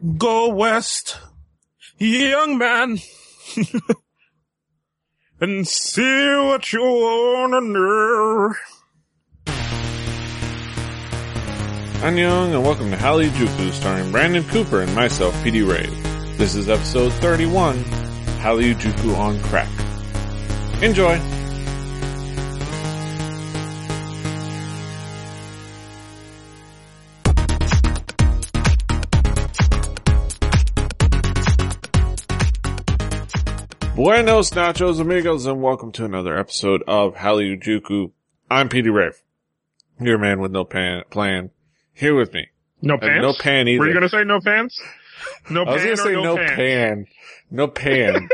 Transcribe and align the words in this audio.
Go 0.00 0.48
west, 0.48 1.18
young 1.98 2.56
man, 2.56 2.98
and 5.42 5.68
see 5.68 6.24
what 6.36 6.72
you 6.72 6.80
wanna 6.80 7.60
know. 7.60 8.54
I'm 12.02 12.16
Young, 12.16 12.54
and 12.54 12.64
welcome 12.64 12.90
to 12.90 12.96
Hallyu 12.96 13.30
starring 13.72 14.10
Brandon 14.10 14.42
Cooper 14.44 14.80
and 14.80 14.94
myself, 14.94 15.34
PD 15.44 15.70
Rave. 15.70 15.92
This 16.38 16.54
is 16.54 16.70
episode 16.70 17.12
31, 17.12 17.76
Hallyu 18.40 18.80
on 19.16 19.38
Crack. 19.42 19.68
Enjoy! 20.82 21.20
Buenos 34.02 34.50
nachos 34.52 34.98
amigos 34.98 35.44
and 35.44 35.60
welcome 35.60 35.92
to 35.92 36.06
another 36.06 36.34
episode 36.38 36.82
of 36.88 37.16
Hallyu 37.16 38.10
I'm 38.50 38.70
Petey 38.70 38.88
Rave, 38.88 39.20
your 40.00 40.16
man 40.16 40.40
with 40.40 40.52
no 40.52 40.64
pan, 40.64 41.02
plan, 41.10 41.50
here 41.92 42.16
with 42.16 42.32
me. 42.32 42.48
No 42.80 42.96
pants? 42.96 43.20
no 43.20 43.34
pan 43.38 43.68
either. 43.68 43.78
Were 43.78 43.88
you 43.88 43.92
gonna 43.92 44.08
say 44.08 44.24
no 44.24 44.40
pants? 44.40 44.80
No 45.50 45.64
I 45.64 45.74
was 45.74 45.82
gonna 45.82 45.96
say 45.98 46.12
no, 46.14 46.34
pan. 46.34 46.56
pan. 46.56 47.06
No 47.50 47.68
pan. 47.68 48.30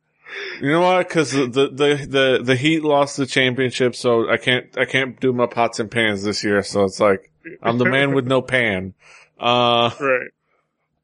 you 0.62 0.70
know 0.70 0.80
why? 0.80 1.04
Cause 1.04 1.32
the, 1.32 1.46
the, 1.46 2.06
the, 2.08 2.40
the 2.42 2.56
Heat 2.56 2.82
lost 2.82 3.18
the 3.18 3.26
championship, 3.26 3.94
so 3.94 4.30
I 4.30 4.38
can't, 4.38 4.78
I 4.78 4.86
can't 4.86 5.20
do 5.20 5.34
my 5.34 5.44
pots 5.44 5.78
and 5.78 5.90
pans 5.90 6.22
this 6.22 6.42
year, 6.42 6.62
so 6.62 6.84
it's 6.84 7.00
like, 7.00 7.30
I'm 7.62 7.76
the 7.76 7.84
man 7.84 8.14
with 8.14 8.26
no 8.26 8.40
pan. 8.40 8.94
Uh, 9.38 9.90
right. 10.00 10.30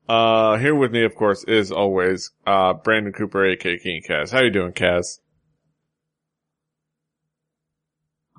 Uh, 0.08 0.56
here 0.56 0.74
with 0.74 0.90
me, 0.92 1.04
of 1.04 1.14
course, 1.14 1.44
is 1.44 1.70
always, 1.70 2.30
uh, 2.46 2.72
Brandon 2.72 3.12
Cooper, 3.12 3.44
aka 3.44 3.78
King 3.78 4.02
Kaz. 4.08 4.30
How 4.30 4.40
you 4.40 4.50
doing, 4.50 4.72
Kaz? 4.72 5.18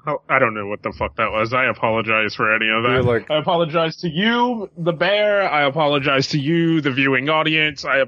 Oh, 0.08 0.22
I 0.30 0.40
don't 0.40 0.54
know 0.56 0.66
what 0.66 0.82
the 0.82 0.94
fuck 0.98 1.18
that 1.18 1.32
was. 1.32 1.54
I 1.54 1.66
apologize 1.66 2.34
for 2.34 2.56
any 2.56 2.70
of 2.70 2.84
that. 2.84 3.08
Like, 3.08 3.30
I 3.30 3.38
apologize 3.38 3.98
to 3.98 4.10
you, 4.10 4.70
the 4.78 4.94
bear. 4.94 5.48
I 5.48 5.66
apologize 5.66 6.28
to 6.30 6.40
you, 6.40 6.82
the 6.82 6.92
viewing 6.92 7.30
audience. 7.30 7.86
I. 7.86 8.06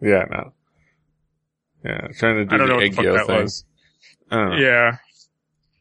Yeah, 0.00 0.24
no. 0.30 0.52
Yeah, 1.84 2.08
trying 2.18 2.36
to 2.36 2.44
do 2.46 2.54
I 2.54 2.58
don't 2.58 2.68
the 2.68 2.74
know 2.74 2.80
egg 2.80 2.96
what 2.96 3.04
the 3.04 3.10
fuck 3.12 3.18
that 3.18 3.26
thing. 3.26 3.42
was. 3.42 3.64
I 4.30 4.36
don't 4.36 4.50
know. 4.50 4.56
Yeah. 4.56 4.96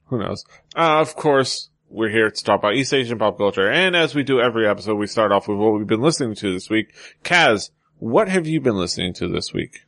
Who 0.07 0.19
knows? 0.19 0.45
Uh, 0.75 0.99
of 0.99 1.15
course, 1.15 1.69
we're 1.95 2.09
here 2.09 2.29
to 2.29 2.43
talk 2.43 2.59
about 2.59 2.75
East 2.75 2.93
Asian 2.93 3.17
pop 3.17 3.37
culture, 3.37 3.69
and 3.69 3.95
as 3.95 4.13
we 4.13 4.23
do 4.23 4.41
every 4.41 4.67
episode, 4.67 4.95
we 4.95 5.07
start 5.07 5.31
off 5.31 5.47
with 5.47 5.57
what 5.57 5.73
we've 5.73 5.87
been 5.87 6.01
listening 6.01 6.35
to 6.35 6.51
this 6.53 6.69
week. 6.69 6.93
Kaz, 7.23 7.71
what 7.99 8.27
have 8.27 8.45
you 8.45 8.59
been 8.59 8.75
listening 8.75 9.13
to 9.13 9.27
this 9.27 9.53
week? 9.53 9.81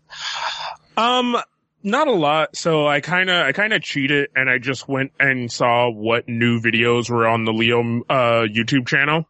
Um, 0.95 1.37
not 1.83 2.07
a 2.07 2.13
lot. 2.13 2.55
So 2.55 2.87
I 2.87 3.01
kind 3.01 3.29
of, 3.29 3.45
I 3.45 3.51
kind 3.51 3.73
of 3.73 3.81
cheated 3.81 4.29
and 4.35 4.49
I 4.49 4.57
just 4.57 4.87
went 4.87 5.11
and 5.19 5.51
saw 5.51 5.89
what 5.89 6.27
new 6.27 6.59
videos 6.61 7.09
were 7.09 7.27
on 7.27 7.45
the 7.45 7.53
Leo, 7.53 7.81
uh, 8.09 8.47
YouTube 8.47 8.87
channel. 8.87 9.25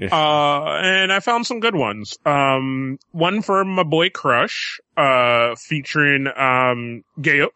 Yeah. 0.00 0.08
Uh, 0.12 0.80
and 0.82 1.12
I 1.12 1.20
found 1.20 1.46
some 1.46 1.60
good 1.60 1.74
ones. 1.74 2.18
Um, 2.24 2.98
one 3.10 3.42
for 3.42 3.64
my 3.64 3.82
boy 3.82 4.10
Crush, 4.10 4.80
uh, 4.96 5.54
featuring, 5.56 6.28
um, 6.28 7.04
Gaeko, 7.18 7.48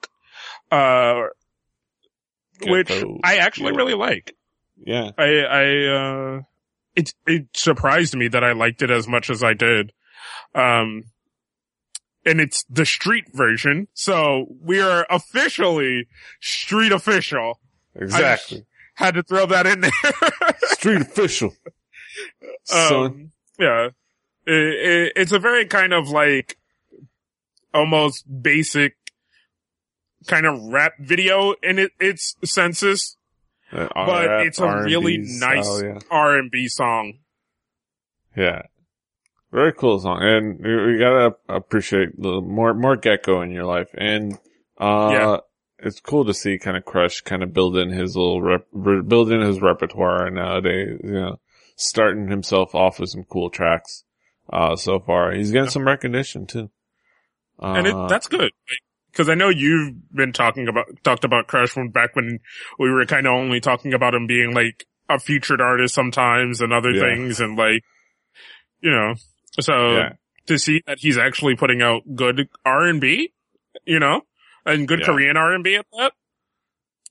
uh, 0.70 1.28
which 2.62 2.90
I 3.22 3.36
actually 3.36 3.72
really 3.72 3.94
like. 3.94 4.34
Yeah. 4.86 5.10
I, 5.18 5.24
I, 5.24 5.86
uh, 5.86 6.40
it, 6.94 7.12
it 7.26 7.48
surprised 7.54 8.16
me 8.16 8.28
that 8.28 8.44
I 8.44 8.52
liked 8.52 8.82
it 8.82 8.90
as 8.90 9.08
much 9.08 9.28
as 9.28 9.42
I 9.42 9.52
did. 9.52 9.92
Um, 10.54 11.04
and 12.24 12.40
it's 12.40 12.64
the 12.70 12.86
street 12.86 13.26
version. 13.34 13.88
So 13.94 14.46
we 14.62 14.80
are 14.80 15.04
officially 15.10 16.06
street 16.40 16.92
official. 16.92 17.60
Exactly. 17.94 18.64
Had 18.94 19.14
to 19.14 19.22
throw 19.22 19.46
that 19.46 19.66
in 19.66 19.80
there. 19.80 19.90
Street 20.62 21.02
official. 21.02 21.52
Son. 22.64 22.94
um, 22.94 23.32
yeah. 23.58 23.88
It, 24.46 24.52
it, 24.54 25.12
it's 25.16 25.32
a 25.32 25.38
very 25.38 25.66
kind 25.66 25.92
of 25.92 26.08
like 26.08 26.58
almost 27.74 28.24
basic 28.42 28.96
kind 30.26 30.46
of 30.46 30.60
rap 30.62 30.94
video 30.98 31.54
in 31.62 31.78
it, 31.78 31.92
its 32.00 32.36
senses, 32.44 33.16
Uh, 33.72 33.88
but 33.94 34.26
rap, 34.28 34.46
it's 34.46 34.58
a 34.60 34.82
really 34.82 35.16
R&B 35.16 35.38
nice 35.40 35.66
style, 35.66 35.84
yeah. 35.84 35.98
R&B 36.10 36.68
song. 36.68 37.14
Yeah. 38.36 38.62
Very 39.52 39.72
cool 39.72 39.98
song. 39.98 40.18
And 40.22 40.60
you 40.64 40.88
you 40.90 40.98
gotta 40.98 41.36
appreciate 41.48 42.20
the 42.20 42.40
more, 42.40 42.74
more 42.74 42.96
Gaeko 42.96 43.42
in 43.42 43.50
your 43.50 43.64
life. 43.64 43.88
And, 43.94 44.34
uh, 44.78 45.08
Yeah. 45.12 45.36
it's 45.78 46.00
cool 46.00 46.24
to 46.26 46.34
see 46.34 46.58
kind 46.58 46.76
of 46.76 46.84
Crush 46.84 47.20
kind 47.22 47.42
of 47.42 47.52
build 47.52 47.76
in 47.76 47.90
his 47.90 48.16
little 48.16 48.42
rep, 48.42 48.66
re- 48.72 49.02
build 49.02 49.32
in 49.32 49.40
his 49.40 49.60
repertoire 49.60 50.30
nowadays, 50.30 51.00
you 51.02 51.12
know, 51.12 51.40
starting 51.76 52.28
himself 52.28 52.74
off 52.74 52.98
with 53.00 53.10
some 53.10 53.24
cool 53.24 53.50
tracks, 53.50 54.04
uh, 54.52 54.76
so 54.76 55.00
far. 55.00 55.32
He's 55.32 55.50
getting 55.50 55.64
Yeah. 55.66 55.70
some 55.70 55.86
recognition 55.86 56.46
too. 56.46 56.70
Uh, 57.62 57.74
and 57.78 57.86
it, 57.86 57.94
that's 58.08 58.28
good. 58.28 58.52
Because 59.16 59.30
I 59.30 59.34
know 59.34 59.48
you've 59.48 59.94
been 60.14 60.34
talking 60.34 60.68
about, 60.68 60.88
talked 61.02 61.24
about 61.24 61.46
Crush 61.46 61.70
from 61.70 61.88
back 61.88 62.14
when 62.14 62.38
we 62.78 62.90
were 62.90 63.06
kind 63.06 63.26
of 63.26 63.32
only 63.32 63.60
talking 63.60 63.94
about 63.94 64.14
him 64.14 64.26
being 64.26 64.52
like 64.52 64.86
a 65.08 65.18
featured 65.18 65.58
artist 65.62 65.94
sometimes 65.94 66.60
and 66.60 66.70
other 66.70 66.90
Yeah. 66.90 67.00
things 67.00 67.40
and 67.40 67.56
like, 67.56 67.82
you 68.82 68.90
know, 68.90 69.14
so 69.58 69.94
yeah. 69.96 70.12
to 70.48 70.58
see 70.58 70.82
that 70.86 70.98
he's 71.00 71.16
actually 71.16 71.56
putting 71.56 71.80
out 71.80 72.02
good 72.14 72.50
R&B, 72.66 73.32
you 73.86 73.98
know, 73.98 74.20
and 74.66 74.86
good 74.86 75.00
Yeah. 75.00 75.06
Korean 75.06 75.38
R&B 75.38 75.76
at 75.76 75.86
that, 75.96 76.12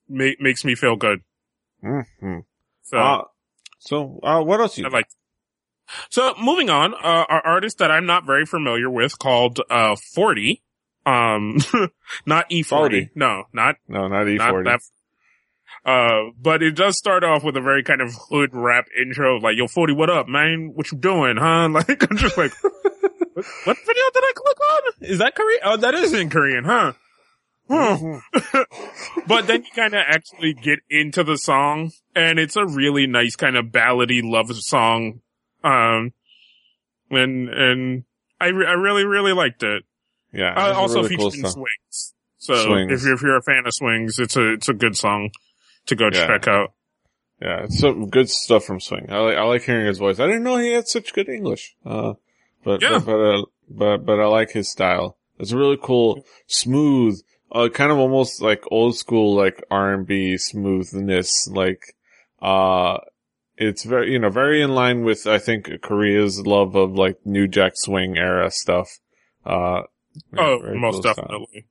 ma- 0.07 0.37
makes 0.39 0.63
me 0.63 0.75
feel 0.75 0.95
good. 0.97 1.21
hmm 1.81 2.01
So 2.83 2.97
Uh, 2.99 3.23
so, 3.79 4.19
uh, 4.21 4.43
what 4.43 4.59
else 4.59 4.77
you 4.77 4.85
I 4.85 4.89
like. 4.89 5.07
So 6.11 6.35
moving 6.39 6.69
on, 6.69 6.93
uh, 6.93 7.25
our 7.29 7.41
artist 7.45 7.79
that 7.79 7.89
I'm 7.89 8.05
not 8.05 8.25
very 8.27 8.45
familiar 8.45 8.91
with 8.91 9.17
called, 9.17 9.59
uh, 9.71 9.95
40. 9.95 10.61
Um, 11.05 11.57
not 12.25 12.49
E40. 12.49 12.65
40. 12.67 13.09
No, 13.15 13.43
not, 13.53 13.75
No, 13.87 14.07
not 14.07 14.25
not 14.25 14.27
E40. 14.27 14.65
that. 14.65 14.79
Uh, 15.85 16.31
but 16.41 16.63
it 16.63 16.75
does 16.75 16.97
start 16.97 17.23
off 17.23 17.43
with 17.43 17.55
a 17.57 17.61
very 17.61 17.83
kind 17.83 18.01
of 18.01 18.11
hood 18.29 18.49
rap 18.53 18.85
intro, 18.99 19.37
like, 19.39 19.55
yo, 19.55 19.67
40, 19.67 19.93
what 19.93 20.09
up, 20.09 20.27
man? 20.27 20.71
What 20.73 20.91
you 20.91 20.97
doing, 20.97 21.37
huh? 21.37 21.69
Like, 21.71 22.09
I'm 22.09 22.17
just 22.17 22.37
like, 22.37 22.51
what, 22.63 23.45
what 23.65 23.77
video 23.77 24.03
did 24.13 24.23
I 24.23 24.31
click 24.35 24.57
on? 24.59 24.81
Is 25.01 25.19
that 25.19 25.35
Korean? 25.35 25.59
Oh, 25.63 25.77
that 25.77 25.93
is 25.93 26.13
in 26.13 26.29
Korean, 26.31 26.63
huh? 26.63 26.93
Huh. 27.69 28.19
But 29.27 29.47
then 29.47 29.63
you 29.63 29.69
kind 29.75 29.93
of 29.93 30.01
actually 30.07 30.53
get 30.53 30.79
into 30.89 31.23
the 31.23 31.37
song 31.37 31.91
and 32.15 32.37
it's 32.39 32.55
a 32.55 32.65
really 32.65 33.07
nice 33.07 33.35
kind 33.35 33.55
of 33.57 33.65
ballady 33.67 34.21
love 34.23 34.55
song. 34.55 35.21
Um, 35.63 36.13
and, 37.09 37.49
and 37.49 38.03
I, 38.39 38.47
re- 38.47 38.67
I 38.67 38.73
really, 38.73 39.03
really 39.05 39.33
liked 39.33 39.63
it. 39.63 39.83
Yeah. 40.35 40.53
Uh, 40.55 40.73
also 40.73 41.01
really 41.03 41.15
cool 41.17 41.31
featuring 41.31 41.51
song. 41.51 41.53
swings. 41.65 42.13
So 42.37 42.53
Swings. 42.65 42.91
if 42.91 43.03
you're, 43.05 43.13
if 43.15 43.21
you're 43.21 43.37
a 43.37 43.41
fan 43.41 43.63
of 43.65 43.73
swings, 43.73 44.19
it's 44.19 44.35
a, 44.35 44.53
it's 44.53 44.69
a 44.69 44.73
good 44.73 44.95
song 44.97 45.31
to 45.87 45.95
go 45.95 46.09
Yeah. 46.11 46.27
check 46.27 46.47
out. 46.47 46.73
Yeah, 47.41 47.63
it's 47.63 47.79
some 47.79 48.07
good 48.09 48.29
stuff 48.29 48.63
from 48.63 48.79
Swing. 48.79 49.07
I 49.09 49.17
like 49.19 49.37
I 49.37 49.43
like 49.43 49.63
hearing 49.63 49.87
his 49.87 49.97
voice. 49.97 50.19
I 50.19 50.25
didn't 50.27 50.43
know 50.43 50.57
he 50.57 50.71
had 50.71 50.87
such 50.87 51.13
good 51.13 51.27
English. 51.27 51.75
Uh, 51.85 52.13
but 52.63 52.81
Yeah. 52.81 52.99
but 52.99 53.05
but, 53.05 53.11
uh, 53.19 53.41
but 53.69 53.97
but 54.05 54.19
I 54.21 54.25
like 54.27 54.51
his 54.51 54.69
style. 54.71 55.17
It's 55.37 55.51
really 55.51 55.77
cool, 55.81 56.23
smooth, 56.47 57.21
uh, 57.51 57.67
kind 57.73 57.91
of 57.91 57.97
almost 57.97 58.41
like 58.41 58.63
old 58.71 58.95
school 58.95 59.35
like 59.35 59.61
R 59.69 59.93
and 59.93 60.07
B 60.07 60.37
smoothness. 60.37 61.49
Like, 61.51 61.95
uh, 62.41 62.99
it's 63.57 63.83
very 63.83 64.13
you 64.13 64.19
know 64.19 64.29
very 64.29 64.61
in 64.61 64.73
line 64.73 65.03
with 65.03 65.27
I 65.27 65.37
think 65.39 65.69
Korea's 65.81 66.39
love 66.45 66.75
of 66.75 66.93
like 66.93 67.17
New 67.25 67.47
Jack 67.49 67.73
Swing 67.75 68.17
era 68.17 68.49
stuff. 68.49 68.99
Uh, 69.45 69.81
Oh, 70.37 70.59
most 70.75 71.03
definitely. 71.03 71.67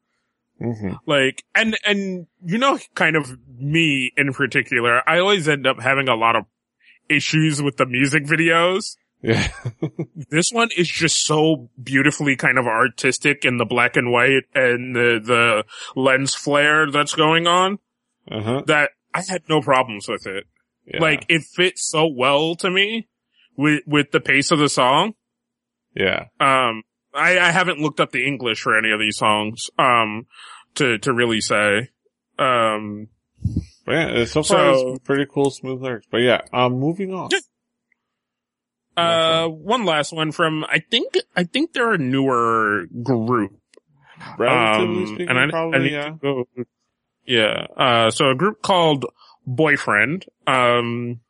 hmm 0.61 0.93
Like, 1.07 1.45
and, 1.55 1.77
and, 1.85 2.27
you 2.45 2.59
know, 2.59 2.79
kind 2.95 3.17
of 3.17 3.37
me 3.59 4.13
in 4.17 4.33
particular, 4.33 5.03
I 5.09 5.19
always 5.19 5.49
end 5.49 5.67
up 5.67 5.81
having 5.81 6.09
a 6.09 6.15
lot 6.17 6.37
of 6.37 6.45
issues 7.09 7.61
with 7.63 7.77
the 7.77 7.87
music 7.87 8.25
videos. 8.25 8.97
Yeah, 9.23 9.49
This 10.31 10.51
one 10.53 10.69
is 10.77 10.87
just 10.89 11.25
so 11.25 11.71
beautifully 11.83 12.37
kind 12.37 12.59
of 12.59 12.67
artistic 12.67 13.45
in 13.47 13.57
the 13.57 13.65
black 13.65 13.97
and 13.97 14.13
white 14.13 14.45
and 14.55 14.95
the, 14.95 15.19
the 15.25 15.65
lens 15.99 16.35
flare 16.35 16.91
that's 16.91 17.15
going 17.15 17.47
on 17.47 17.79
uh 18.31 18.43
huh. 18.43 18.63
that 18.67 18.91
I 19.15 19.23
had 19.27 19.43
no 19.49 19.61
problems 19.63 20.09
with 20.09 20.27
it. 20.27 20.45
Yeah. 20.87 21.01
Like, 21.01 21.25
it 21.31 21.43
fits 21.43 21.89
so 21.91 22.07
well 22.07 22.55
to 22.57 22.69
me 22.71 23.09
with, 23.57 23.83
with 23.87 24.11
the 24.11 24.21
pace 24.21 24.51
of 24.51 24.59
the 24.59 24.69
song. 24.69 25.15
yeah, 25.95 26.27
Um, 26.39 26.83
I, 27.15 27.39
I 27.39 27.51
haven't 27.53 27.79
looked 27.81 28.01
up 28.01 28.11
the 28.13 28.27
English 28.27 28.61
for 28.61 28.77
any 28.77 28.91
of 28.91 28.99
these 29.01 29.17
songs, 29.17 29.71
um, 29.79 30.27
to, 30.77 30.99
to 30.99 31.13
really 31.13 31.41
say. 31.41 31.91
Um, 32.39 33.09
But 33.87 33.93
yeah, 33.93 34.25
so 34.25 34.43
far 34.43 34.75
So- 34.75 34.93
it's 34.95 35.05
pretty 35.05 35.27
cool, 35.33 35.51
smooth 35.51 35.81
lyrics. 35.83 36.07
But 36.11 36.19
yeah, 36.19 36.41
um, 36.53 36.75
moving 36.81 37.13
on. 37.15 37.31
Yeah. 37.31 37.39
Uh, 38.97 39.49
one 39.49 39.85
last 39.85 40.13
one 40.13 40.31
from, 40.33 40.65
I 40.65 40.79
think, 40.79 41.15
I 41.37 41.43
think 41.45 41.73
they're 41.73 41.95
a 41.95 41.99
newer 41.99 42.87
group. 43.03 43.53
Relatively 44.39 44.97
Um, 45.03 45.07
speaking, 45.09 45.29
and 45.29 45.39
I, 45.39 45.45
I 45.47 45.51
probably, 45.51 45.79
need 45.81 45.93
yeah. 45.93 46.05
to 46.11 46.19
go, 46.23 46.45
yeah. 47.27 47.67
Uh, 47.77 48.11
so 48.11 48.31
a 48.31 48.35
group 48.37 48.63
called 48.63 49.05
Boyfriend, 49.47 50.27
um, 50.47 51.21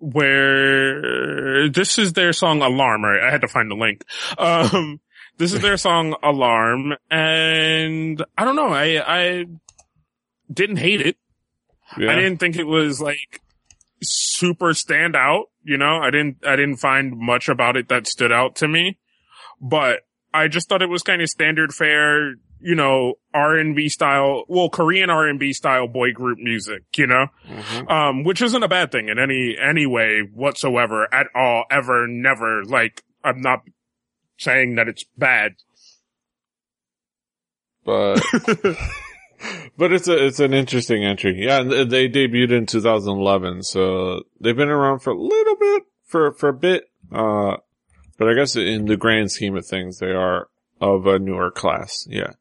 where 0.00 1.68
this 1.68 1.98
is 1.98 2.14
their 2.14 2.32
song 2.32 2.62
Alarm, 2.62 3.04
right? 3.04 3.22
I 3.22 3.30
had 3.30 3.42
to 3.42 3.48
find 3.48 3.70
the 3.70 3.76
link. 3.76 4.04
Um, 4.38 5.00
this 5.36 5.52
is 5.52 5.60
their 5.60 5.76
song 5.76 6.16
Alarm 6.22 6.94
and 7.10 8.24
I 8.36 8.44
don't 8.44 8.56
know, 8.56 8.72
I, 8.72 9.02
I 9.06 9.46
didn't 10.52 10.78
hate 10.78 11.00
it. 11.00 11.16
Yeah. 11.98 12.12
I 12.12 12.14
didn't 12.14 12.38
think 12.38 12.56
it 12.56 12.66
was 12.66 13.00
like 13.00 13.40
super 14.02 14.74
stand 14.74 15.14
out, 15.14 15.46
you 15.62 15.76
know, 15.76 15.98
I 15.98 16.10
didn't, 16.10 16.46
I 16.46 16.56
didn't 16.56 16.78
find 16.78 17.16
much 17.16 17.48
about 17.48 17.76
it 17.76 17.88
that 17.88 18.06
stood 18.06 18.32
out 18.32 18.56
to 18.56 18.68
me, 18.68 18.98
but 19.60 20.00
I 20.32 20.48
just 20.48 20.68
thought 20.68 20.82
it 20.82 20.88
was 20.88 21.02
kind 21.02 21.20
of 21.20 21.28
standard 21.28 21.74
fare, 21.74 22.34
you 22.60 22.74
know, 22.74 23.14
R&B 23.34 23.88
style, 23.88 24.44
well, 24.48 24.68
Korean 24.68 25.10
R&B 25.10 25.52
style 25.52 25.86
boy 25.88 26.12
group 26.12 26.38
music, 26.38 26.82
you 26.96 27.06
know, 27.06 27.26
Mhm. 27.48 27.90
um, 27.90 28.24
which 28.24 28.42
isn't 28.42 28.62
a 28.62 28.68
bad 28.68 28.92
thing 28.92 29.08
in 29.08 29.18
any, 29.18 29.56
any 29.58 29.86
way 29.86 30.20
whatsoever 30.32 31.06
at 31.12 31.26
all, 31.34 31.64
ever, 31.70 32.06
never. 32.06 32.64
Like, 32.64 33.02
I'm 33.24 33.40
not 33.40 33.60
saying 34.38 34.74
that 34.76 34.88
it's 34.88 35.04
bad. 35.16 35.54
But 37.84 38.20
but 39.76 39.92
it's 39.92 40.06
a 40.08 40.26
it's 40.26 40.40
an 40.40 40.52
interesting 40.52 41.04
entry. 41.04 41.42
Yeah, 41.44 41.60
and 41.60 41.90
they 41.90 42.08
debuted 42.08 42.52
in 42.52 42.66
2011, 42.66 43.62
so 43.62 44.22
they've 44.40 44.56
been 44.56 44.68
around 44.68 45.00
for 45.00 45.10
a 45.10 45.18
little 45.20 45.56
bit 45.56 45.82
for 46.04 46.32
for 46.32 46.48
a 46.50 46.54
bit. 46.54 46.84
Uh, 47.10 47.56
but 48.18 48.28
I 48.28 48.34
guess 48.34 48.54
in 48.56 48.84
the 48.84 48.96
grand 48.98 49.30
scheme 49.32 49.56
of 49.56 49.66
things, 49.66 49.98
they 49.98 50.10
are 50.12 50.48
of 50.80 51.06
a 51.06 51.18
newer 51.18 51.50
class. 51.50 52.06
Yeah, 52.08 52.32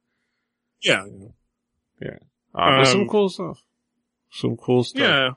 Yeah. 0.81 1.03
uh, 1.03 2.07
but 2.53 2.85
some 2.85 3.01
Um, 3.01 3.07
cool 3.07 3.29
stuff. 3.29 3.61
Some 4.31 4.57
cool 4.57 4.83
stuff. 4.83 5.01
Yeah. 5.01 5.29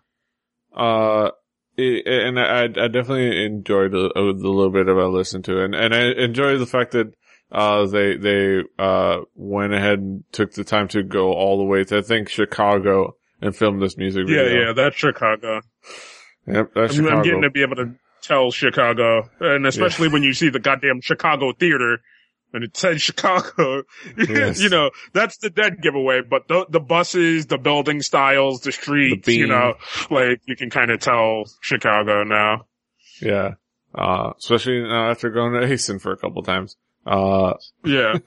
Uh, 0.79 1.31
it, 1.77 2.06
and 2.06 2.39
I, 2.39 2.65
I 2.65 2.89
definitely 2.89 3.44
enjoyed 3.44 3.93
the, 3.93 4.06
uh, 4.15 4.33
the 4.39 4.49
little 4.49 4.71
bit 4.71 4.89
of 4.89 4.99
I 4.99 5.05
listened 5.05 5.44
to, 5.47 5.62
and 5.62 5.75
and 5.75 5.94
I 5.94 6.11
enjoy 6.12 6.59
the 6.59 6.67
fact 6.67 6.93
that 6.93 7.12
uh 7.50 7.87
they 7.87 8.17
they 8.17 8.61
uh 8.79 9.19
went 9.35 9.73
ahead 9.75 9.99
and 9.99 10.25
took 10.33 10.53
the 10.53 10.65
time 10.65 10.89
to 10.89 11.03
go 11.03 11.33
all 11.33 11.59
the 11.59 11.65
way 11.65 11.85
to 11.85 11.99
I 11.99 12.03
think 12.03 12.29
Chicago 12.29 13.17
and 13.41 13.55
film 13.56 13.81
this 13.81 13.97
music 13.97 14.25
Yeah. 14.29 14.44
video. 14.44 14.61
Yeah. 14.61 14.67
Yeah, 14.69 14.73
that's 14.75 14.97
Chicago. 14.97 15.61
Yep, 16.47 16.71
that's 16.75 16.93
I'm, 16.93 16.97
Chicago. 17.05 17.17
I'm 17.17 17.23
getting 17.25 17.43
to 17.43 17.50
be 17.50 17.62
able 17.62 17.77
to 17.77 17.94
tell 18.23 18.50
Chicago, 18.50 19.29
and 19.41 19.67
especially 19.67 20.09
when 20.09 20.23
you 20.23 20.33
see 20.35 20.49
the 20.50 20.61
goddamn 20.61 21.00
Chicago 21.00 21.53
theater 21.53 22.00
and 22.52 22.64
it 22.64 22.76
says 22.76 23.00
Chicago, 23.02 23.82
Yes. 24.16 24.60
you 24.60 24.69
know, 24.69 24.90
that's 25.12 25.38
the 25.38 25.50
dead 25.50 25.81
giveaway. 25.82 26.20
But 26.28 26.49
the, 26.49 26.66
the 26.69 26.81
buses, 26.81 27.46
the 27.46 27.58
building 27.58 28.02
styles, 28.02 28.60
the 28.62 28.72
streets, 28.72 29.28
you 29.28 29.46
know, 29.46 29.75
like 30.10 30.40
you 30.46 30.56
can 30.56 30.70
kind 30.70 30.90
of 30.90 31.00
tell 31.00 31.44
Chicago 31.60 32.25
now. 32.25 32.66
yeah. 33.20 33.54
Uh, 33.94 34.32
especially 34.38 34.82
uh, 34.84 35.10
after 35.10 35.28
going 35.28 35.60
to 35.60 35.66
Hasten 35.66 35.99
for 35.99 36.12
a 36.12 36.16
couple 36.16 36.43
times. 36.43 36.76
Uh, 37.06 37.54
Yeah. 37.84 38.14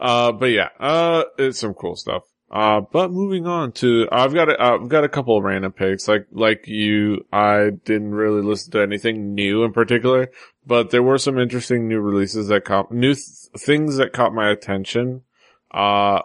Uh, 0.00 0.30
but 0.30 0.46
yeah, 0.46 0.68
uh, 0.78 1.24
it's 1.38 1.58
some 1.58 1.74
cool 1.74 1.96
stuff. 1.96 2.22
Uh, 2.52 2.80
but 2.92 3.10
moving 3.10 3.48
on 3.48 3.72
to, 3.72 4.06
I've 4.12 4.32
got 4.32 4.48
a, 4.48 4.62
I've 4.62 4.88
got 4.88 5.02
a 5.02 5.08
couple 5.08 5.36
of 5.36 5.42
random 5.42 5.72
picks. 5.72 6.06
Like, 6.06 6.26
like 6.30 6.68
you, 6.68 7.24
I 7.32 7.70
didn't 7.84 8.12
really 8.14 8.42
listen 8.42 8.70
to 8.72 8.80
anything 8.80 9.34
new 9.34 9.64
in 9.64 9.72
particular, 9.72 10.30
but 10.68 10.90
there 10.90 11.02
were 11.02 11.18
some 11.18 11.38
interesting 11.38 11.88
new 11.88 11.98
releases 11.98 12.48
that 12.48 12.66
caught, 12.66 12.92
new 12.92 13.14
th- 13.14 13.48
things 13.56 13.96
that 13.96 14.12
caught 14.12 14.34
my 14.34 14.50
attention. 14.50 15.22
Uh, 15.70 16.20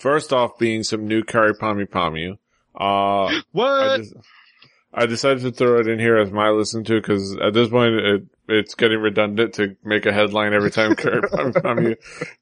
first 0.00 0.32
off 0.32 0.58
being 0.58 0.82
some 0.82 1.06
new 1.06 1.22
Kyary 1.22 1.56
Pamyu 1.56 1.88
Pamyu. 1.88 2.38
Uh, 2.78 3.26
I, 3.26 3.42
what? 3.52 3.98
just, 3.98 4.14
I 4.92 5.06
decided 5.06 5.42
to 5.44 5.52
throw 5.52 5.78
it 5.78 5.86
in 5.86 6.00
here 6.00 6.16
as 6.16 6.32
my 6.32 6.50
listen 6.50 6.82
to 6.84 7.00
because 7.00 7.36
at 7.36 7.54
this 7.54 7.68
point 7.68 7.94
it, 7.94 8.26
it's 8.48 8.74
getting 8.74 8.98
redundant 8.98 9.54
to 9.54 9.76
make 9.84 10.06
a 10.06 10.12
headline 10.12 10.52
every 10.52 10.72
time 10.72 10.96
Kyary 10.96 11.22
Pamyu 11.30 11.96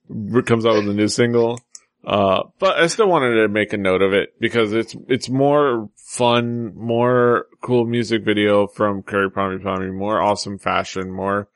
Pamyu 0.08 0.46
comes 0.46 0.64
out 0.64 0.76
with 0.76 0.88
a 0.88 0.94
new 0.94 1.08
single. 1.08 1.60
Uh, 2.06 2.44
but 2.58 2.78
I 2.78 2.86
still 2.88 3.08
wanted 3.08 3.34
to 3.34 3.48
make 3.48 3.72
a 3.72 3.78
note 3.78 4.02
of 4.02 4.12
it 4.12 4.38
because 4.38 4.72
it's, 4.72 4.94
it's 5.08 5.28
more 5.28 5.88
fun, 5.96 6.74
more 6.76 7.46
cool 7.62 7.86
music 7.86 8.24
video 8.24 8.66
from 8.66 9.02
Kyary 9.02 9.30
Pamyu 9.30 9.62
Pamyu, 9.62 9.94
more 9.94 10.20
awesome 10.20 10.58
fashion, 10.58 11.10
more, 11.10 11.48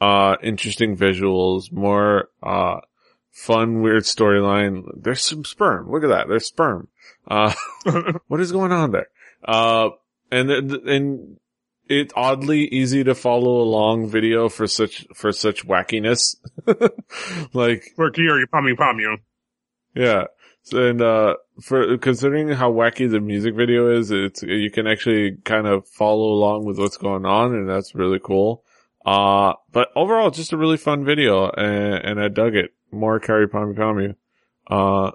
uh, 0.00 0.36
interesting 0.42 0.96
visuals, 0.96 1.72
more, 1.72 2.28
uh, 2.42 2.80
fun, 3.32 3.82
weird 3.82 4.04
storyline. 4.04 4.84
There's 4.96 5.22
some 5.22 5.44
sperm. 5.44 5.90
Look 5.90 6.04
at 6.04 6.08
that. 6.08 6.28
There's 6.28 6.46
sperm. 6.46 6.88
Uh, 7.28 7.52
what 8.28 8.40
is 8.40 8.52
going 8.52 8.72
on 8.72 8.92
there? 8.92 9.08
Uh, 9.44 9.90
and, 10.30 10.50
and 10.50 11.36
it 11.88 12.12
oddly 12.16 12.66
easy 12.66 13.04
to 13.04 13.14
follow 13.14 13.60
along 13.60 14.08
video 14.08 14.48
for 14.48 14.66
such, 14.66 15.06
for 15.14 15.32
such 15.32 15.66
wackiness. 15.66 16.36
like, 17.52 17.84
For 17.96 18.10
Kyary 18.10 18.44
Pamyu 18.52 18.76
Pamyu. 18.76 19.16
Yeah. 19.96 20.24
So, 20.62 20.90
and, 20.90 21.00
uh, 21.00 21.36
for 21.62 21.96
considering 21.98 22.48
how 22.48 22.70
wacky 22.70 23.10
the 23.10 23.20
music 23.20 23.54
video 23.54 23.88
is, 23.90 24.10
it's, 24.10 24.42
you 24.42 24.70
can 24.70 24.86
actually 24.86 25.36
kind 25.44 25.66
of 25.66 25.88
follow 25.88 26.26
along 26.26 26.66
with 26.66 26.78
what's 26.78 26.96
going 26.96 27.24
on 27.24 27.54
and 27.54 27.68
that's 27.68 27.94
really 27.94 28.20
cool. 28.22 28.62
Uh, 29.04 29.54
but 29.72 29.88
overall, 29.96 30.30
just 30.30 30.52
a 30.52 30.56
really 30.56 30.76
fun 30.76 31.04
video 31.04 31.48
and, 31.48 32.04
and 32.04 32.20
I 32.20 32.28
dug 32.28 32.54
it. 32.54 32.72
More 32.92 33.20
Kyary 33.20 33.46
Pamyu, 33.46 34.16
uh, 34.68 35.12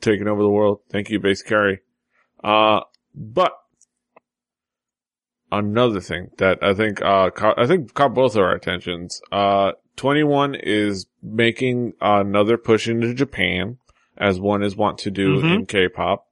taking 0.00 0.28
over 0.28 0.42
the 0.42 0.50
world. 0.50 0.80
Thank 0.90 1.10
you, 1.10 1.18
Base 1.18 1.42
Carrie. 1.42 1.80
Uh, 2.42 2.80
but 3.14 3.52
another 5.50 6.00
thing 6.00 6.30
that 6.38 6.62
I 6.62 6.74
think, 6.74 7.00
uh, 7.00 7.30
caught, 7.30 7.58
I 7.58 7.66
think 7.66 7.94
caught 7.94 8.14
both 8.14 8.34
of 8.34 8.42
our 8.42 8.54
attentions. 8.54 9.20
Uh, 9.30 9.72
2NE1 9.96 10.58
is 10.62 11.06
making 11.22 11.92
another 12.00 12.56
push 12.56 12.88
into 12.88 13.14
Japan 13.14 13.78
as 14.20 14.38
one 14.38 14.62
is 14.62 14.76
wont 14.76 14.98
to 14.98 15.10
do 15.10 15.40
Mhm. 15.42 15.54
in 15.54 15.66
K-pop. 15.66 16.26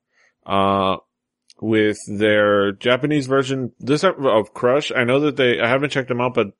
Uh, 0.46 0.98
with 1.60 1.98
their 2.06 2.70
Japanese 2.72 3.26
version, 3.26 3.72
this 3.80 4.04
of- 4.04 4.24
of 4.24 4.54
Crush, 4.54 4.92
I 4.94 5.02
know 5.04 5.18
that 5.20 5.36
they, 5.36 5.58
I 5.60 5.66
haven't 5.66 5.90
checked 5.90 6.08
them 6.08 6.20
out, 6.20 6.34
but, 6.34 6.52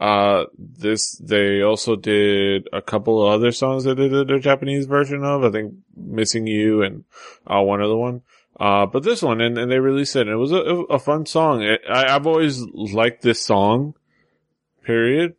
uh, 0.00 0.46
this, 0.58 1.16
they 1.18 1.62
also 1.62 1.94
did 1.94 2.68
a 2.72 2.82
couple 2.82 3.24
of 3.24 3.32
other 3.32 3.52
songs 3.52 3.84
that 3.84 3.96
they 3.96 4.08
did 4.08 4.26
their 4.26 4.38
Japanese 4.40 4.86
version 4.86 5.22
of, 5.22 5.44
I 5.44 5.50
think 5.50 5.74
Missing 5.96 6.46
You 6.48 6.82
and, 6.82 7.04
uh, 7.46 7.60
one 7.62 7.80
other 7.82 7.96
one. 7.96 8.22
Uh, 8.58 8.86
but 8.86 9.04
this 9.04 9.22
one, 9.22 9.40
and, 9.40 9.56
and 9.56 9.70
they 9.70 9.78
released 9.78 10.16
it, 10.16 10.22
and 10.22 10.30
it 10.30 10.36
was 10.36 10.52
a, 10.52 10.56
a 10.58 10.98
fun 10.98 11.24
song. 11.26 11.62
It, 11.62 11.80
I, 11.88 12.14
I've 12.14 12.26
always 12.26 12.60
liked 12.60 13.22
this 13.22 13.40
song, 13.40 13.94
period. 14.84 15.34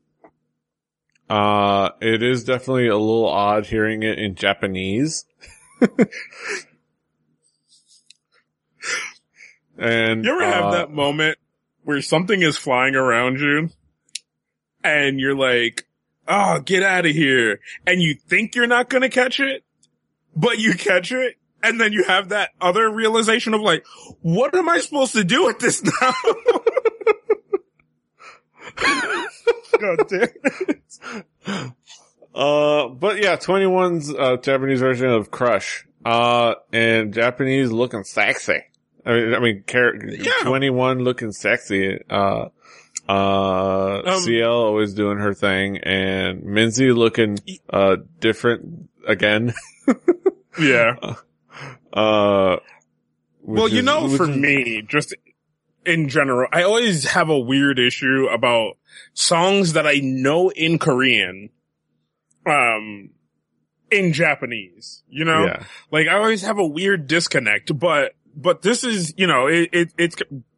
Uh, 1.32 1.92
it 2.02 2.22
is 2.22 2.44
definitely 2.44 2.88
a 2.90 2.98
little 2.98 3.26
odd 3.26 3.66
hearing 3.66 4.04
it 4.04 4.20
in 4.20 4.36
Japanese. 4.36 5.24
and 9.78 10.26
You 10.26 10.32
ever 10.34 10.44
have 10.44 10.66
uh, 10.66 10.72
that 10.72 10.92
moment 10.92 11.38
where 11.84 12.02
something 12.02 12.42
is 12.42 12.58
flying 12.58 12.96
around 12.96 13.40
you 13.40 13.70
and 14.84 15.22
you're 15.22 15.38
like, 15.38 15.88
oh, 16.28 16.60
get 16.60 16.84
out 16.84 17.06
of 17.06 17.14
here. 17.14 17.62
And 17.88 18.02
you 18.02 18.16
think 18.16 18.56
you're 18.56 18.68
not 18.68 18.90
going 18.90 19.04
to 19.04 19.10
catch 19.10 19.40
it, 19.40 19.64
but 20.36 20.60
you 20.60 20.74
catch 20.74 21.14
it. 21.14 21.38
And 21.64 21.80
then 21.80 21.94
you 21.94 22.04
have 22.04 22.28
that 22.30 22.50
other 22.60 22.92
realization 22.92 23.54
of 23.54 23.62
like, 23.62 23.86
what 24.22 24.54
am 24.54 24.68
I 24.68 24.80
supposed 24.80 25.14
to 25.14 25.24
do 25.24 25.46
with 25.46 25.60
this 25.60 25.82
now? 25.82 26.12
God 29.80 30.08
damn 30.10 30.28
it. 30.70 30.82
Uh, 32.34 32.88
but 32.90 33.22
yeah, 33.22 33.36
2NE1's, 33.36 34.14
uh, 34.14 34.38
Japanese 34.38 34.80
version 34.80 35.08
of 35.10 35.32
Crush. 35.32 35.86
Uh, 36.06 36.56
and 36.72 37.14
Japanese 37.14 37.72
looking 37.72 38.04
sexy. 38.04 38.60
I 39.06 39.12
mean, 39.14 39.34
I 39.34 39.40
mean, 39.40 39.64
char- 39.68 39.96
Yeah. 40.06 40.32
21 40.44 41.00
looking 41.04 41.32
sexy. 41.32 42.00
Uh, 42.10 42.46
uh, 43.10 44.02
Um, 44.06 44.20
CL 44.22 44.50
always 44.52 44.94
doing 44.94 45.18
her 45.18 45.34
thing 45.34 45.78
and 45.80 46.44
Minzy 46.44 46.96
looking, 46.96 47.38
uh, 47.70 47.98
different 48.20 48.90
again. 49.08 49.54
Yeah. 50.60 50.96
Uh, 51.94 52.56
Well, 53.42 53.68
you 53.68 53.80
is- 53.80 53.84
know, 53.86 54.08
for 54.08 54.30
is- 54.30 54.38
me, 54.38 54.82
just 54.88 55.14
in 55.86 56.10
general, 56.10 56.48
I 56.52 56.64
always 56.64 57.06
have 57.06 57.30
a 57.30 57.40
weird 57.40 57.80
issue 57.80 58.28
about 58.32 58.78
songs 59.14 59.74
that 59.74 59.88
I 59.88 60.00
know 60.02 60.50
in 60.50 60.80
Korean, 60.80 61.50
um, 62.46 63.12
in 63.90 64.14
Japanese, 64.14 65.04
you 65.10 65.26
know? 65.26 65.46
yeah, 65.46 65.64
Like 65.92 66.08
I 66.08 66.16
always 66.16 66.44
have 66.44 66.58
a 66.60 66.66
weird 66.66 67.08
disconnect, 67.08 67.78
but, 67.78 68.14
but 68.36 68.62
this 68.62 68.84
is, 68.84 69.14
you 69.18 69.28
know, 69.28 69.48
it, 69.48 69.70
it 69.74 69.94
it's 69.98 70.16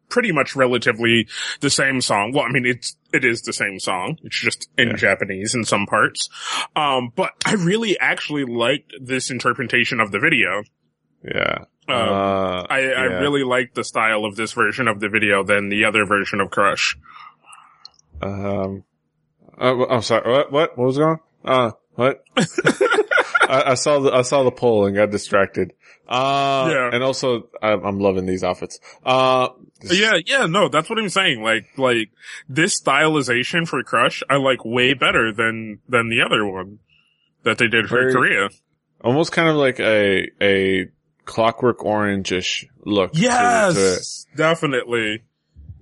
pretty 0.08 0.30
much 0.30 0.54
relatively 0.54 1.26
the 1.60 1.70
same 1.70 2.00
song. 2.00 2.30
Well, 2.32 2.44
I 2.44 2.50
mean, 2.50 2.66
it's, 2.66 2.96
it 3.12 3.24
is 3.24 3.42
the 3.42 3.52
same 3.52 3.80
song. 3.80 4.18
It's 4.22 4.40
just 4.40 4.68
in 4.78 4.90
Yeah. 4.90 4.96
Japanese 4.96 5.54
in 5.54 5.64
some 5.64 5.86
parts. 5.86 6.28
Um, 6.76 7.10
but 7.16 7.32
I 7.44 7.54
really 7.54 7.98
actually 7.98 8.44
liked 8.44 8.92
this 9.00 9.30
interpretation 9.30 9.98
of 10.00 10.12
the 10.12 10.20
video. 10.20 10.62
Yeah. 11.24 11.64
Um, 11.88 11.94
uh, 11.96 12.62
I, 12.70 12.78
I 12.96 13.02
really 13.20 13.42
like 13.44 13.74
the 13.74 13.84
style 13.84 14.24
of 14.24 14.36
this 14.36 14.52
version 14.52 14.88
of 14.88 15.00
the 15.00 15.08
video 15.08 15.42
than 15.44 15.68
the 15.68 15.84
other 15.84 16.06
version 16.06 16.40
of 16.40 16.50
Crush. 16.50 16.96
Um, 18.22 18.84
uh, 19.60 19.86
I'm 19.86 20.02
sorry. 20.02 20.30
What? 20.30 20.52
What? 20.52 20.78
What 20.78 20.84
was 20.86 20.98
going 20.98 21.18
on? 21.44 21.68
Uh, 21.68 21.70
what? 21.94 22.24
I, 23.48 23.62
I 23.72 23.74
saw 23.74 23.98
the 24.00 24.12
I 24.12 24.22
saw 24.22 24.42
the 24.42 24.50
poll 24.50 24.86
and 24.86 24.96
got 24.96 25.10
distracted. 25.10 25.72
Uh, 26.08 26.68
Yeah. 26.70 26.90
and 26.92 27.02
also 27.02 27.48
I'm, 27.62 27.84
I'm 27.84 27.98
loving 28.00 28.26
these 28.26 28.42
outfits. 28.44 28.78
Uh, 29.04 29.48
Yeah, 29.82 30.14
yeah, 30.26 30.46
no, 30.46 30.68
that's 30.68 30.88
what 30.90 30.98
I'm 30.98 31.08
saying. 31.08 31.42
Like, 31.42 31.66
like 31.76 32.10
this 32.48 32.80
stylization 32.80 33.66
for 33.68 33.82
Crush, 33.82 34.22
I 34.30 34.36
like 34.36 34.64
way 34.64 34.94
better 34.94 35.32
than 35.32 35.80
than 35.88 36.08
the 36.08 36.22
other 36.22 36.46
one 36.46 36.78
that 37.42 37.58
they 37.58 37.68
did 37.68 37.88
for 37.88 38.10
Korea. 38.10 38.48
almost 39.02 39.32
kind 39.32 39.48
of 39.48 39.56
like 39.56 39.78
a 39.80 40.30
a 40.40 40.86
Clockwork 41.24 41.84
Orange-ish 41.84 42.66
look. 42.84 43.12
to- 43.12 43.18
to. 43.18 43.24
Yes, 43.24 44.26
definitely. 44.36 45.22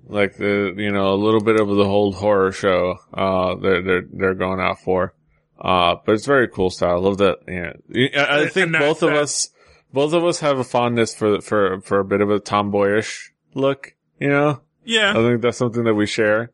like 0.09 0.37
the 0.37 0.75
you 0.77 0.91
know 0.93 1.15
a 1.15 1.17
little 1.17 1.41
bit 1.41 1.59
of 1.61 1.69
the 1.69 1.85
whole 1.85 2.13
horror 2.13 2.53
show. 2.53 2.99
Uh, 3.15 3.55
they're 3.57 3.83
they're 3.83 4.05
they're 4.13 4.35
going 4.35 4.61
out 4.61 4.81
for. 4.81 5.15
Uh, 5.61 5.95
but 6.05 6.13
it's 6.15 6.27
very 6.27 6.49
cool 6.49 6.71
style. 6.71 6.97
I 6.97 6.99
love 6.99 7.19
that. 7.19 7.39
Yeah, 7.47 7.73
I, 8.21 8.43
I 8.43 8.49
think 8.49 8.67
and 8.67 8.75
that- 8.75 8.81
both 8.81 9.03
of 9.03 9.13
us, 9.13 9.51
both 9.93 10.13
of 10.13 10.25
us 10.25 10.41
have 10.41 10.59
a 10.59 10.65
fondness 10.65 11.15
for 11.15 11.41
for 11.41 11.81
for 11.83 12.01
a 12.01 12.05
bit 12.05 12.21
of 12.21 12.31
a 12.31 12.41
tomboyish 12.41 13.31
look. 13.55 13.95
You 14.19 14.29
know, 14.29 14.61
Yeah. 14.85 15.11
I 15.13 15.15
think 15.15 15.41
that's 15.43 15.59
something 15.59 15.85
that 15.85 15.95
we 15.95 16.07
share. 16.07 16.51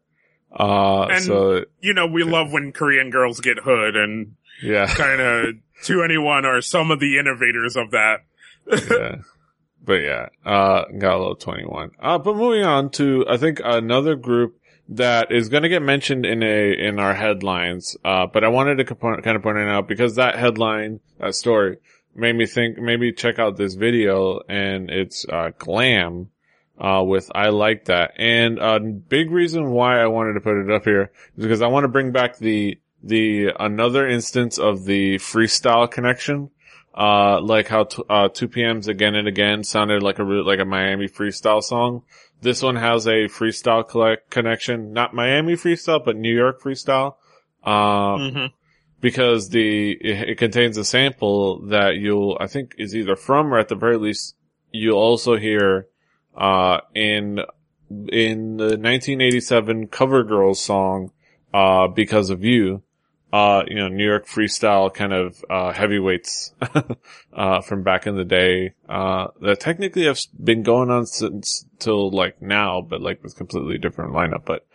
Uh, 0.52 1.04
And- 1.10 1.22
so 1.24 1.64
you 1.80 1.94
know, 1.94 2.06
we 2.06 2.22
love 2.22 2.52
when 2.52 2.72
Korean 2.72 3.10
girls 3.10 3.40
get 3.40 3.58
hood, 3.58 3.96
and 3.96 4.34
yeah, 4.62 4.86
kind 4.94 5.20
of 5.20 5.54
2NE1 5.84 6.44
are 6.44 6.60
some 6.60 6.90
of 6.90 7.00
the 7.00 7.18
innovators 7.18 7.76
of 7.76 7.90
that. 7.92 8.20
Yeah. 8.70 9.16
But 9.88 10.02
yeah, 10.02 10.28
uh, 10.44 10.84
got 10.98 11.14
a 11.14 11.18
little 11.18 11.36
2NE1. 11.36 11.92
Uh, 11.98 12.18
but 12.18 12.36
moving 12.36 12.62
on 12.62 12.90
to, 12.90 13.24
I 13.26 13.38
think 13.38 13.62
another 13.64 14.16
group 14.16 14.60
that 14.90 15.32
is 15.32 15.48
going 15.48 15.62
to 15.62 15.70
get 15.70 15.80
mentioned 15.80 16.26
in 16.26 16.42
a, 16.42 16.72
in 16.72 16.98
our 16.98 17.14
headlines. 17.14 17.96
Uh, 18.04 18.26
but 18.26 18.44
I 18.44 18.48
wanted 18.48 18.76
to 18.76 18.84
kind 18.84 19.36
of 19.36 19.42
point 19.42 19.56
it 19.56 19.68
out 19.68 19.88
because 19.88 20.16
that 20.16 20.36
headline, 20.36 21.00
that 21.18 21.34
story 21.34 21.78
made 22.14 22.34
me 22.36 22.44
think, 22.44 22.76
maybe 22.76 23.14
check 23.14 23.38
out 23.38 23.56
this 23.56 23.76
video 23.76 24.40
and 24.46 24.90
it's, 24.90 25.24
uh, 25.26 25.52
glam, 25.56 26.28
uh, 26.78 27.02
with 27.02 27.30
I 27.34 27.48
like 27.48 27.86
that. 27.86 28.12
And 28.18 28.58
a 28.58 28.80
big 28.80 29.30
reason 29.30 29.70
why 29.70 30.00
I 30.00 30.08
wanted 30.08 30.34
to 30.34 30.40
put 30.40 30.60
it 30.60 30.70
up 30.70 30.84
here 30.84 31.12
is 31.38 31.44
because 31.44 31.62
I 31.62 31.68
want 31.68 31.84
to 31.84 31.88
bring 31.88 32.12
back 32.12 32.36
the, 32.36 32.78
the, 33.02 33.52
another 33.58 34.06
instance 34.06 34.58
of 34.58 34.84
the 34.84 35.16
freestyle 35.16 35.90
connection 35.90 36.50
uh, 36.98 37.40
like 37.40 37.68
how 37.68 37.84
t- 37.84 38.02
uh, 38.10 38.28
2 38.28 38.48
PM's 38.48 38.88
again 38.88 39.14
and 39.14 39.28
again 39.28 39.62
sounded 39.62 40.02
like 40.02 40.18
a 40.18 40.24
re- 40.24 40.42
like 40.42 40.58
a 40.58 40.64
Miami 40.64 41.08
freestyle 41.08 41.62
song. 41.62 42.02
This 42.40 42.62
one 42.62 42.76
has 42.76 43.06
a 43.06 43.28
freestyle 43.28 43.88
collect 43.88 44.30
connection, 44.30 44.92
not 44.92 45.14
Miami 45.14 45.54
freestyle, 45.54 46.04
but 46.04 46.16
New 46.16 46.34
York 46.34 46.60
freestyle. 46.60 47.14
Uh, 47.62 48.30
hmm 48.30 48.46
because 49.00 49.50
the, 49.50 49.92
it, 49.92 50.30
it 50.30 50.38
contains 50.38 50.76
a 50.76 50.84
sample 50.84 51.60
that 51.66 51.96
you'll, 51.96 52.36
I 52.40 52.46
think 52.46 52.74
is 52.78 52.96
either 52.96 53.16
from 53.16 53.52
or 53.54 53.58
at 53.58 53.68
the 53.68 53.74
very 53.74 53.96
least 53.96 54.34
you'll 54.72 54.98
also 54.98 55.36
hear, 55.36 55.86
uh, 56.36 56.80
in, 56.94 57.40
in 57.88 58.56
the 58.56 58.76
1987 58.76 59.86
Cover 59.88 60.24
Girls 60.24 60.62
song, 60.62 61.12
uh, 61.54 61.88
Because 61.88 62.30
of 62.30 62.44
You, 62.44 62.82
uh, 63.32 63.62
you 63.66 63.74
know, 63.74 63.88
New 63.88 64.04
York 64.06 64.26
freestyle 64.26 64.92
kind 64.92 65.12
of, 65.12 65.44
uh, 65.50 65.72
heavyweights, 65.72 66.54
uh, 67.32 67.60
from 67.60 67.82
back 67.82 68.06
in 68.06 68.16
the 68.16 68.24
day, 68.24 68.72
uh, 68.88 69.28
that 69.42 69.60
technically 69.60 70.04
have 70.06 70.18
been 70.42 70.62
going 70.62 70.90
on 70.90 71.06
since 71.06 71.66
till 71.78 72.10
like 72.10 72.40
now, 72.40 72.80
but 72.80 73.00
like 73.00 73.22
with 73.22 73.36
completely 73.36 73.78
different 73.78 74.12
lineup, 74.12 74.44
but, 74.44 74.66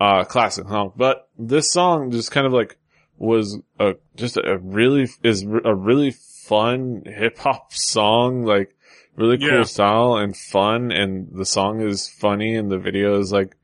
uh, 0.00 0.24
classic 0.24 0.66
song. 0.68 0.92
But 0.96 1.28
this 1.38 1.70
song 1.70 2.10
just 2.10 2.30
kind 2.30 2.46
of 2.46 2.52
like 2.52 2.78
was 3.18 3.58
a, 3.80 3.94
just 4.16 4.36
a 4.36 4.58
really, 4.58 5.08
is 5.22 5.42
a 5.42 5.74
really 5.74 6.12
fun 6.12 7.02
hip 7.04 7.36
hop 7.38 7.74
song, 7.74 8.44
like 8.44 8.74
really 9.16 9.36
cool 9.38 9.48
Yeah. 9.48 9.62
style 9.64 10.14
and 10.16 10.36
fun. 10.36 10.92
And 10.92 11.28
the 11.32 11.44
song 11.44 11.80
is 11.80 12.08
funny 12.08 12.54
and 12.54 12.70
the 12.70 12.78
video 12.78 13.18
is 13.18 13.32
like 13.32 13.56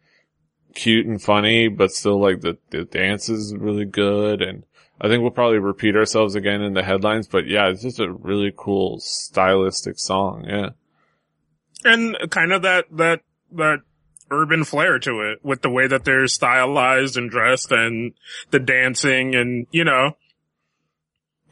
cute 0.75 1.07
and 1.07 1.23
funny, 1.23 1.69
but 1.69 1.93
still 1.93 2.21
like 2.21 2.41
the, 2.41 2.59
the 2.71 2.85
dance 2.85 3.29
is 3.29 3.55
really 3.57 3.85
good. 3.85 4.43
And 4.43 4.65
I 5.01 5.09
think 5.09 5.23
we'll 5.23 5.31
probably 5.31 5.59
repeat 5.59 5.97
ourselves 5.97 6.35
again 6.35 6.63
in 6.63 6.75
the 6.75 6.83
headlines, 6.83 7.29
but 7.29 7.47
yeah, 7.47 7.69
it's 7.69 7.83
just 7.83 8.01
a 8.01 8.11
really 8.11 8.53
cool 8.57 8.99
stylistic 9.01 9.99
song. 9.99 10.45
Yeah. 10.49 10.71
and 11.85 12.17
kind 12.31 12.53
of 12.53 12.63
that 12.63 12.87
that 12.93 13.21
that 13.53 13.81
urban 14.31 14.65
flair 14.65 14.99
to 14.99 15.21
it 15.21 15.39
with 15.45 15.63
the 15.63 15.71
way 15.71 15.87
that 15.87 16.05
they're 16.05 16.27
stylized 16.27 17.17
and 17.17 17.31
dressed 17.31 17.71
and 17.71 18.15
the 18.51 18.59
dancing 18.59 19.35
and 19.35 19.67
you 19.71 19.85
know 19.85 20.17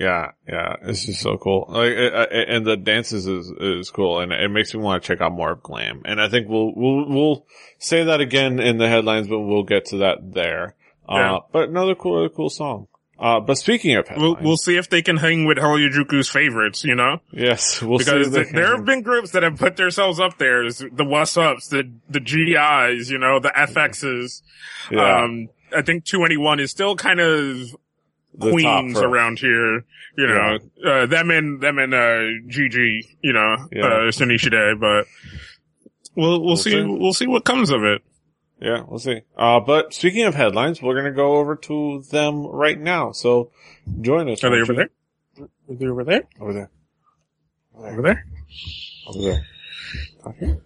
Yeah, 0.03 0.33
yeah, 0.49 0.75
it's 0.83 1.05
just 1.05 1.21
so 1.21 1.39
cool. 1.39 1.67
Like, 1.69 1.93
and 2.33 2.67
the 2.67 2.77
dances 2.77 3.29
is 3.29 3.53
is 3.53 3.89
cool, 3.93 4.19
and 4.19 4.33
it 4.33 4.51
makes 4.51 4.75
me 4.75 4.81
want 4.81 5.01
to 5.01 5.07
check 5.07 5.21
out 5.21 5.31
more 5.31 5.53
of 5.53 5.63
Glam. 5.63 6.03
And 6.05 6.21
I 6.21 6.29
think 6.29 6.49
we'll 6.49 6.75
we'll 6.75 7.09
we'll 7.09 7.47
say 7.79 8.03
that 8.03 8.21
again 8.21 8.59
in 8.59 8.79
the 8.79 8.89
headlines, 8.89 9.29
but 9.29 9.39
we'll 9.39 9.63
get 9.63 9.85
to 9.87 9.99
that 9.99 10.33
there. 10.33 10.75
Yeah. 11.09 11.35
Uh, 11.35 11.41
but 11.53 11.69
another 11.69 11.95
cool, 11.95 12.17
really 12.17 12.31
cool 12.35 12.51
song. 12.51 12.89
Uh, 13.17 13.39
but 13.39 13.59
speaking 13.59 13.95
of 13.95 14.07
we'll 14.11 14.19
headlines, 14.19 14.45
we'll 14.45 14.57
see 14.57 14.77
if 14.77 14.91
they 14.91 15.03
can 15.03 15.19
hang 15.19 15.45
with 15.45 15.57
Harajuku's 15.57 16.29
favorites 16.29 16.83
you 16.83 16.97
know 16.97 17.21
yes, 17.31 17.81
we'll 17.81 17.99
because 17.99 18.27
see. 18.27 18.33
th- 18.33 18.53
there 18.53 18.75
have 18.75 18.85
been 18.85 19.03
groups 19.03 19.31
that 19.31 19.45
have 19.45 19.57
put 19.57 19.77
themselves 19.77 20.19
up 20.19 20.39
there 20.39 20.65
the 20.69 21.05
what's 21.05 21.37
ups 21.37 21.69
the 21.69 21.89
the 22.09 22.19
GIs 22.19 23.13
you 23.13 23.19
know 23.19 23.39
the 23.39 23.51
FXs 23.51 24.43
yeah, 24.91 25.23
um 25.23 25.51
I 25.73 25.83
think 25.83 26.05
2NE1 26.05 26.61
is 26.61 26.73
still 26.73 26.97
kind 26.97 27.21
of 27.21 27.29
the 27.29 27.77
queens 28.41 28.99
around 29.01 29.39
here. 29.39 29.85
You 30.17 30.27
know, 30.27 30.59
uh, 30.85 31.07
them 31.07 31.31
and 31.31 31.61
them 31.61 31.79
and 31.79 31.95
uh, 31.95 31.99
GG. 32.49 33.03
You 33.23 33.33
know, 33.33 33.57
Yeah. 33.73 33.85
uh, 33.87 33.91
Sunishide, 34.11 34.79
but 34.81 35.07
we'll 36.15 36.31
we'll, 36.41 36.45
We'll 36.45 36.57
see, 36.57 36.71
see. 36.71 36.83
we'll 36.85 37.13
see 37.15 37.27
what 37.27 37.45
comes 37.45 37.71
of 37.71 37.83
it. 37.85 38.03
Yeah, 38.61 38.85
we'll 38.87 38.99
see. 39.01 39.23
Uh, 39.37 39.59
but 39.61 39.93
speaking 39.95 40.25
of 40.25 40.35
headlines, 40.35 40.81
we're 40.83 40.95
gonna 40.95 41.13
go 41.13 41.37
over 41.39 41.57
to 41.57 42.03
them 42.11 42.47
right 42.47 42.79
now. 42.79 43.13
So 43.13 43.51
join 44.01 44.29
us. 44.31 44.45
Are 44.45 44.51
they 44.51 44.61
over 44.61 44.73
you? 44.73 44.77
there? 45.39 45.49
Are 45.69 45.75
they 45.75 45.87
over 45.87 46.05
there? 46.05 46.23
Over 46.41 46.53
there. 46.53 46.71
Over 47.75 48.03
there? 48.03 48.25
Over 49.09 49.21
there. 49.21 49.47
Okay. 50.27 50.59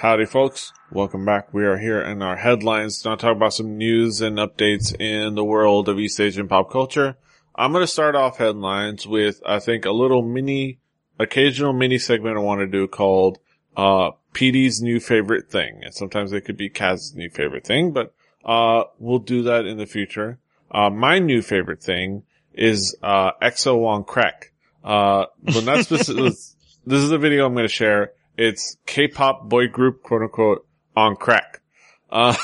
Howdy 0.00 0.26
folks, 0.26 0.72
welcome 0.92 1.24
back. 1.24 1.52
We 1.52 1.64
are 1.64 1.76
here 1.76 2.00
in 2.00 2.22
our 2.22 2.36
headlines 2.36 3.02
to 3.02 3.16
talk 3.16 3.34
about 3.34 3.52
some 3.52 3.78
news 3.78 4.20
and 4.20 4.38
updates 4.38 4.94
in 4.94 5.34
the 5.34 5.42
world 5.42 5.88
of 5.88 5.98
East 5.98 6.20
Asian 6.20 6.46
pop 6.46 6.70
culture. 6.70 7.16
I'm 7.56 7.72
going 7.72 7.82
to 7.82 7.90
start 7.90 8.14
off 8.14 8.36
headlines 8.36 9.08
with, 9.08 9.42
I 9.44 9.58
think, 9.58 9.86
a 9.86 9.90
little 9.90 10.22
mini, 10.22 10.78
occasional 11.18 11.72
mini 11.72 11.98
segment 11.98 12.36
I 12.36 12.42
want 12.42 12.60
to 12.60 12.68
do 12.68 12.86
called, 12.86 13.40
uh, 13.76 14.12
PD's 14.34 14.80
new 14.80 15.00
favorite 15.00 15.50
thing. 15.50 15.80
And 15.82 15.92
sometimes 15.92 16.32
it 16.32 16.42
could 16.42 16.56
be 16.56 16.70
Kaz's 16.70 17.16
new 17.16 17.28
favorite 17.28 17.66
thing, 17.66 17.90
but, 17.90 18.14
uh, 18.44 18.84
we'll 19.00 19.18
do 19.18 19.42
that 19.42 19.66
in 19.66 19.78
the 19.78 19.86
future. 19.86 20.38
Uh, 20.70 20.90
my 20.90 21.18
new 21.18 21.42
favorite 21.42 21.82
thing 21.82 22.22
is, 22.54 22.96
uh, 23.02 23.32
EXO 23.42 23.84
on 23.84 24.04
crack. 24.04 24.52
Uh, 24.84 25.24
but 25.42 25.64
not 25.64 25.84
specific, 25.84 26.22
this 26.86 27.02
is 27.02 27.10
a 27.10 27.18
video 27.18 27.46
I'm 27.46 27.54
going 27.54 27.66
to 27.66 27.68
share. 27.68 28.12
It's 28.38 28.76
K-pop 28.86 29.48
boy 29.48 29.66
group, 29.66 30.04
quote 30.04 30.22
unquote, 30.22 30.64
on 30.96 31.16
crack. 31.16 31.60
Uh, 32.08 32.36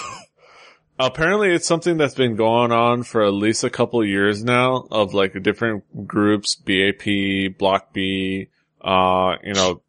apparently 0.99 1.55
it's 1.55 1.69
something 1.69 1.97
that's 1.97 2.17
been 2.17 2.35
going 2.35 2.73
on 2.73 3.05
for 3.05 3.23
at 3.23 3.33
least 3.33 3.63
a 3.63 3.71
couple 3.71 4.05
years 4.05 4.43
now 4.43 4.89
of 4.91 5.15
like 5.15 5.41
different 5.41 5.85
groups, 6.05 6.57
BAP, 6.57 7.57
Block 7.59 7.93
B, 7.93 8.49
uh, 8.81 9.37
you 9.45 9.55
know, 9.55 9.83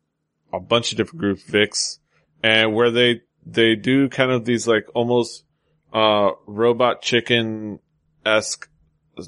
a 0.54 0.60
bunch 0.60 0.92
of 0.92 0.98
different 0.98 1.22
groups, 1.22 1.44
VIXX, 1.44 1.98
and 2.44 2.76
where 2.76 2.92
they, 2.92 3.22
they 3.44 3.76
do 3.76 4.08
kind 4.08 4.30
of 4.30 4.46
these 4.46 4.68
like 4.68 4.86
almost, 4.94 5.44
uh, 5.92 6.30
robot 6.46 7.02
chicken-esque 7.02 8.70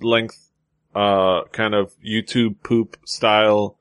length, 0.02 0.52
uh, 0.94 1.44
kind 1.52 1.74
of 1.74 1.92
YouTube 2.06 2.62
poop 2.62 2.98
style, 3.04 3.77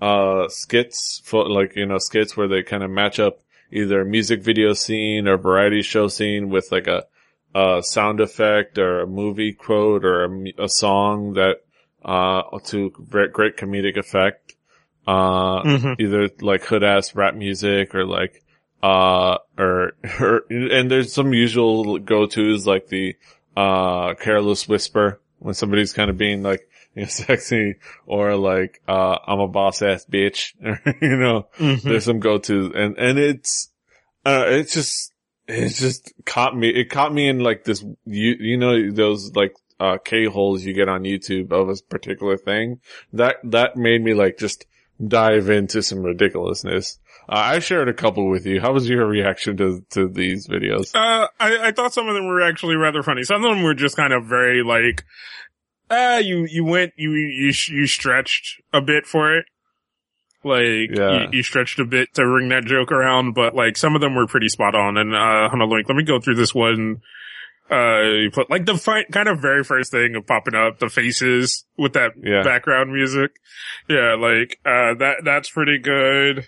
uh, 0.00 0.48
skits 0.48 1.20
for 1.24 1.48
like, 1.48 1.76
you 1.76 1.86
know, 1.86 1.98
skits 1.98 2.36
where 2.36 2.48
they 2.48 2.62
kind 2.62 2.82
of 2.82 2.90
match 2.90 3.18
up 3.18 3.40
either 3.72 4.02
a 4.02 4.04
music 4.04 4.40
video 4.42 4.72
scene 4.72 5.26
or 5.26 5.36
variety 5.36 5.82
show 5.82 6.08
scene 6.08 6.48
with 6.50 6.70
like 6.70 6.86
a, 6.86 7.04
a 7.54 7.82
sound 7.82 8.20
effect 8.20 8.78
or 8.78 9.00
a 9.00 9.06
movie 9.06 9.52
quote 9.52 10.04
or 10.04 10.24
a, 10.24 10.52
a 10.64 10.68
song 10.68 11.34
that, 11.34 11.56
uh, 12.04 12.42
to 12.64 12.90
great, 12.90 13.32
great 13.32 13.56
comedic 13.56 13.96
effect. 13.96 14.54
Uh, 15.06 15.62
Mhm. 15.64 16.00
either 16.00 16.30
like 16.40 16.64
hood 16.64 16.82
ass 16.82 17.14
rap 17.14 17.34
music 17.34 17.94
or 17.94 18.06
like, 18.06 18.42
uh, 18.82 19.36
or, 19.58 19.92
or, 20.20 20.44
and 20.50 20.90
there's 20.90 21.12
some 21.12 21.32
usual 21.34 21.98
go-tos 21.98 22.66
like 22.66 22.88
the, 22.88 23.14
uh, 23.56 24.14
careless 24.14 24.66
whisper 24.68 25.20
when 25.38 25.54
somebody's 25.54 25.92
kind 25.92 26.10
of 26.10 26.16
being 26.18 26.42
like, 26.42 26.68
you 26.96 27.02
know, 27.02 27.08
sexy 27.08 27.76
or 28.06 28.36
like, 28.36 28.80
uh, 28.88 29.16
I'm 29.26 29.40
a 29.40 29.48
boss 29.48 29.82
ass 29.82 30.06
bitch, 30.10 30.54
you 31.02 31.16
know, 31.16 31.46
Mhm. 31.58 31.82
there's 31.82 32.04
some 32.04 32.20
go-tos 32.20 32.72
and, 32.74 32.96
and 32.98 33.18
it's, 33.18 33.70
uh, 34.24 34.44
it's 34.48 34.72
just, 34.74 35.12
it's 35.46 35.78
just 35.78 36.12
caught 36.24 36.56
me, 36.56 36.68
it 36.68 36.90
caught 36.90 37.12
me 37.12 37.28
in 37.28 37.40
like 37.40 37.64
this, 37.64 37.82
you, 38.06 38.34
you 38.38 38.56
know, 38.56 38.90
those 38.90 39.34
like, 39.34 39.54
uh, 39.80 39.98
K-holes 40.04 40.62
you 40.64 40.72
get 40.72 40.88
on 40.88 41.02
YouTube 41.02 41.52
of 41.52 41.68
a 41.68 41.74
particular 41.90 42.36
thing. 42.36 42.80
That, 43.12 43.36
that 43.44 43.76
made 43.76 44.02
me 44.02 44.14
like 44.14 44.38
just 44.38 44.66
dive 45.06 45.50
into 45.50 45.82
some 45.82 46.02
ridiculousness. 46.02 47.00
Uh, 47.28 47.32
I 47.36 47.58
shared 47.58 47.88
a 47.88 47.92
couple 47.94 48.28
with 48.30 48.46
you. 48.46 48.60
How 48.60 48.72
was 48.72 48.88
your 48.88 49.04
reaction 49.06 49.56
to, 49.56 49.84
to 49.90 50.08
these 50.08 50.46
videos? 50.46 50.94
Uh, 50.94 51.26
I, 51.40 51.68
I 51.68 51.72
thought 51.72 51.92
some 51.92 52.06
of 52.08 52.14
them 52.14 52.26
were 52.26 52.40
actually 52.42 52.76
rather 52.76 53.02
funny. 53.02 53.24
Some 53.24 53.44
of 53.44 53.50
them 53.50 53.62
were 53.64 53.74
just 53.74 53.96
kind 53.96 54.12
of 54.12 54.26
very 54.26 54.62
like, 54.62 55.04
ah, 55.94 56.18
you, 56.18 56.46
you 56.50 56.64
went, 56.64 56.92
you, 56.96 57.12
you, 57.12 57.52
you 57.70 57.86
stretched 57.86 58.60
a 58.72 58.80
bit 58.80 59.06
for 59.06 59.36
it. 59.36 59.46
Like, 60.42 60.90
Yeah. 60.96 61.22
you, 61.22 61.28
you 61.38 61.42
stretched 61.42 61.78
a 61.80 61.84
bit 61.84 62.12
to 62.14 62.26
ring 62.26 62.48
that 62.50 62.64
joke 62.64 62.92
around, 62.92 63.32
but 63.34 63.54
like 63.54 63.76
some 63.76 63.94
of 63.94 64.00
them 64.00 64.14
were 64.14 64.26
pretty 64.26 64.48
spot 64.48 64.74
on. 64.74 64.96
And, 64.98 65.14
uh, 65.14 65.48
on, 65.52 65.58
like, 65.70 65.88
let 65.88 65.96
me 65.96 66.02
go 66.04 66.20
through 66.20 66.34
this 66.34 66.54
one. 66.54 67.00
Uh, 67.70 68.02
you 68.02 68.30
put 68.30 68.50
like 68.50 68.66
the 68.66 68.76
fi- 68.76 69.04
kind 69.10 69.26
of 69.26 69.40
very 69.40 69.64
first 69.64 69.90
thing 69.90 70.14
of 70.16 70.26
popping 70.26 70.54
up, 70.54 70.78
the 70.80 70.90
faces 70.90 71.64
with 71.78 71.94
that 71.94 72.10
Yeah. 72.22 72.42
background 72.42 72.92
music. 72.92 73.30
Yeah, 73.88 74.16
like, 74.16 74.58
uh, 74.66 74.92
that, 74.98 75.22
that's 75.24 75.48
pretty 75.50 75.78
good. 75.78 76.44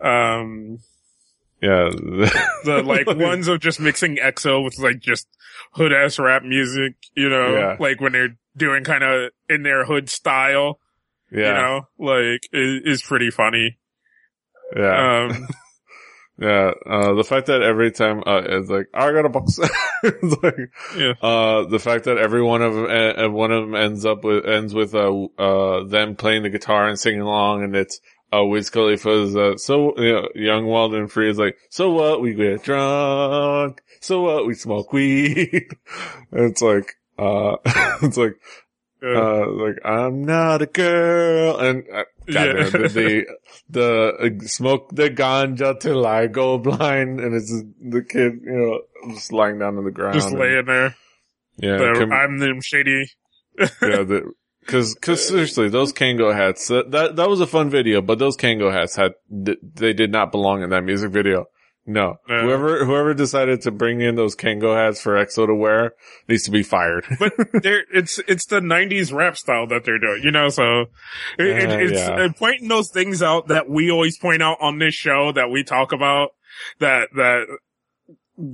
Um, 0.00 0.78
Yeah. 1.62 1.90
the 2.64 2.82
like 2.84 3.06
ones 3.18 3.48
of 3.48 3.60
just 3.60 3.80
mixing 3.80 4.16
EXO 4.16 4.64
with 4.64 4.78
like 4.78 4.98
just 5.00 5.26
hood 5.72 5.92
ass 5.92 6.18
rap 6.18 6.42
music, 6.42 6.94
you 7.14 7.28
know, 7.28 7.54
Yeah. 7.56 7.76
like 7.78 8.00
when 8.00 8.12
they're 8.12 8.36
doing 8.56 8.84
kind 8.84 9.04
of 9.04 9.30
in 9.48 9.62
their 9.62 9.84
hood 9.84 10.08
style, 10.08 10.78
yeah. 11.30 11.38
you 11.38 11.52
know, 11.54 11.80
like 11.98 12.40
is, 12.52 12.82
is 12.84 13.02
pretty 13.02 13.30
funny. 13.30 13.78
Yeah. 14.76 15.26
Um, 15.30 15.48
Yeah, 16.42 16.70
uh, 16.86 17.12
the 17.16 17.22
fact 17.24 17.48
that 17.48 17.60
every 17.60 17.90
time, 17.92 18.22
uh, 18.26 18.40
it's 18.42 18.70
like, 18.70 18.86
I 18.94 19.12
got 19.12 19.26
a 19.26 19.28
box. 19.28 19.58
it's 20.02 20.42
like, 20.42 20.54
Yeah. 20.96 21.12
uh, 21.20 21.66
the 21.68 21.78
fact 21.78 22.04
that 22.06 22.16
every 22.16 22.42
one 22.42 22.62
of 22.62 22.72
them, 22.74 22.84
uh, 22.86 23.26
uh, 23.26 23.28
one 23.28 23.52
of 23.52 23.62
them 23.66 23.74
ends 23.74 24.06
up 24.06 24.24
with, 24.24 24.46
ends 24.46 24.72
with, 24.72 24.94
uh, 24.94 25.12
uh, 25.38 25.84
them 25.84 26.16
playing 26.16 26.42
the 26.42 26.48
guitar 26.48 26.88
and 26.88 26.98
singing 26.98 27.20
along 27.20 27.62
and 27.62 27.76
it's, 27.76 28.00
uh, 28.32 28.44
Wiz 28.44 28.70
Khalifa's, 28.70 29.34
uh, 29.36 29.56
so, 29.56 29.94
you 29.98 30.12
know, 30.12 30.28
Young, 30.34 30.66
Wild 30.66 30.94
and 30.94 31.10
Free 31.10 31.30
is 31.30 31.38
like, 31.38 31.56
so 31.70 31.90
what, 31.90 32.20
we 32.20 32.34
get 32.34 32.62
drunk. 32.62 33.82
So 34.00 34.22
what, 34.22 34.46
we 34.46 34.54
smoke 34.54 34.92
weed. 34.92 35.66
it's 36.32 36.62
like, 36.62 36.94
uh, 37.18 37.56
it's 38.02 38.16
like, 38.16 38.36
uh, 39.02 39.50
like, 39.50 39.78
I'm 39.84 40.24
not 40.24 40.62
a 40.62 40.66
girl. 40.66 41.56
And, 41.58 41.84
uh, 41.92 42.04
Yeah. 42.28 42.52
goddamn, 42.52 42.72
the, 42.82 42.88
the, 42.88 43.26
the 43.70 44.42
uh, 44.42 44.46
smoke 44.46 44.90
the 44.94 45.10
ganja 45.10 45.78
till 45.80 46.06
I 46.06 46.26
go 46.26 46.58
blind. 46.58 47.18
And 47.20 47.34
it's 47.34 47.50
the 47.80 48.02
kid, 48.02 48.40
you 48.44 48.52
know, 49.06 49.12
just 49.14 49.32
lying 49.32 49.58
down 49.58 49.76
on 49.78 49.84
the 49.84 49.90
ground. 49.90 50.14
just 50.14 50.28
and- 50.30 50.38
laying 50.38 50.64
there. 50.66 50.94
Yeah. 51.56 51.76
The, 51.78 51.94
com- 51.98 52.12
I'm 52.12 52.38
the 52.38 52.60
shady. 52.62 53.04
yeah. 53.58 53.66
The, 54.04 54.32
cause, 54.70 54.94
cause 55.00 55.26
seriously, 55.26 55.68
those 55.68 55.92
Kangol 55.92 56.34
hats, 56.34 56.68
that, 56.68 56.90
that, 56.92 57.16
that 57.16 57.28
was 57.28 57.40
a 57.40 57.46
fun 57.46 57.70
video, 57.70 58.00
but 58.00 58.18
those 58.18 58.36
Kangol 58.36 58.72
hats 58.72 58.96
had, 58.96 59.12
they 59.28 59.92
did 59.92 60.10
not 60.12 60.32
belong 60.32 60.62
in 60.62 60.70
that 60.70 60.84
music 60.84 61.10
video. 61.10 61.46
No. 61.86 62.16
Whoever, 62.26 62.84
whoever 62.84 63.14
decided 63.14 63.62
to 63.62 63.70
bring 63.70 64.00
in 64.00 64.14
those 64.14 64.36
Kangol 64.36 64.76
hats 64.76 65.00
for 65.00 65.14
EXO 65.14 65.46
to 65.46 65.54
wear 65.54 65.92
needs 66.28 66.44
to 66.44 66.50
be 66.50 66.62
fired. 66.62 67.04
But 67.18 67.32
they're, 67.62 67.84
it's, 67.92 68.20
it's 68.28 68.46
the 68.46 68.60
nineties 68.60 69.12
rap 69.12 69.36
style 69.36 69.66
that 69.68 69.84
they're 69.84 69.98
doing, 69.98 70.20
you 70.22 70.30
know, 70.30 70.50
so 70.50 70.82
it, 71.38 71.46
it, 71.46 71.70
Uh, 71.70 71.78
it's 71.78 71.92
yeah. 71.92 72.28
pointing 72.38 72.68
those 72.68 72.90
things 72.90 73.22
out 73.22 73.48
that 73.48 73.68
we 73.68 73.90
always 73.90 74.18
point 74.18 74.42
out 74.42 74.58
on 74.60 74.78
this 74.78 74.94
show 74.94 75.32
that 75.32 75.50
we 75.50 75.64
talk 75.64 75.92
about 75.92 76.30
that, 76.78 77.08
that 77.16 77.46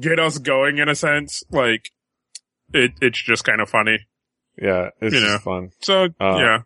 get 0.00 0.18
us 0.18 0.38
going 0.38 0.78
in 0.78 0.88
a 0.88 0.94
sense. 0.94 1.42
Like 1.50 1.90
it, 2.72 2.92
it's 3.02 3.22
just 3.22 3.44
kind 3.44 3.60
of 3.60 3.68
funny. 3.68 4.06
Yeah. 4.60 4.90
It's 5.00 5.14
You 5.14 5.20
know. 5.20 5.38
fun. 5.38 5.70
So 5.80 6.04
Uh, 6.20 6.36
yeah. 6.38 6.58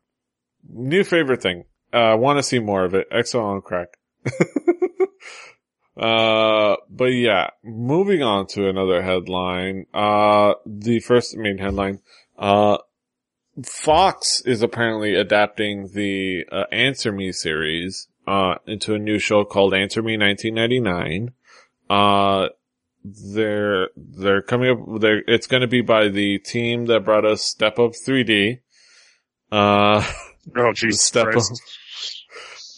New 0.68 1.04
favorite 1.04 1.42
thing. 1.42 1.64
Uh, 1.92 1.96
I 1.96 2.14
want 2.14 2.38
to 2.38 2.42
see 2.42 2.58
more 2.58 2.84
of 2.84 2.94
it. 2.94 3.08
EXO 3.10 3.40
on 3.42 3.60
crack. 3.62 3.88
uh, 5.96 6.76
but 6.88 7.06
yeah, 7.06 7.50
moving 7.64 8.22
on 8.22 8.46
to 8.48 8.68
another 8.68 9.02
headline. 9.02 9.86
Uh, 9.92 10.54
the 10.64 11.00
first 11.00 11.36
main 11.36 11.58
headline. 11.58 12.00
Uh, 12.38 12.78
Fox 13.64 14.40
is 14.46 14.62
apparently 14.62 15.14
adapting 15.14 15.88
the 15.92 16.44
uh, 16.50 16.64
Answer 16.72 17.12
Me 17.12 17.32
series 17.32 18.08
uh, 18.26 18.54
into 18.66 18.94
a 18.94 18.98
new 18.98 19.18
show 19.18 19.44
called 19.44 19.74
Answer 19.74 20.02
Me 20.02 20.16
1999. 20.16 21.32
Uh, 21.90 22.48
they're 23.04 23.88
they're 23.96 24.42
coming 24.42 24.70
up. 24.70 25.00
They're 25.00 25.22
it's 25.26 25.46
going 25.46 25.62
to 25.62 25.66
be 25.66 25.80
by 25.80 26.08
the 26.08 26.38
team 26.38 26.86
that 26.86 27.04
brought 27.04 27.24
us 27.24 27.42
Step 27.42 27.78
Up 27.78 27.92
3D. 27.92 28.60
Uh, 29.50 30.02
Oh, 30.56 30.72
Jesus 30.74 31.02
Step 31.02 31.26
Christ. 31.28 31.62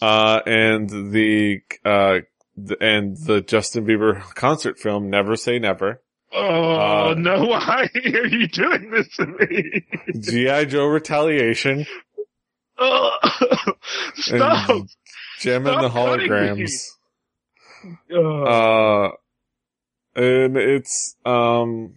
Up. 0.03 0.09
Uh, 0.09 0.41
and 0.51 0.91
the, 1.13 1.61
uh, 1.85 2.19
the, 2.57 2.77
and 2.83 3.17
the 3.19 3.41
Justin 3.41 3.87
Bieber 3.87 4.21
concert 4.35 4.79
film, 4.79 5.09
Never 5.11 5.37
Say 5.37 5.59
Never. 5.61 6.03
Oh, 6.33 7.11
Uh, 7.11 7.15
no, 7.17 7.45
why 7.47 7.89
are 7.95 8.27
you 8.27 8.49
doing 8.49 8.91
this 8.91 9.09
to 9.17 9.27
me? 9.27 9.85
G.I. 10.19 10.65
Joe 10.65 10.87
Retaliation. 10.87 11.87
Oh, 12.79 13.11
stop. 14.15 14.87
Jem 15.39 15.67
and 15.69 15.85
the 15.85 15.91
Stop 15.91 15.93
cutting 15.93 16.31
me. 16.31 16.67
Holograms. 18.15 19.07
Uh, 19.07 19.11
and 20.15 20.57
it's, 20.57 21.17
um, 21.25 21.95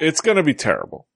it's 0.00 0.20
gonna 0.20 0.42
be 0.42 0.54
terrible. 0.54 1.06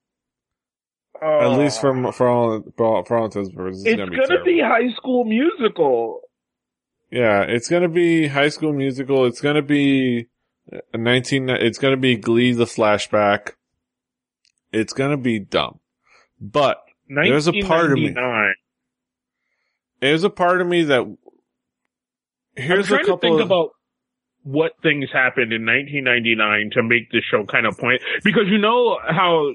At 1.23 1.59
least 1.59 1.81
from, 1.81 2.13
for 2.13 2.29
all, 2.29 2.63
for 2.77 3.17
all, 3.17 3.25
intents 3.27 3.49
and 3.49 3.57
purposes, 3.57 3.85
it's, 3.87 3.93
It's 3.93 3.99
gonna 3.99 4.11
be 4.11 4.17
gonna 4.17 4.45
be 4.45 4.61
High 4.61 4.95
School 4.97 5.25
Musical. 5.25 6.21
Yeah, 7.11 7.43
it's 7.43 7.69
gonna 7.69 7.89
be 7.89 8.27
High 8.29 8.49
School 8.51 8.73
Musical. 8.73 9.25
It's 9.25 9.41
gonna 9.41 9.63
be 9.63 10.27
a 10.93 10.99
nineteen. 10.99 11.49
It's 11.49 11.79
gonna 11.79 11.97
be 11.97 12.17
Glee: 12.17 12.53
The 12.53 12.65
Flashback. 12.65 13.53
It's 14.73 14.93
gonna 14.93 15.17
be 15.17 15.39
dumb, 15.39 15.81
but 16.41 16.83
there's 17.09 17.47
a 17.47 17.53
part 17.53 17.93
of 17.93 17.99
me- 17.99 18.13
1999. 18.13 18.55
there's 20.01 20.25
a 20.25 20.31
part 20.31 20.61
of 20.61 20.67
me 20.67 20.83
that 20.85 21.17
here's 22.57 22.91
I'm 22.91 22.99
trying 22.99 23.01
a 23.01 23.05
couple 23.05 23.17
to 23.17 23.21
think 23.21 23.41
of 23.41 23.47
about 23.47 23.71
what 24.47 24.73
things 24.81 25.09
happened 25.13 25.53
in 25.53 25.67
1999 25.67 26.71
to 26.73 26.83
make 26.83 27.11
the 27.11 27.21
show 27.21 27.45
kind 27.45 27.67
of 27.67 27.77
point 27.77 28.01
because 28.23 28.45
you 28.47 28.59
know 28.59 28.97
how 29.09 29.51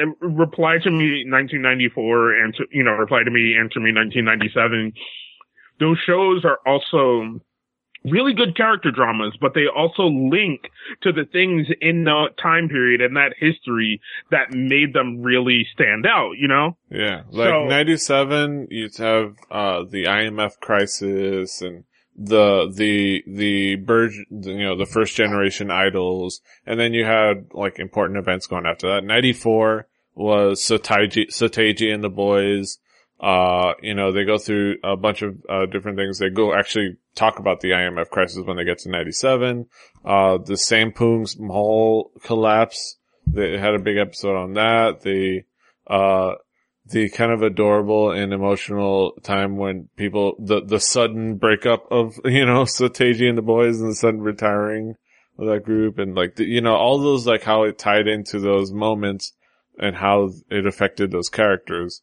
uh, 0.00 0.06
reply 0.26 0.78
to 0.82 0.90
me 0.90 1.24
1994 1.28 2.32
and 2.42 2.56
you 2.72 2.82
know 2.82 2.92
reply 2.92 3.22
to 3.22 3.30
me 3.30 3.54
answer 3.54 3.80
me 3.80 3.92
1997 3.92 4.94
those 5.78 5.98
shows 6.06 6.42
are 6.42 6.58
also 6.66 7.38
really 8.04 8.32
good 8.32 8.56
character 8.56 8.90
dramas 8.90 9.36
but 9.42 9.52
they 9.54 9.66
also 9.66 10.04
link 10.04 10.70
to 11.02 11.12
the 11.12 11.24
things 11.30 11.66
in 11.82 12.04
the 12.04 12.28
time 12.42 12.66
period 12.68 13.02
and 13.02 13.16
that 13.16 13.34
history 13.38 14.00
that 14.30 14.52
made 14.54 14.94
them 14.94 15.20
really 15.20 15.66
stand 15.74 16.06
out 16.06 16.32
you 16.38 16.48
know 16.48 16.76
yeah, 16.90 17.24
like 17.30 17.48
So- 17.50 17.66
ninety 17.66 17.98
seven. 17.98 18.68
You'd 18.70 18.96
have 18.96 19.36
uh 19.50 19.84
the 19.84 20.04
IMF 20.04 20.60
crisis 20.60 21.60
and 21.60 21.84
the 22.16 22.72
the 22.72 23.24
the 23.26 23.76
Burge, 23.76 24.24
you 24.30 24.58
know, 24.58 24.76
the 24.76 24.86
first 24.86 25.16
generation 25.16 25.70
idols, 25.70 26.40
and 26.66 26.78
then 26.78 26.94
you 26.94 27.04
had 27.04 27.46
like 27.52 27.78
important 27.78 28.18
events 28.18 28.46
going 28.46 28.66
after 28.66 28.88
that. 28.88 29.04
Ninety 29.04 29.32
four 29.32 29.88
was 30.14 30.60
Seo 30.60 30.78
Taiji, 30.78 31.28
Sotaiji 31.28 31.92
and 31.92 32.04
the 32.04 32.10
boys. 32.10 32.78
Uh, 33.20 33.74
you 33.80 33.94
know, 33.94 34.12
they 34.12 34.24
go 34.24 34.38
through 34.38 34.76
a 34.84 34.96
bunch 34.96 35.22
of 35.22 35.36
uh, 35.48 35.66
different 35.66 35.96
things. 35.96 36.18
They 36.18 36.30
go 36.30 36.54
actually 36.54 36.98
talk 37.14 37.38
about 37.38 37.60
the 37.60 37.70
IMF 37.70 38.10
crisis 38.10 38.44
when 38.44 38.56
they 38.56 38.64
get 38.64 38.80
to 38.80 38.90
97. 38.90 39.66
Uh, 40.04 40.38
the 40.38 40.54
Sampoong's 40.54 41.38
mall 41.38 42.10
collapse. 42.24 42.96
They 43.26 43.56
had 43.56 43.74
a 43.74 43.78
big 43.78 43.96
episode 43.96 44.36
on 44.36 44.54
that. 44.54 45.00
The, 45.02 45.44
uh, 45.86 46.34
the 46.86 47.08
kind 47.08 47.32
of 47.32 47.42
adorable 47.42 48.10
and 48.10 48.32
emotional 48.32 49.12
time 49.22 49.56
when 49.56 49.88
people, 49.96 50.36
the, 50.38 50.62
the 50.62 50.80
sudden 50.80 51.36
breakup 51.36 51.90
of, 51.90 52.14
you 52.24 52.44
know, 52.44 52.64
Seo 52.64 52.88
Taiji 52.88 53.28
and 53.28 53.38
the 53.38 53.42
boys 53.42 53.80
and 53.80 53.90
the 53.90 53.94
sudden 53.94 54.20
retiring 54.20 54.94
of 55.38 55.46
that 55.48 55.64
group 55.64 55.98
and 55.98 56.14
like, 56.14 56.36
the, 56.36 56.44
you 56.44 56.60
know, 56.60 56.74
all 56.74 56.98
those, 56.98 57.26
like 57.26 57.42
how 57.42 57.64
it 57.64 57.78
tied 57.78 58.06
into 58.06 58.38
those 58.38 58.70
moments 58.72 59.32
and 59.78 59.96
how 59.96 60.30
it 60.50 60.66
affected 60.66 61.10
those 61.10 61.28
characters. 61.28 62.02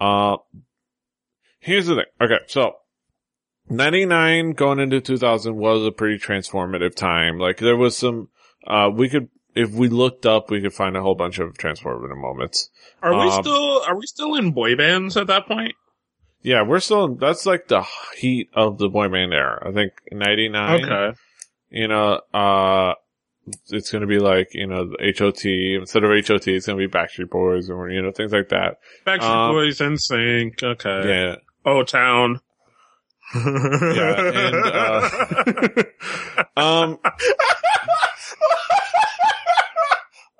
Uh, 0.00 0.36
here's 1.58 1.86
the 1.86 1.96
thing. 1.96 2.04
Okay. 2.20 2.38
So 2.46 2.76
99 3.68 4.52
going 4.52 4.78
into 4.78 5.00
2000 5.00 5.56
was 5.56 5.84
a 5.84 5.92
pretty 5.92 6.18
transformative 6.18 6.94
time. 6.94 7.38
Like 7.38 7.58
there 7.58 7.76
was 7.76 7.96
some, 7.96 8.28
uh, 8.66 8.88
we 8.92 9.08
could, 9.08 9.28
if 9.54 9.70
we 9.70 9.88
looked 9.88 10.26
up, 10.26 10.50
we 10.50 10.60
could 10.60 10.72
find 10.74 10.96
a 10.96 11.02
whole 11.02 11.14
bunch 11.14 11.38
of 11.38 11.54
transformative 11.54 12.16
moments. 12.16 12.70
Are 13.02 13.12
we 13.14 13.30
Um, 13.30 13.42
still 13.42 13.82
are 13.86 13.96
we 13.96 14.06
still 14.06 14.34
in 14.36 14.52
boy 14.52 14.76
bands 14.76 15.16
at 15.16 15.26
that 15.28 15.46
point? 15.46 15.74
Yeah, 16.42 16.62
we're 16.62 16.80
still, 16.80 17.14
that's 17.14 17.46
like 17.46 17.68
the 17.68 17.84
heat 18.16 18.48
of 18.54 18.78
the 18.78 18.88
boy 18.88 19.08
band 19.08 19.32
era. 19.32 19.62
I 19.68 19.72
think 19.72 19.92
99, 20.10 20.84
Okay. 20.84 21.16
you 21.70 21.86
know, 21.86 22.20
uh, 22.34 22.94
it's 23.70 23.90
gonna 23.92 24.06
be 24.08 24.18
like, 24.18 24.48
you 24.52 24.66
know, 24.66 24.86
the 24.90 25.14
HOT, 25.16 25.44
instead 25.80 26.02
of 26.04 26.10
HOT, 26.10 26.48
it's 26.48 26.66
gonna 26.66 26.78
be 26.78 26.88
Backstreet 26.88 27.30
Boys 27.30 27.70
or, 27.70 27.88
you 27.90 28.02
know, 28.02 28.10
things 28.12 28.32
like 28.32 28.48
that. 28.48 28.78
Backstreet 29.06 29.22
Um, 29.48 29.52
Boys 29.54 29.80
and 29.80 30.00
sync. 30.00 30.62
Okay. 30.62 31.08
Yeah. 31.08 31.36
O 31.64 31.82
Town. 31.84 32.40
Yeah, 33.34 34.20
and, 34.30 34.54
uh, 34.66 35.82
Um, 36.56 36.98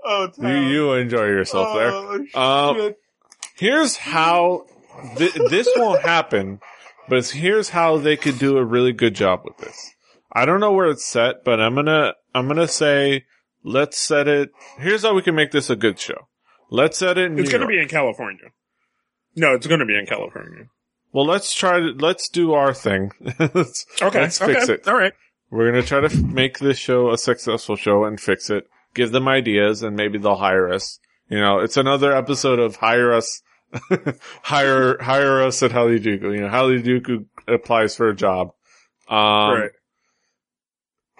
oh, 0.05 0.29
you, 0.39 0.49
you 0.49 0.93
enjoy 0.93 1.25
yourself 1.27 1.75
there. 1.77 2.41
Um, 2.41 2.95
here's 3.57 3.97
how 3.97 4.67
th- 5.17 5.35
this 5.51 5.69
won't 5.77 6.03
happen, 6.03 6.61
but 7.09 7.27
here's 7.29 7.71
how 7.71 7.99
they 7.99 8.17
could 8.17 8.39
do 8.39 8.57
a 8.59 8.65
really 8.65 8.93
good 8.93 9.15
job 9.15 9.41
with 9.45 9.57
this. 9.59 9.91
I 10.33 10.45
don't 10.45 10.61
know 10.61 10.73
where 10.73 10.89
it's 10.91 11.05
set, 11.05 11.45
but 11.45 11.61
I'm 11.61 11.75
gonna 11.75 12.15
I'm 12.35 12.49
gonna 12.49 12.69
say 12.69 13.25
let's 13.63 13.99
set 13.99 14.29
it. 14.29 14.51
Here's 14.79 15.03
how 15.03 15.15
we 15.15 15.23
can 15.23 15.35
make 15.35 15.51
this 15.51 15.69
a 15.71 15.77
good 15.77 15.99
show. 15.99 16.29
Let's 16.71 16.99
set 16.99 17.19
it. 17.19 17.27
In 17.27 17.39
It's 17.39 17.51
New 17.53 17.59
to 17.59 17.59
York. 17.59 17.69
be 17.69 17.79
in 17.79 17.89
California. 17.89 18.47
No, 19.37 19.55
it's 19.55 19.67
to 19.67 19.85
be 19.85 19.97
in 19.99 20.07
California. 20.07 20.67
well. 21.13 21.27
Let's 21.27 21.53
try 21.55 21.81
to 21.81 21.93
let's 21.99 22.29
do 22.29 22.53
our 22.55 22.73
thing. 22.75 23.13
let's, 23.39 23.87
Okay. 24.01 24.21
let's 24.21 24.41
okay. 24.41 24.55
fix 24.55 24.69
it. 24.69 24.89
All 24.89 24.97
right. 24.97 25.13
We're 25.51 25.71
gonna 25.71 25.83
try 25.83 26.01
to 26.01 26.07
f- 26.07 26.15
make 26.23 26.59
this 26.59 26.79
show 26.79 27.11
a 27.11 27.19
successful 27.19 27.77
show 27.77 28.05
and 28.05 28.19
fix 28.19 28.49
it. 28.49 28.65
Give 28.95 29.11
them 29.11 29.29
ideas, 29.29 29.83
and 29.83 29.97
maybe 29.97 30.19
they'll 30.19 30.37
hire 30.37 30.73
us. 30.73 30.99
You 31.29 31.39
know, 31.41 31.61
it's 31.61 31.77
another 31.77 32.15
episode 32.15 32.59
of 32.59 32.77
hire 32.77 33.13
us, 33.13 33.43
hire 34.43 35.03
hire 35.03 35.43
us 35.43 35.63
at 35.63 35.71
Halijuku. 35.71 36.35
You 36.35 36.43
know, 36.43 36.49
Halijuku 36.49 37.27
applies 37.49 37.97
for 37.97 38.09
a 38.09 38.15
job. 38.15 38.49
Um, 39.09 39.17
right. 39.61 39.71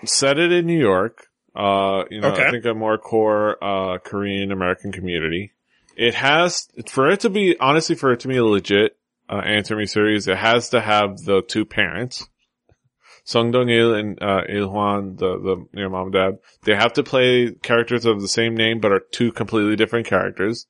Set 0.05 0.39
it 0.39 0.53
in 0.53 0.67
New 0.67 0.79
York. 0.79 1.27
Uh, 1.55 2.05
you 2.11 2.21
know, 2.21 2.29
Okay. 2.29 2.47
I 2.47 2.51
think 2.51 2.65
a 2.65 2.75
more 2.75 2.99
core 2.99 3.63
uh 3.63 3.99
Korean 3.99 4.53
American 4.53 4.93
community. 4.93 5.53
It 5.97 6.15
has 6.15 6.69
for 6.89 7.11
it 7.11 7.21
to 7.21 7.31
be 7.31 7.57
honestly 7.61 7.95
for 7.95 8.13
it 8.13 8.21
to 8.21 8.29
be 8.29 8.39
a 8.39 8.45
legit 8.45 8.97
uh, 9.29 9.37
answer 9.45 9.77
me 9.77 9.87
series. 9.87 10.27
It 10.29 10.39
has 10.39 10.71
to 10.71 10.81
have 10.81 11.19
the 11.19 11.43
two 11.43 11.65
parents. 11.65 12.27
Song 13.25 13.53
Dong 13.53 13.69
Il 13.69 13.95
and 13.95 14.21
uh, 14.21 14.43
Il 14.49 14.69
Hwan, 14.69 15.17
the 15.17 15.67
the 15.73 15.89
mom 15.89 16.07
and 16.07 16.13
dad, 16.13 16.39
they 16.65 16.75
have 16.75 16.93
to 16.95 17.03
play 17.03 17.53
characters 17.63 18.05
of 18.05 18.21
the 18.21 18.29
same 18.29 18.57
name 18.57 18.81
but 18.81 18.93
are 18.93 19.03
two 19.13 19.33
completely 19.33 19.77
different 19.77 20.07
characters. 20.07 20.67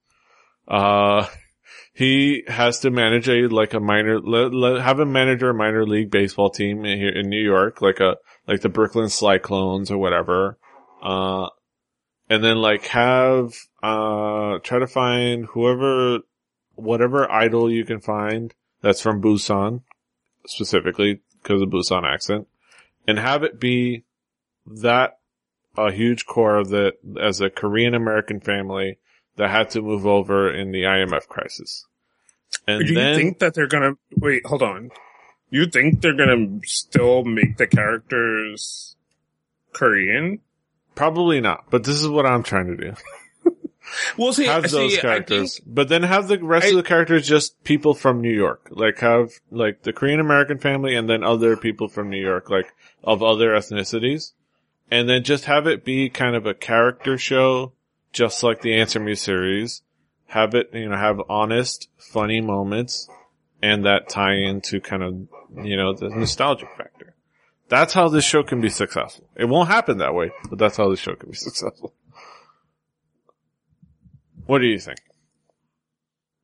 Uh, 0.68 1.26
he 1.94 2.44
has 2.46 2.80
to 2.80 2.90
manage 2.90 3.28
a 3.28 3.48
like 3.48 3.74
a 3.74 3.80
minor, 3.80 4.20
let, 4.20 4.52
let, 4.52 4.82
have 4.82 5.00
a 5.00 5.06
manager 5.06 5.50
a 5.50 5.54
minor 5.54 5.86
league 5.86 6.10
baseball 6.10 6.50
team 6.50 6.84
in, 6.84 6.98
here 6.98 7.08
in 7.10 7.28
New 7.28 7.42
York, 7.42 7.80
like 7.80 8.00
a 8.00 8.16
like 8.46 8.60
the 8.60 8.68
Brooklyn 8.68 9.08
Cyclones 9.08 9.90
or 9.90 9.98
whatever. 9.98 10.58
Uh, 11.02 11.48
and 12.28 12.44
then 12.44 12.58
like 12.58 12.86
have 12.86 13.54
uh 13.82 14.58
try 14.62 14.78
to 14.78 14.86
find 14.86 15.46
whoever, 15.46 16.20
whatever 16.74 17.30
idol 17.32 17.70
you 17.70 17.84
can 17.84 18.00
find 18.00 18.54
that's 18.82 19.00
from 19.00 19.22
Busan, 19.22 19.82
specifically 20.46 21.20
because 21.42 21.62
of 21.62 21.68
Busan 21.68 22.04
accent, 22.04 22.46
and 23.06 23.18
have 23.18 23.42
it 23.42 23.58
be 23.60 24.04
that 24.66 25.18
a 25.76 25.90
huge 25.90 26.26
core 26.26 26.56
of 26.56 26.68
the 26.68 26.92
as 27.20 27.40
a 27.40 27.50
Korean 27.50 27.94
American 27.94 28.40
family 28.40 28.98
that 29.36 29.50
had 29.50 29.70
to 29.70 29.82
move 29.82 30.06
over 30.06 30.52
in 30.52 30.72
the 30.72 30.82
IMF 30.82 31.26
crisis. 31.26 31.86
And 32.66 32.80
Do 32.80 32.86
you 32.86 32.94
then 32.94 33.16
think 33.16 33.38
that 33.38 33.54
they're 33.54 33.66
to 33.94 33.98
wait? 34.16 34.46
Hold 34.46 34.62
on. 34.62 34.90
You 35.50 35.66
think 35.66 36.00
they're 36.00 36.12
to 36.60 36.66
still 36.66 37.24
make 37.24 37.56
the 37.56 37.66
characters 37.66 38.96
Korean? 39.72 40.40
probably 40.94 41.40
not, 41.40 41.64
but 41.70 41.84
this 41.84 41.96
is 41.96 42.08
what 42.08 42.26
I'm 42.26 42.42
trying 42.42 42.66
to 42.66 42.76
do. 42.76 42.92
We'll 44.16 44.32
see. 44.32 44.46
have 44.46 44.68
see, 44.70 44.76
those 44.76 44.90
think- 44.92 45.00
characters, 45.02 45.60
but 45.66 45.88
then 45.88 46.02
have 46.02 46.28
the 46.28 46.38
rest 46.38 46.66
I- 46.66 46.70
of 46.70 46.76
the 46.76 46.82
characters 46.82 47.26
just 47.26 47.62
people 47.64 47.94
from 47.94 48.20
New 48.20 48.32
York. 48.32 48.68
Like 48.70 48.98
have 49.00 49.32
like 49.50 49.82
the 49.82 49.92
Korean 49.92 50.20
American 50.20 50.58
family 50.58 50.94
and 50.94 51.08
then 51.08 51.22
other 51.24 51.56
people 51.56 51.88
from 51.88 52.08
New 52.10 52.20
York, 52.22 52.48
like 52.50 52.72
of 53.04 53.22
other 53.22 53.50
ethnicities. 53.50 54.32
And 54.90 55.08
then 55.08 55.24
just 55.24 55.46
have 55.46 55.66
it 55.66 55.84
be 55.84 56.10
kind 56.10 56.36
of 56.36 56.44
a 56.46 56.52
character 56.54 57.16
show, 57.16 57.72
just 58.12 58.42
like 58.42 58.60
the 58.60 58.74
Answer 58.74 59.00
Me 59.00 59.14
series. 59.14 59.82
Have 60.26 60.54
it, 60.54 60.70
you 60.72 60.88
know, 60.88 60.96
have 60.96 61.20
honest, 61.28 61.88
funny 61.98 62.40
moments 62.40 63.08
and 63.62 63.84
that 63.84 64.08
tie 64.08 64.34
into 64.34 64.80
kind 64.80 65.02
of, 65.02 65.64
you 65.64 65.76
know, 65.76 65.92
the 65.94 66.08
nostalgic 66.08 66.68
factor. 66.76 67.14
That's 67.68 67.94
how 67.94 68.08
this 68.08 68.24
show 68.24 68.42
can 68.42 68.60
be 68.60 68.68
successful. 68.68 69.26
It 69.36 69.46
won't 69.46 69.68
happen 69.68 69.98
that 69.98 70.14
way, 70.14 70.30
but 70.50 70.58
that's 70.58 70.76
how 70.76 70.90
this 70.90 71.00
show 71.00 71.14
can 71.14 71.30
be 71.30 71.36
successful. 71.48 71.94
What 74.46 74.58
do 74.58 74.66
you 74.66 74.78
think? 74.78 74.98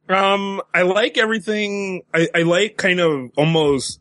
Um, 0.09 0.63
I 0.75 0.83
like 0.83 1.19
everything. 1.19 2.03
I, 2.15 2.29
I 2.35 2.43
like 2.43 2.77
kind 2.77 3.01
of 3.01 3.31
almost 3.37 4.01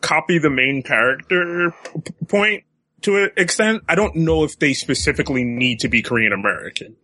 copy 0.00 0.38
the 0.38 0.50
main 0.50 0.82
character 0.82 1.74
p- 1.94 2.12
point 2.26 2.64
to 3.02 3.24
an 3.24 3.30
extent. 3.36 3.82
I 3.88 3.94
don't 3.94 4.14
know 4.16 4.44
if 4.44 4.58
they 4.58 4.72
specifically 4.72 5.44
need 5.44 5.80
to 5.80 5.88
be 5.88 6.02
Korean 6.02 6.32
American 6.32 6.96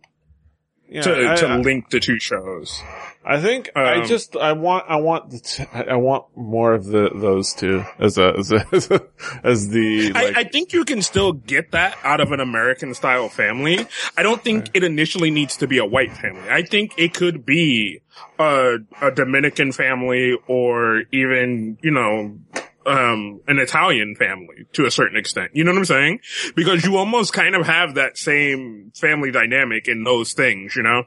To, 0.93 1.31
I- 1.31 1.35
to 1.37 1.47
I- 1.47 1.57
link 1.57 1.89
the 1.89 1.99
two 1.99 2.19
shows. 2.19 2.81
I 3.27 3.41
think 3.41 3.71
I 3.75 4.01
Um, 4.01 4.05
just 4.05 4.35
I 4.37 4.51
want 4.53 4.85
I 4.87 4.97
want 4.97 5.31
the 5.31 5.39
t- 5.39 5.65
I 5.73 5.95
want 5.95 6.25
more 6.35 6.75
of 6.75 6.85
the 6.85 7.09
those 7.11 7.55
two 7.55 7.83
as 7.97 8.19
a 8.19 8.35
as 8.37 8.51
a, 8.51 8.67
as, 8.71 8.91
a, 8.91 9.01
as 9.43 9.69
the 9.69 10.11
like 10.13 10.37
I, 10.37 10.41
I 10.41 10.43
think 10.43 10.73
you 10.73 10.85
can 10.85 11.01
still 11.01 11.31
get 11.33 11.71
that 11.71 11.97
out 12.03 12.21
of 12.21 12.31
an 12.31 12.39
American 12.39 12.93
style 12.93 13.27
family. 13.29 13.87
I 14.15 14.21
don't 14.21 14.43
think 14.43 14.69
it 14.75 14.83
initially 14.83 15.31
needs 15.31 15.57
to 15.57 15.65
be 15.67 15.79
a 15.79 15.85
white 15.85 16.15
family. 16.15 16.47
I 16.51 16.61
think 16.61 16.93
it 16.99 17.15
could 17.15 17.47
be 17.47 18.01
a, 18.37 18.75
a 19.01 19.09
Dominican 19.09 19.71
family 19.71 20.37
or 20.47 21.05
even, 21.11 21.79
you 21.81 21.89
know, 21.89 22.37
um, 22.85 23.41
an 23.47 23.59
Italian 23.59 24.15
family 24.15 24.65
to 24.73 24.85
a 24.85 24.91
certain 24.91 25.17
extent. 25.17 25.51
You 25.53 25.63
know 25.63 25.71
what 25.71 25.79
I'm 25.79 25.85
saying? 25.85 26.19
Because 26.55 26.85
you 26.85 26.97
almost 26.97 27.33
kind 27.33 27.55
of 27.55 27.65
have 27.65 27.95
that 27.95 28.17
same 28.17 28.91
family 28.95 29.31
dynamic 29.31 29.87
in 29.87 30.03
those 30.03 30.33
things, 30.33 30.75
you 30.75 30.83
know? 30.83 31.03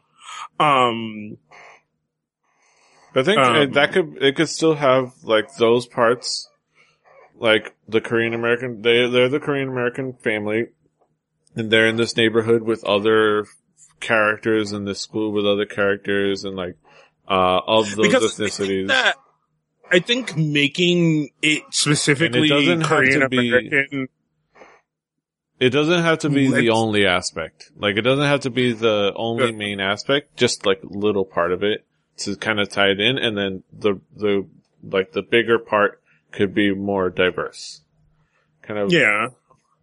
Um, 0.59 1.39
I 3.15 3.23
think 3.23 3.39
um, 3.39 3.57
it, 3.57 3.73
that 3.75 3.93
could 3.93 4.19
it 4.21 4.37
could 4.37 4.49
still 4.49 4.75
have 4.75 5.13
like 5.23 5.55
those 5.57 5.87
parts 5.87 6.49
like 7.37 7.75
the 7.89 8.01
Korean 8.01 8.35
American 8.35 8.83
they 8.83 9.09
they're 9.09 9.29
the 9.29 9.41
Korean 9.41 9.69
American 9.69 10.13
family 10.13 10.67
and 11.57 11.71
they're 11.71 11.87
in 11.87 11.97
this 11.97 12.17
neighborhood 12.17 12.63
with 12.63 12.85
other 12.85 13.47
characters 14.01 14.73
in 14.73 14.85
this 14.85 15.01
school 15.01 15.33
with 15.33 15.47
other 15.47 15.65
characters 15.67 16.45
and 16.45 16.55
like 16.55 16.77
uh 17.29 17.61
of 17.67 17.95
those 17.97 18.07
because 18.07 18.39
ethnicities. 18.39 19.15
I 19.91 20.01
think 20.01 20.37
making 20.37 21.31
it 21.43 21.63
specifically 21.71 22.49
doesn't 22.49 22.81
have 22.83 22.89
Korean 22.89 23.23
American 23.23 24.09
It 25.61 25.71
doesn't 25.71 26.03
have 26.03 26.21
to 26.21 26.31
be 26.31 26.49
the 26.51 26.71
only 26.71 27.07
aspect. 27.07 27.71
Like 27.77 27.97
it 27.97 28.03
doesn't 28.03 28.25
have 28.25 28.41
to 28.41 28.51
be 28.51 28.73
the 28.73 29.13
only 29.17 29.47
Yeah. 29.47 29.57
main 29.57 29.81
aspect, 29.81 30.37
just 30.37 30.65
like 30.67 30.81
little 30.85 31.25
part 31.25 31.53
of 31.53 31.63
it 31.63 31.85
to 32.19 32.37
kind 32.37 32.61
of 32.61 32.69
tie 32.69 32.89
it 32.91 33.01
in 33.01 33.19
and 33.19 33.37
then 33.37 33.63
the, 33.73 34.01
the, 34.17 34.47
like 34.83 35.13
the 35.13 35.23
bigger 35.23 35.59
part 35.59 36.01
could 36.33 36.55
be 36.55 36.73
more 36.75 37.11
diverse. 37.11 37.81
Kind 38.63 38.79
of 38.79 38.93
Yeah, 38.93 39.29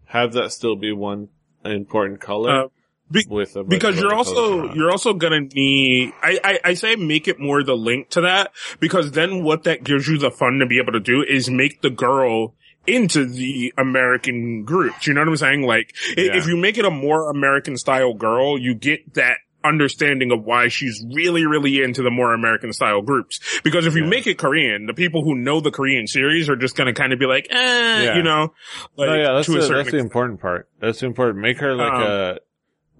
have 0.05 0.33
that 0.33 0.51
still 0.51 0.75
be 0.75 0.91
one 0.91 1.29
important 1.63 2.21
color 2.21 2.51
Uh, 2.65 2.67
be- 3.11 3.25
with 3.29 3.55
because 3.67 3.99
you're 3.99 4.13
also 4.13 4.73
you're 4.73 4.91
also 4.91 5.13
gonna 5.13 5.41
need. 5.41 6.13
I, 6.21 6.39
I 6.43 6.59
I 6.63 6.73
say 6.73 6.95
make 6.95 7.27
it 7.27 7.39
more 7.39 7.63
the 7.63 7.75
link 7.75 8.09
to 8.11 8.21
that 8.21 8.51
because 8.79 9.11
then 9.11 9.43
what 9.43 9.63
that 9.63 9.83
gives 9.83 10.07
you 10.07 10.17
the 10.17 10.31
fun 10.31 10.59
to 10.59 10.65
be 10.65 10.79
able 10.79 10.93
to 10.93 10.99
do 10.99 11.23
is 11.23 11.49
make 11.49 11.81
the 11.81 11.89
girl 11.89 12.55
into 12.87 13.25
the 13.25 13.73
American 13.77 14.63
group. 14.63 14.93
Do 15.01 15.09
you 15.09 15.15
know 15.15 15.21
what 15.21 15.29
I'm 15.29 15.37
saying? 15.37 15.61
Like 15.63 15.95
Yeah. 16.17 16.35
if 16.37 16.47
you 16.47 16.55
make 16.57 16.77
it 16.77 16.85
a 16.85 16.91
more 16.91 17.29
American 17.31 17.77
style 17.77 18.13
girl, 18.13 18.59
you 18.59 18.75
get 18.75 19.13
that 19.15 19.37
understanding 19.63 20.31
of 20.31 20.43
why 20.43 20.67
she's 20.67 21.03
really, 21.11 21.43
really 21.47 21.81
into 21.81 22.03
the 22.03 22.11
more 22.11 22.35
American 22.35 22.71
style 22.71 23.01
groups. 23.01 23.39
Because 23.63 23.87
if 23.87 23.95
you 23.95 24.03
Yeah. 24.03 24.09
make 24.09 24.27
it 24.27 24.37
Korean, 24.37 24.85
the 24.85 24.93
people 24.93 25.23
who 25.23 25.33
know 25.33 25.59
the 25.59 25.71
Korean 25.71 26.05
series 26.05 26.47
are 26.49 26.55
just 26.55 26.75
going 26.77 26.85
to 26.85 26.93
kind 26.93 27.11
of 27.13 27.17
be 27.17 27.25
like, 27.25 27.47
eh, 27.49 28.03
Yeah. 28.03 28.15
you 28.17 28.21
know, 28.21 28.53
like 28.95 29.09
no, 29.09 29.15
yeah, 29.15 29.33
that's 29.33 29.47
to 29.47 29.53
the, 29.53 29.57
a 29.57 29.61
certain 29.63 29.77
that's 29.77 29.91
the 29.91 29.97
important 29.97 30.39
part. 30.39 30.69
That's 30.79 30.99
the 30.99 31.07
important. 31.07 31.39
Make 31.39 31.57
her 31.57 31.73
like 31.73 31.91
Um, 31.93 32.01
a 32.03 32.37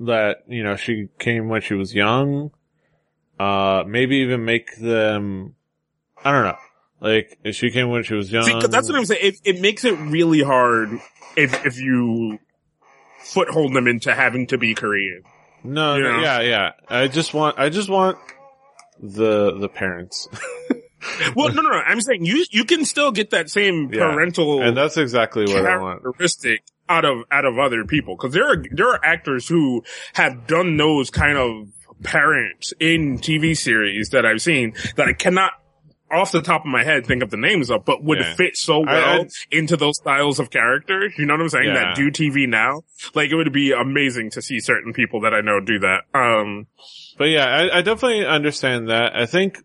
that 0.02 0.44
you 0.48 0.64
know 0.64 0.76
she 0.76 1.08
came 1.20 1.48
when 1.50 1.62
she 1.62 1.74
was 1.74 1.94
young. 1.94 2.52
Uh, 3.40 3.84
maybe 3.88 4.18
even 4.18 4.46
make 4.46 4.78
them. 4.78 5.56
I 6.24 6.32
don't 6.32 6.46
know. 6.46 6.58
Like 7.02 7.38
if 7.44 7.56
she 7.56 7.72
came 7.72 7.90
when 7.90 8.04
she 8.04 8.14
was 8.14 8.32
young. 8.32 8.44
See, 8.46 8.60
that's 8.68 8.88
what 8.88 8.98
I'm 8.98 9.06
saying. 9.06 9.22
It, 9.24 9.36
it 9.44 9.62
makes 9.62 9.84
it 9.84 9.94
really 10.00 10.42
hard 10.42 10.90
if 11.36 11.66
if 11.66 11.80
you 11.80 12.40
foothold 13.24 13.74
them 13.74 13.88
into 13.88 14.14
having 14.14 14.48
to 14.48 14.58
be 14.58 14.74
Korean. 14.74 15.24
No, 15.64 15.98
no, 16.00 16.22
yeah, 16.22 16.42
yeah. 16.42 16.72
I 16.90 17.08
just 17.08 17.34
want, 17.34 17.58
I 17.58 17.70
just 17.70 17.90
want 17.90 18.18
the 19.02 19.58
the 19.58 19.68
parents, 19.68 20.28
Well, 21.36 21.50
no, 21.54 21.62
no, 21.62 21.70
no. 21.70 21.78
I'm 21.78 22.02
saying 22.02 22.26
you 22.26 22.46
you 22.52 22.66
can 22.66 22.86
still 22.86 23.12
get 23.12 23.32
that 23.32 23.50
same 23.50 23.92
Yeah. 23.92 24.12
parental 24.12 24.62
and 24.62 24.78
that's 24.78 24.98
exactly 24.98 25.46
what 25.46 25.66
I 25.66 25.78
want. 25.78 26.02
characteristic 26.04 26.64
out 26.88 27.06
of 27.06 27.24
out 27.32 27.46
of 27.46 27.58
other 27.58 27.84
people 27.86 28.16
because 28.16 28.34
there 28.34 28.46
are 28.48 28.64
there 28.72 28.90
are 28.90 29.04
actors 29.04 29.48
who 29.48 29.84
have 30.14 30.46
done 30.48 30.78
those 30.78 31.10
kind 31.10 31.38
of 31.38 31.68
parents 32.04 32.74
in 32.80 33.18
TV 33.20 33.56
series 33.58 34.10
that 34.10 34.26
I've 34.26 34.42
seen 34.42 34.74
that 34.96 35.08
I 35.08 35.14
cannot 35.14 35.54
off 36.12 36.32
the 36.32 36.42
top 36.42 36.62
of 36.62 36.68
my 36.68 36.84
head 36.84 37.04
think 37.08 37.24
of 37.24 37.32
the 37.32 37.38
names 37.38 37.72
of, 37.72 37.84
but 37.84 38.04
would 38.04 38.20
Yeah. 38.20 38.36
fit 38.36 38.56
so 38.56 38.82
well 38.82 39.22
I- 39.22 39.28
into 39.50 39.76
those 39.76 39.98
styles 39.98 40.40
of 40.40 40.52
characters. 40.52 41.14
You 41.18 41.26
know 41.26 41.34
what 41.34 41.42
I'm 41.42 41.50
saying? 41.50 41.66
Yeah. 41.70 41.74
That 41.74 41.96
do 41.96 42.12
TV 42.12 42.48
now. 42.48 42.84
Like 43.16 43.32
it 43.32 43.36
would 43.36 43.52
be 43.52 43.72
amazing 43.72 44.30
to 44.32 44.42
see 44.42 44.60
certain 44.60 44.94
people 44.94 45.22
that 45.22 45.34
I 45.34 45.42
know 45.42 45.60
do 45.60 45.80
that. 45.80 46.02
Um, 46.14 46.68
But 47.18 47.30
yeah, 47.30 47.46
I, 47.48 47.80
I 47.80 47.82
definitely 47.82 48.24
understand 48.26 48.90
that. 48.90 49.16
I 49.16 49.26
think 49.26 49.58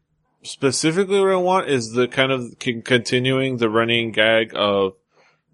specifically 0.42 1.20
what 1.20 1.30
I 1.30 1.37
want 1.37 1.68
is 1.68 1.92
the 1.92 2.09
kind 2.09 2.33
of 2.33 2.54
c- 2.62 2.80
continuing 2.83 3.59
the 3.59 3.68
running 3.68 4.11
gag 4.12 4.52
of 4.54 4.94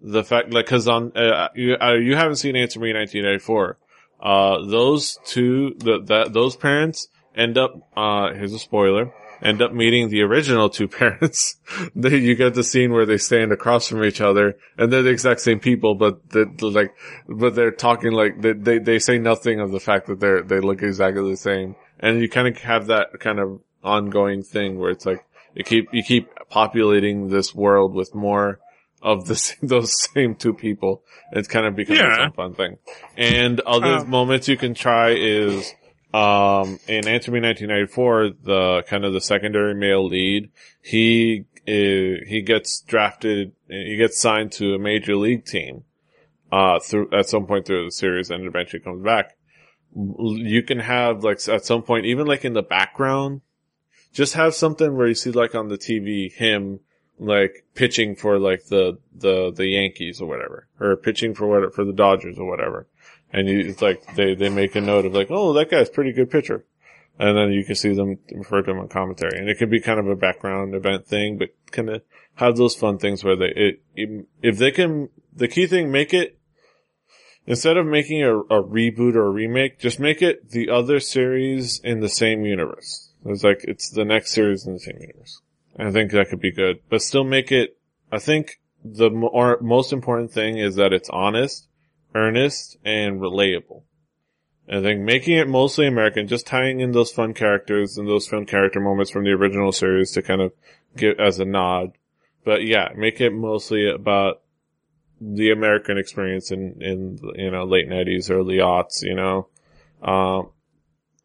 the 0.01 0.23
fact, 0.23 0.51
like, 0.51 0.67
cause 0.67 0.87
on, 0.87 1.11
uh, 1.15 1.49
you, 1.55 1.75
uh, 1.79 1.93
you 1.93 2.15
haven't 2.15 2.37
seen 2.37 2.55
Answer 2.55 2.79
Me 2.79 2.93
1984. 2.93 3.77
Uh, 4.19 4.65
those 4.65 5.19
two, 5.25 5.75
the, 5.77 6.01
that, 6.05 6.33
those 6.33 6.55
parents 6.55 7.07
end 7.35 7.57
up, 7.57 7.75
uh, 7.95 8.33
here's 8.33 8.53
a 8.53 8.59
spoiler, 8.59 9.13
end 9.41 9.61
up 9.61 9.71
meeting 9.73 10.09
the 10.09 10.21
original 10.21 10.69
two 10.69 10.87
parents. 10.87 11.57
you 11.95 12.35
get 12.35 12.53
the 12.53 12.63
scene 12.63 12.91
where 12.91 13.05
they 13.05 13.17
stand 13.17 13.51
across 13.51 13.87
from 13.87 14.03
each 14.03 14.21
other 14.21 14.57
and 14.77 14.91
they're 14.91 15.03
the 15.03 15.09
exact 15.09 15.41
same 15.41 15.59
people, 15.59 15.95
but 15.95 16.29
they're, 16.29 16.45
like, 16.61 16.95
but 17.27 17.55
they're 17.55 17.71
talking 17.71 18.11
like, 18.11 18.41
they, 18.41 18.53
they, 18.53 18.79
they 18.79 18.99
say 18.99 19.17
nothing 19.19 19.59
of 19.59 19.71
the 19.71 19.79
fact 19.79 20.07
that 20.07 20.19
they're, 20.19 20.41
they 20.41 20.59
look 20.59 20.81
exactly 20.81 21.29
the 21.29 21.37
same. 21.37 21.75
And 21.99 22.21
you 22.21 22.29
kind 22.29 22.47
of 22.47 22.57
have 22.61 22.87
that 22.87 23.19
kind 23.19 23.39
of 23.39 23.59
ongoing 23.83 24.43
thing 24.43 24.77
where 24.77 24.91
it's 24.91 25.05
like, 25.05 25.23
you 25.55 25.63
keep, 25.63 25.89
you 25.91 26.03
keep 26.03 26.29
populating 26.49 27.29
this 27.29 27.53
world 27.53 27.93
with 27.93 28.13
more 28.13 28.59
of 29.01 29.27
the, 29.27 29.55
those 29.61 29.93
same 30.13 30.35
two 30.35 30.53
people. 30.53 31.03
It's 31.31 31.47
kind 31.47 31.65
of 31.65 31.75
becoming 31.75 32.01
Yeah. 32.03 32.17
some 32.17 32.31
fun 32.33 32.53
thing. 32.55 32.77
And 33.15 33.59
other 33.61 33.97
Um, 33.97 34.09
moments 34.09 34.47
you 34.47 34.57
can 34.57 34.73
try 34.73 35.09
is, 35.11 35.73
um, 36.13 36.79
in 36.87 37.07
Answer 37.07 37.31
Me 37.31 37.39
1994, 37.41 38.29
the 38.43 38.83
kind 38.87 39.05
of 39.05 39.13
the 39.13 39.21
secondary 39.21 39.75
male 39.75 40.05
lead, 40.07 40.49
he, 40.81 41.45
uh, 41.67 42.23
he 42.27 42.41
gets 42.45 42.81
drafted, 42.81 43.51
he 43.69 43.97
gets 43.97 44.19
signed 44.19 44.51
to 44.53 44.73
a 44.73 44.79
major 44.79 45.15
league 45.15 45.45
team, 45.45 45.83
uh, 46.51 46.79
through, 46.79 47.09
at 47.11 47.27
some 47.27 47.45
point 47.45 47.65
through 47.65 47.85
the 47.85 47.91
series 47.91 48.31
and 48.31 48.45
eventually 48.45 48.81
comes 48.81 49.03
back. 49.03 49.35
You 49.95 50.63
can 50.63 50.79
have 50.79 51.23
like 51.23 51.45
at 51.49 51.65
some 51.65 51.81
point, 51.81 52.05
even 52.05 52.25
like 52.27 52.45
in 52.45 52.53
the 52.53 52.61
background, 52.61 53.41
just 54.13 54.33
have 54.35 54.53
something 54.55 54.95
where 54.95 55.07
you 55.07 55.13
see 55.15 55.31
like 55.31 55.55
on 55.55 55.67
the 55.69 55.77
TV 55.77 56.31
him 56.31 56.79
like 57.19 57.65
pitching 57.73 58.15
for 58.15 58.39
like 58.39 58.65
the 58.65 58.97
the 59.15 59.51
the 59.51 59.67
Yankees 59.67 60.21
or 60.21 60.27
whatever, 60.27 60.67
or 60.79 60.95
pitching 60.95 61.33
for 61.33 61.47
what 61.47 61.73
for 61.73 61.83
the 61.83 61.93
Dodgers 61.93 62.37
or 62.37 62.47
whatever, 62.47 62.87
and 63.31 63.47
you, 63.47 63.59
it's 63.59 63.81
like 63.81 64.15
they 64.15 64.35
they 64.35 64.49
make 64.49 64.75
a 64.75 64.81
note 64.81 65.05
of 65.05 65.13
like, 65.13 65.27
oh, 65.29 65.53
that 65.53 65.69
guy's 65.69 65.89
pretty 65.89 66.11
good 66.11 66.29
pitcher, 66.29 66.65
and 67.19 67.37
then 67.37 67.51
you 67.51 67.65
can 67.65 67.75
see 67.75 67.93
them 67.93 68.19
refer 68.31 68.61
to 68.61 68.71
him 68.71 68.79
on 68.79 68.87
commentary, 68.87 69.39
and 69.39 69.49
it 69.49 69.57
could 69.57 69.69
be 69.69 69.79
kind 69.79 69.99
of 69.99 70.07
a 70.07 70.15
background 70.15 70.75
event 70.75 71.07
thing, 71.07 71.37
but 71.37 71.49
kind 71.71 71.89
of 71.89 72.01
have 72.35 72.55
those 72.55 72.75
fun 72.75 72.97
things 72.97 73.23
where 73.23 73.35
they 73.35 73.49
it, 73.55 73.81
it 73.95 74.25
if 74.41 74.57
they 74.57 74.71
can 74.71 75.09
the 75.33 75.47
key 75.47 75.67
thing 75.67 75.91
make 75.91 76.13
it 76.13 76.37
instead 77.47 77.77
of 77.77 77.85
making 77.85 78.21
a, 78.21 78.37
a 78.37 78.61
reboot 78.63 79.15
or 79.15 79.25
a 79.25 79.31
remake, 79.31 79.79
just 79.79 79.99
make 79.99 80.21
it 80.21 80.51
the 80.51 80.69
other 80.69 80.99
series 80.99 81.79
in 81.79 82.01
the 82.01 82.09
same 82.09 82.45
universe. 82.45 83.09
It's 83.25 83.43
like 83.43 83.63
it's 83.63 83.89
the 83.89 84.05
next 84.05 84.31
series 84.31 84.67
in 84.67 84.73
the 84.73 84.79
same 84.79 84.97
universe. 84.99 85.41
I 85.77 85.91
think 85.91 86.11
that 86.11 86.29
could 86.29 86.39
be 86.39 86.51
good, 86.51 86.79
but 86.89 87.01
still 87.01 87.23
make 87.23 87.51
it. 87.51 87.77
I 88.11 88.19
think 88.19 88.59
the 88.83 89.09
more, 89.09 89.59
most 89.61 89.93
important 89.93 90.31
thing 90.31 90.57
is 90.57 90.75
that 90.75 90.93
it's 90.93 91.09
honest, 91.09 91.67
earnest, 92.15 92.77
and 92.83 93.19
relatable. 93.19 93.83
I 94.69 94.81
think 94.81 95.01
making 95.01 95.37
it 95.37 95.47
mostly 95.47 95.87
American, 95.87 96.27
just 96.27 96.45
tying 96.45 96.81
in 96.81 96.91
those 96.91 97.11
fun 97.11 97.33
characters 97.33 97.97
and 97.97 98.07
those 98.07 98.27
fun 98.27 98.45
character 98.45 98.81
moments 98.81 99.11
from 99.11 99.23
the 99.23 99.31
original 99.31 99.71
series 99.71 100.11
to 100.13 100.21
kind 100.21 100.41
of 100.41 100.51
get 100.95 101.19
as 101.19 101.39
a 101.39 101.45
nod. 101.45 101.93
But 102.43 102.65
yeah, 102.65 102.89
make 102.95 103.21
it 103.21 103.31
mostly 103.31 103.89
about 103.89 104.41
the 105.21 105.51
American 105.51 105.97
experience 105.97 106.51
in, 106.51 106.81
in, 106.81 107.19
you 107.35 107.51
know, 107.51 107.63
late 107.63 107.87
nineties, 107.87 108.29
early 108.29 108.57
aughts, 108.57 109.03
you 109.03 109.15
know. 109.15 109.47
Um, 110.01 110.49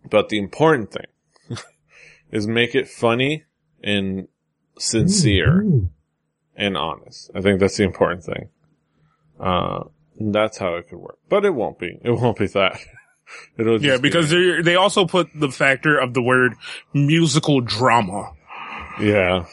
but 0.08 0.28
the 0.28 0.38
important 0.38 0.92
thing 0.92 1.58
is 2.30 2.46
make 2.46 2.74
it 2.74 2.88
funny 2.88 3.44
and 3.82 4.28
sincere 4.78 5.66
and 6.56 6.76
honest. 6.76 7.30
I 7.34 7.40
think 7.40 7.60
that's 7.60 7.76
the 7.76 7.84
important 7.84 8.24
thing. 8.24 8.48
Uh, 9.40 9.84
that's 10.20 10.58
how 10.58 10.74
it 10.76 10.88
could 10.88 10.98
work, 10.98 11.18
but 11.28 11.44
it 11.44 11.50
won't 11.54 11.78
be. 11.78 11.98
It 12.02 12.10
won't 12.10 12.38
be 12.38 12.46
that. 12.48 12.78
It'll 13.58 13.78
just 13.78 13.84
yeah, 13.84 13.96
be- 13.96 14.02
because 14.02 14.30
they 14.30 14.60
they 14.62 14.76
also 14.76 15.06
put 15.06 15.28
the 15.34 15.48
factor 15.50 15.98
of 15.98 16.12
the 16.14 16.22
word 16.22 16.54
musical 16.92 17.60
drama. 17.60 18.32
yeah, 19.00 19.46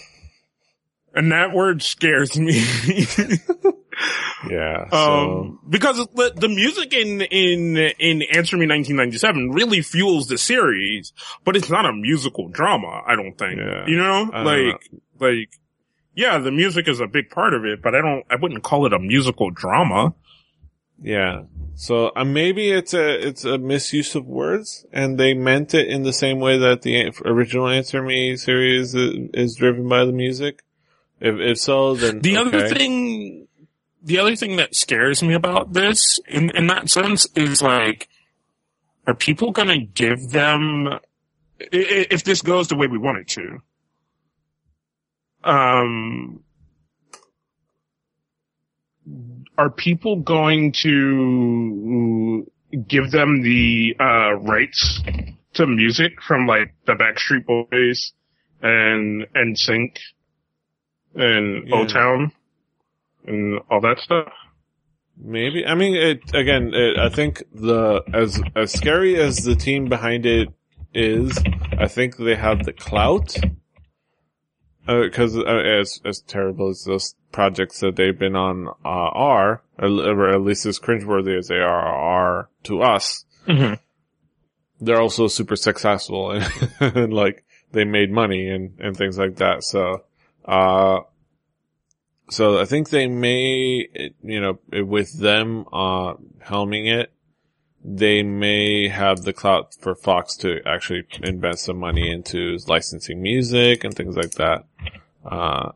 And 1.14 1.32
that 1.32 1.54
word 1.54 1.82
scares 1.82 2.38
me. 2.38 2.62
yeah. 4.50 4.90
So, 4.90 4.98
um, 4.98 5.60
because 5.68 5.98
the, 6.14 6.34
the 6.36 6.50
music 6.50 6.94
in, 6.94 7.22
in, 7.22 7.78
in 7.78 8.22
Answer 8.34 8.58
Me 8.58 8.68
1997 8.68 9.52
really 9.52 9.82
fuels 9.82 10.28
the 10.28 10.38
series, 10.38 11.14
but 11.46 11.56
it's 11.56 11.70
not 11.70 11.86
a 11.86 11.94
musical 11.94 12.50
drama, 12.50 13.02
I 13.06 13.16
don't 13.16 13.38
think. 13.38 13.60
Yeah. 13.60 13.88
You 13.88 13.98
know? 13.98 14.30
I 14.34 14.44
don't 14.44 14.68
Like, 14.68 14.90
like, 15.20 15.50
yeah, 16.16 16.38
the 16.38 16.52
music 16.52 16.88
is 16.88 17.00
a 17.00 17.08
big 17.08 17.30
part 17.30 17.54
of 17.54 17.66
it, 17.66 17.82
but 17.82 17.96
I 17.96 18.02
don't, 18.02 18.26
I 18.30 18.36
wouldn't 18.36 18.64
call 18.64 18.86
it 18.86 18.94
a 18.94 19.00
musical 19.00 19.50
drama. 19.52 20.14
yeah. 21.02 21.44
So 21.76 22.12
uh, 22.14 22.26
maybe 22.26 22.72
it's 22.72 22.94
a 22.94 23.26
it's 23.28 23.46
a 23.46 23.58
misuse 23.58 24.14
of 24.16 24.26
words, 24.26 24.86
and 24.92 25.18
they 25.18 25.34
meant 25.34 25.74
it 25.74 25.88
in 25.88 26.04
the 26.04 26.12
same 26.12 26.40
way 26.42 26.58
that 26.58 26.82
the 26.82 27.14
original 27.24 27.70
Answer 27.70 28.02
Me 28.04 28.36
series 28.36 28.94
is, 28.96 29.30
is 29.34 29.56
driven 29.56 29.88
by 29.88 30.04
the 30.04 30.12
music. 30.12 30.62
If 31.22 31.36
if 31.40 31.58
so, 31.58 31.96
then 31.96 32.20
The 32.20 32.36
other 32.36 32.68
thing, 32.68 33.48
the 34.04 34.20
other 34.20 34.36
thing 34.36 34.58
that 34.58 34.76
scares 34.76 35.24
me 35.24 35.34
about 35.34 35.72
this, 35.72 36.20
in 36.28 36.50
in 36.50 36.68
that 36.68 36.90
sense, 36.90 37.28
is 37.34 37.62
like, 37.62 38.10
are 39.08 39.14
people 39.16 39.52
gonna 39.52 39.80
give 39.80 40.32
them, 40.32 40.88
i- 40.90 41.00
i- 41.72 42.08
if 42.12 42.26
this 42.26 42.42
goes 42.42 42.68
the 42.68 42.76
way 42.76 42.88
we 42.88 42.98
want 42.98 43.20
it 43.20 43.28
to, 43.30 43.62
um, 45.44 46.44
are 49.58 49.70
people 49.70 50.18
going 50.18 50.72
to 50.84 52.50
give 52.88 53.12
them 53.12 53.42
the 53.42 53.96
uh, 54.00 54.34
rights 54.36 55.02
to 55.54 55.68
music 55.68 56.22
from 56.26 56.48
like 56.48 56.74
the 56.86 56.94
Backstreet 56.94 57.46
Boys 57.46 58.14
and 58.62 59.26
and 59.34 59.58
Sync 59.58 60.00
and 61.16 61.68
Yeah. 61.68 61.76
O 61.76 61.86
Town 61.86 62.32
and 63.26 63.60
all 63.70 63.82
that 63.82 64.00
stuff? 64.00 64.32
Maybe. 65.22 65.66
I 65.66 65.76
mean, 65.76 65.96
it, 65.96 66.34
again, 66.34 66.74
it, 66.74 66.98
I 66.98 67.10
think 67.10 67.44
the, 67.54 68.02
as, 68.14 68.42
as 68.56 68.72
scary 68.72 69.20
as 69.20 69.44
the 69.44 69.56
team 69.56 69.90
behind 69.90 70.26
it 70.26 70.48
is, 70.94 71.38
I 71.78 71.88
think 71.88 72.16
they 72.16 72.36
have 72.36 72.64
the 72.64 72.72
clout. 72.72 73.36
Uh, 74.90 75.08
cause, 75.14 75.38
uh, 75.38 75.42
as, 75.44 76.02
as 76.04 76.22
terrible 76.22 76.70
as 76.70 76.84
those 76.84 77.14
projects 77.32 77.80
that 77.80 77.96
they've 77.96 78.18
been 78.18 78.36
on, 78.36 78.68
uh, 78.68 78.74
are, 78.84 79.62
or 79.78 80.30
at 80.30 80.42
least 80.42 80.66
as 80.66 80.80
cringeworthy 80.80 81.38
as 81.38 81.48
they 81.48 81.60
are, 81.60 81.86
are 81.86 82.50
to 82.64 82.82
us, 82.82 83.26
Mm-hmm. 83.48 83.76
they're 84.82 85.00
also 85.02 85.28
super 85.28 85.56
successful 85.56 86.32
and, 86.32 86.46
and 86.80 87.14
like, 87.14 87.44
they 87.72 87.84
made 87.84 88.12
money 88.12 88.50
and, 88.50 88.80
and 88.80 88.98
things 88.98 89.18
like 89.18 89.36
that. 89.38 89.64
So, 89.64 90.04
uh, 90.46 91.02
so 92.30 92.60
I 92.60 92.66
think 92.66 92.90
they 92.90 93.08
may, 93.08 93.88
you 94.24 94.42
know, 94.42 94.60
with 94.72 95.18
them, 95.20 95.66
uh, 95.72 96.14
helming 96.44 96.88
it, 96.88 97.12
they 97.84 98.24
may 98.24 98.88
have 98.88 99.22
the 99.22 99.34
clout 99.34 99.76
for 99.80 99.96
Fox 99.96 100.36
to 100.38 100.60
actually 100.66 101.06
invest 101.24 101.66
some 101.66 101.78
money 101.78 102.12
into 102.12 102.58
licensing 102.68 103.22
music 103.22 103.84
and 103.84 103.94
things 103.94 104.18
like 104.18 104.32
that. 104.32 104.66
Uh, 105.26 105.72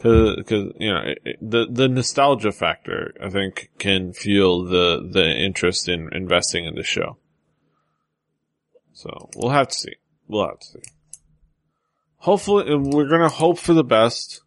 cause, 0.00 0.36
cause, 0.46 0.72
you 0.78 0.92
know, 0.92 1.02
it, 1.24 1.38
the, 1.40 1.66
the 1.70 1.88
nostalgia 1.88 2.52
factor, 2.52 3.14
I 3.22 3.30
think, 3.30 3.70
can 3.78 4.12
fuel 4.12 4.64
the, 4.64 5.08
the 5.10 5.28
interest 5.28 5.88
in 5.88 6.08
investing 6.12 6.64
in 6.64 6.74
the 6.74 6.82
show. 6.82 7.18
So 8.92 9.30
we'll 9.36 9.50
have 9.50 9.68
to 9.68 9.74
see. 9.74 9.94
We'll 10.26 10.48
have 10.48 10.58
to 10.58 10.66
see. 10.66 10.82
Hopefully, 12.16 12.74
we're 12.74 13.08
gonna 13.08 13.30
hope 13.30 13.58
for 13.58 13.72
the 13.72 13.84
best 13.84 14.42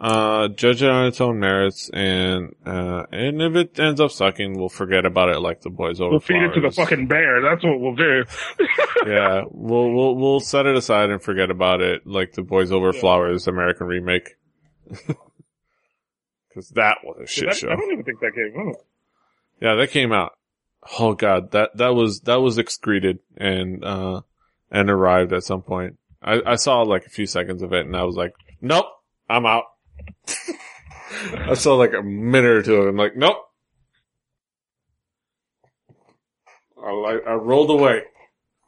uh, 0.00 0.48
judge 0.48 0.82
it 0.82 0.88
on 0.88 1.06
its 1.06 1.20
own 1.20 1.38
merits, 1.40 1.90
and 1.92 2.54
uh, 2.64 3.04
and 3.12 3.42
if 3.42 3.54
it 3.54 3.78
ends 3.78 4.00
up 4.00 4.10
sucking, 4.10 4.58
we'll 4.58 4.68
forget 4.70 5.04
about 5.04 5.28
it 5.28 5.40
like 5.40 5.60
the 5.60 5.68
boys 5.70 6.00
over. 6.00 6.12
We'll 6.12 6.20
feed 6.20 6.42
it 6.42 6.54
to 6.54 6.60
the 6.60 6.70
Flowers. 6.70 6.76
fucking 6.76 7.06
bear. 7.06 7.42
That's 7.42 7.62
what 7.62 7.78
we'll 7.80 7.94
do. 7.96 8.24
yeah, 9.06 9.42
we'll 9.50 9.92
we'll 9.92 10.14
we'll 10.16 10.40
set 10.40 10.64
it 10.66 10.74
aside 10.76 11.10
and 11.10 11.22
forget 11.22 11.50
about 11.50 11.80
it 11.82 12.06
like 12.06 12.32
the 12.32 12.42
boys 12.42 12.72
over 12.72 12.92
Yeah. 12.94 13.00
flowers 13.00 13.46
American 13.46 13.86
remake. 13.86 14.30
Because 16.48 16.70
that 16.70 16.98
was 17.04 17.16
a 17.22 17.26
shit 17.26 17.48
That- 17.48 17.56
show. 17.56 17.68
I 17.70 17.76
don't 17.76 17.92
even 17.92 18.04
think 18.04 18.20
that 18.20 18.32
came 18.34 18.68
out. 18.68 18.76
Yeah, 19.62 19.74
that 19.76 19.90
came 19.90 20.12
out. 20.12 20.32
Oh 20.98 21.14
god, 21.14 21.52
that 21.52 21.76
that 21.76 21.94
was 21.94 22.20
that 22.22 22.40
was 22.40 22.58
excreted 22.58 23.18
and 23.36 23.84
uh 23.84 24.22
and 24.70 24.90
arrived 24.90 25.32
at 25.32 25.44
some 25.44 25.62
point. 25.62 25.98
I 26.22 26.40
I 26.44 26.54
saw 26.56 26.82
like 26.82 27.06
a 27.06 27.10
few 27.10 27.26
seconds 27.26 27.62
of 27.62 27.72
it 27.72 27.86
and 27.86 27.96
I 27.96 28.02
was 28.04 28.16
like, 28.16 28.32
nope, 28.60 28.86
I'm 29.28 29.46
out. 29.46 29.64
I 31.48 31.54
saw 31.54 31.74
like 31.74 31.92
a 31.94 32.02
minute 32.02 32.50
or 32.50 32.62
two 32.62 32.76
of 32.76 32.86
it. 32.86 32.90
I'm 32.90 32.96
like, 32.96 33.16
nope. 33.16 33.36
I 36.82 36.92
like 36.92 37.26
I 37.26 37.34
rolled 37.34 37.70
away. 37.70 38.02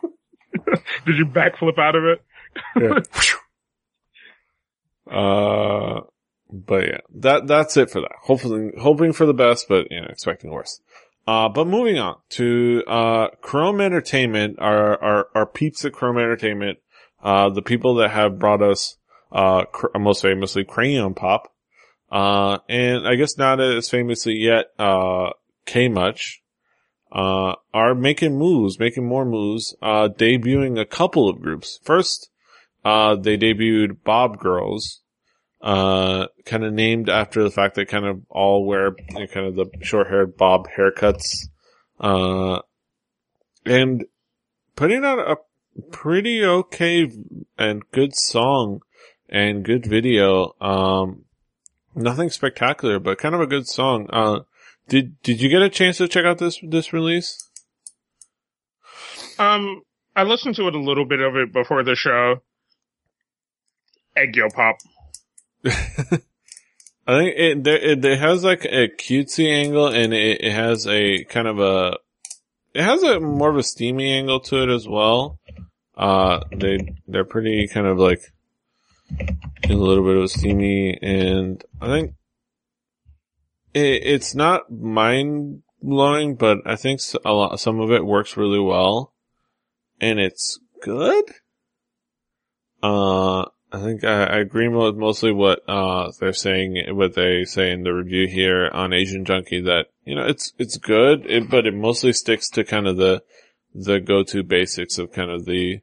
Did 1.07 1.16
you 1.16 1.27
backflip 1.27 1.79
out 1.79 1.97
of 1.97 2.05
it? 2.05 3.09
Uh, 5.11 6.01
but 6.51 6.87
yeah, 6.87 7.01
that 7.14 7.47
that's 7.47 7.77
it 7.77 7.90
for 7.90 8.01
that. 8.01 8.12
Hopefully, 8.23 8.71
hoping 8.79 9.12
for 9.12 9.27
the 9.27 9.35
best, 9.35 9.68
but 9.68 9.90
you 9.90 10.01
know, 10.01 10.07
expecting 10.09 10.51
worse. 10.51 10.81
Uh, 11.27 11.49
but 11.49 11.66
moving 11.66 11.99
on 11.99 12.16
to 12.31 12.83
uh, 12.87 13.29
Chrome 13.42 13.81
Entertainment, 13.81 14.59
our 14.59 15.03
our 15.03 15.29
our 15.35 15.47
peeps 15.47 15.85
at 15.85 15.92
Chrome 15.92 16.18
Entertainment, 16.18 16.79
uh, 17.23 17.49
the 17.51 17.62
people 17.62 17.97
that 17.97 18.11
have 18.11 18.38
brought 18.38 18.62
us 18.62 18.97
uh 19.33 19.64
cr- 19.64 19.99
most 19.99 20.23
famously 20.23 20.64
Crayon 20.64 21.14
Pop, 21.14 21.53
uh, 22.11 22.59
and 22.68 23.07
I 23.07 23.14
guess 23.16 23.38
not 23.38 23.61
as 23.61 23.88
famously 23.88 24.35
yet 24.35 24.66
uh 24.79 25.31
K 25.64 25.88
Much, 25.88 26.42
uh, 27.12 27.55
are 27.75 27.95
making 27.95 28.38
moves, 28.38 28.79
making 28.79 29.07
more 29.07 29.25
moves, 29.25 29.77
uh, 29.83 30.09
debuting 30.09 30.81
a 30.81 30.87
couple 30.87 31.29
of 31.29 31.40
groups. 31.40 31.79
First, 31.83 32.31
uh, 32.85 33.16
they 33.16 33.37
debuted 33.37 34.03
Bob 34.03 34.38
Girls, 34.38 35.03
uh, 35.61 36.27
kind 36.45 36.64
of 36.64 36.73
named 36.73 37.09
after 37.09 37.42
the 37.42 37.51
fact 37.51 37.77
that 37.77 37.88
kind 37.88 38.07
of 38.07 38.23
all 38.29 38.66
wear 38.66 38.97
you 39.11 39.21
know, 39.21 39.27
kind 39.27 39.47
of 39.47 39.55
the 39.55 39.66
short 39.83 40.09
haired 40.09 40.37
Bob 40.37 40.68
haircuts, 40.77 41.49
uh, 42.01 42.61
and 43.64 44.05
putting 44.75 45.05
out 45.05 45.18
a 45.18 45.37
pretty 45.90 46.45
okay 46.45 47.11
and 47.59 47.83
good 47.92 48.14
song 48.14 48.81
and 49.33 49.64
good 49.64 49.87
video. 49.87 50.55
Um, 50.61 51.25
nothing 51.95 52.31
spectacular, 52.31 53.01
but 53.01 53.18
kind 53.18 53.35
of 53.35 53.40
a 53.40 53.47
good 53.47 53.66
song. 53.66 54.07
Uh, 54.11 54.40
did, 54.88 55.21
did 55.23 55.40
you 55.40 55.49
get 55.49 55.62
a 55.62 55.71
chance 55.71 55.97
to 55.97 56.07
check 56.07 56.25
out 56.25 56.38
this, 56.38 56.61
this 56.62 56.92
release? 56.92 57.49
Um, 59.38 59.83
I 60.14 60.25
listened 60.25 60.55
to 60.57 60.68
it 60.68 60.75
a 60.75 60.81
little 60.81 61.07
bit 61.07 61.21
of 61.21 61.35
it 61.35 61.53
before 61.53 61.83
the 61.83 61.97
show. 61.97 62.42
Egg 64.14 64.37
yo 64.37 64.49
pop. 64.51 64.77
I 65.64 67.18
think 67.18 67.35
it 67.37 67.64
there 67.64 67.79
it, 67.79 68.05
it 68.05 68.18
has 68.18 68.45
like 68.45 68.64
a 68.64 68.88
cutesy 68.88 69.51
angle 69.51 69.88
and 69.88 70.12
it, 70.12 70.40
it 70.42 70.53
has 70.53 70.87
a 70.87 71.25
kind 71.25 71.49
of 71.49 71.59
a 71.59 71.97
it 72.75 72.83
has 72.83 73.03
a 73.03 73.21
more 73.21 73.51
of 73.51 73.57
a 73.57 73.62
steamy 73.62 74.12
angle 74.12 74.40
to 74.40 74.62
it 74.62 74.68
as 74.68 74.87
well. 74.87 75.38
Uh 75.97 76.40
they 76.55 76.79
they're 77.09 77.25
pretty 77.25 77.66
kind 77.68 77.87
of 77.87 77.99
like 77.99 78.21
in 79.18 79.70
a 79.70 79.77
little 79.77 80.05
bit 80.05 80.16
of 80.16 80.31
steamy 80.31 80.98
and 81.01 81.64
I 81.81 81.87
think 81.87 82.14
it, 83.75 84.03
it's 84.05 84.35
not 84.35 84.70
mind 84.70 85.62
blowing, 85.83 86.37
but 86.37 86.59
I 86.66 86.77
think 86.77 87.01
a 87.25 87.33
lot 87.33 87.59
some 87.61 87.81
of 87.81 87.90
it 87.90 88.05
works 88.05 88.37
really 88.37 88.61
well 88.61 89.12
and 90.01 90.18
it's 90.18 90.59
good. 90.83 91.25
Uh 92.83 93.46
I 93.75 93.81
think 93.81 94.05
I, 94.05 94.25
I 94.25 94.38
agree 94.40 94.68
with 94.68 94.96
mostly 94.96 95.33
what 95.33 95.61
uh 95.68 96.12
they're 96.20 96.33
saying, 96.33 96.85
what 96.94 97.14
they 97.14 97.44
say 97.44 97.70
in 97.70 97.85
the 97.85 97.94
review 97.94 98.29
here 98.29 98.68
on 98.72 98.92
Asian 98.92 99.25
Junkie 99.25 99.62
that 99.62 99.87
you 100.05 100.14
know 100.14 100.27
it's 100.27 100.53
it's 100.59 100.77
good, 100.77 101.25
it, 101.27 101.48
but 101.48 101.66
it 101.66 101.75
mostly 101.75 102.12
sticks 102.12 102.51
to 102.51 102.64
kind 102.64 102.87
of 102.87 102.96
the 102.96 103.22
the 103.75 104.01
go 104.01 104.22
to 104.25 104.42
basics 104.42 104.98
of 104.98 105.12
kind 105.12 105.31
of 105.31 105.46
the 105.46 105.81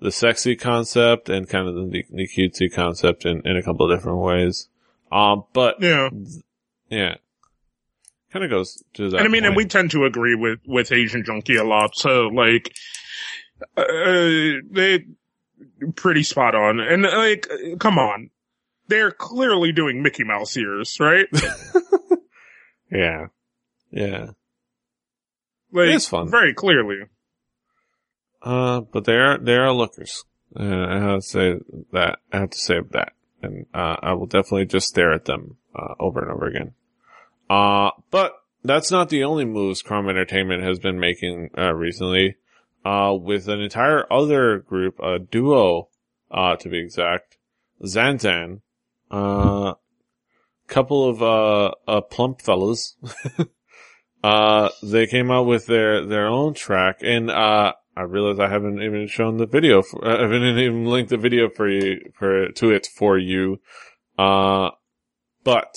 the 0.00 0.10
sexy 0.12 0.56
concept 0.56 1.28
and 1.28 1.48
kind 1.48 1.68
of 1.68 1.74
the, 1.74 2.04
the 2.10 2.28
cutesy 2.28 2.72
concept 2.72 3.24
in, 3.26 3.42
in 3.46 3.56
a 3.56 3.62
couple 3.62 3.90
of 3.90 3.96
different 3.96 4.18
ways. 4.18 4.68
Um, 5.12 5.44
but 5.52 5.80
Yeah. 5.80 6.08
yeah, 6.88 7.14
kind 8.32 8.44
of 8.44 8.50
goes 8.50 8.82
to 8.94 9.10
that. 9.10 9.18
and 9.18 9.26
I 9.26 9.30
mean, 9.30 9.44
and 9.44 9.56
we 9.56 9.64
tend 9.66 9.90
to 9.92 10.04
agree 10.04 10.34
with, 10.34 10.60
with 10.66 10.92
Asian 10.92 11.24
Junkie 11.24 11.56
a 11.56 11.64
lot. 11.64 11.90
So 11.96 12.28
like, 12.28 12.72
uh, 13.76 13.84
they 14.70 15.04
pretty 15.96 16.22
spot 16.22 16.54
on. 16.54 16.80
And 16.80 17.02
like, 17.02 17.46
come 17.78 17.98
on. 17.98 18.30
They're 18.88 19.10
clearly 19.12 19.70
doing 19.70 20.02
Mickey 20.02 20.24
Mouse 20.24 20.56
ears, 20.56 20.96
right? 20.98 21.26
yeah, 22.90 23.26
yeah. 23.92 24.30
Like, 25.72 25.88
It 25.90 25.94
is 25.94 26.08
fun. 26.08 26.28
Very 26.28 26.54
clearly. 26.54 26.96
Uh, 28.42 28.80
but 28.80 29.04
they 29.04 29.16
are, 29.16 29.38
they 29.38 29.56
are 29.56 29.72
lookers. 29.72 30.24
And 30.54 30.74
I 30.74 30.98
have 30.98 31.20
to 31.20 31.26
say 31.26 31.54
that, 31.92 32.18
I 32.32 32.38
have 32.38 32.50
to 32.50 32.58
say 32.58 32.80
that. 32.90 33.12
And, 33.42 33.66
uh, 33.72 33.96
I 34.02 34.12
will 34.14 34.26
definitely 34.26 34.66
just 34.66 34.88
stare 34.88 35.12
at 35.12 35.24
them, 35.24 35.56
uh, 35.74 35.94
over 35.98 36.20
and 36.20 36.30
over 36.30 36.46
again. 36.46 36.74
Uh, 37.48 37.90
but 38.10 38.32
that's 38.62 38.90
not 38.90 39.08
the 39.08 39.24
only 39.24 39.44
moves 39.44 39.82
Chrome 39.82 40.08
Entertainment 40.08 40.62
has 40.62 40.78
been 40.78 40.98
making, 40.98 41.50
uh, 41.56 41.74
recently. 41.74 42.36
Uh, 42.84 43.14
with 43.14 43.46
an 43.48 43.60
entire 43.60 44.10
other 44.10 44.58
group, 44.58 44.98
a 45.00 45.18
duo, 45.18 45.88
uh, 46.30 46.56
to 46.56 46.68
be 46.68 46.78
exact, 46.78 47.36
Zanzan, 47.84 48.62
uh, 49.10 49.74
couple 50.66 51.08
of, 51.08 51.22
uh, 51.22 51.72
uh, 51.86 52.00
plump 52.00 52.40
fellas, 52.40 52.96
uh, 54.24 54.68
they 54.82 55.06
came 55.06 55.30
out 55.30 55.44
with 55.46 55.66
their, 55.66 56.06
their 56.06 56.26
own 56.26 56.54
track 56.54 57.00
and, 57.02 57.30
uh, 57.30 57.74
I 57.96 58.02
realize 58.02 58.38
I 58.38 58.48
haven't 58.48 58.82
even 58.82 59.08
shown 59.08 59.36
the 59.36 59.46
video. 59.46 59.82
For, 59.82 60.06
I 60.06 60.22
haven't 60.22 60.42
even 60.58 60.86
linked 60.86 61.10
the 61.10 61.16
video 61.16 61.48
for 61.50 61.68
you 61.68 62.10
for 62.18 62.48
to 62.50 62.70
it 62.70 62.86
for 62.86 63.18
you. 63.18 63.60
Uh, 64.18 64.70
but 65.44 65.76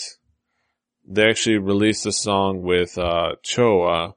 they 1.08 1.30
actually 1.30 1.58
released 1.58 2.06
a 2.06 2.12
song 2.12 2.62
with 2.62 2.98
uh 2.98 3.36
Choa, 3.44 4.14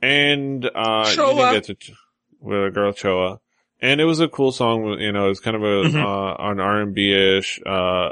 and 0.00 0.64
uh 0.64 1.04
you 1.10 1.16
Choa. 1.16 1.36
didn't 1.36 1.52
get 1.52 1.64
to 1.64 1.92
with 2.40 2.66
a 2.66 2.70
girl 2.70 2.92
Choa, 2.92 3.38
and 3.80 4.00
it 4.00 4.04
was 4.04 4.20
a 4.20 4.28
cool 4.28 4.52
song. 4.52 4.98
You 5.00 5.12
know, 5.12 5.28
it's 5.30 5.40
kind 5.40 5.56
of 5.56 5.62
a 5.62 5.88
Mhm. 5.88 6.02
uh, 6.02 6.36
an 6.50 6.60
R 6.60 6.80
and 6.82 6.94
B 6.94 7.12
ish, 7.12 7.60
uh, 7.66 8.10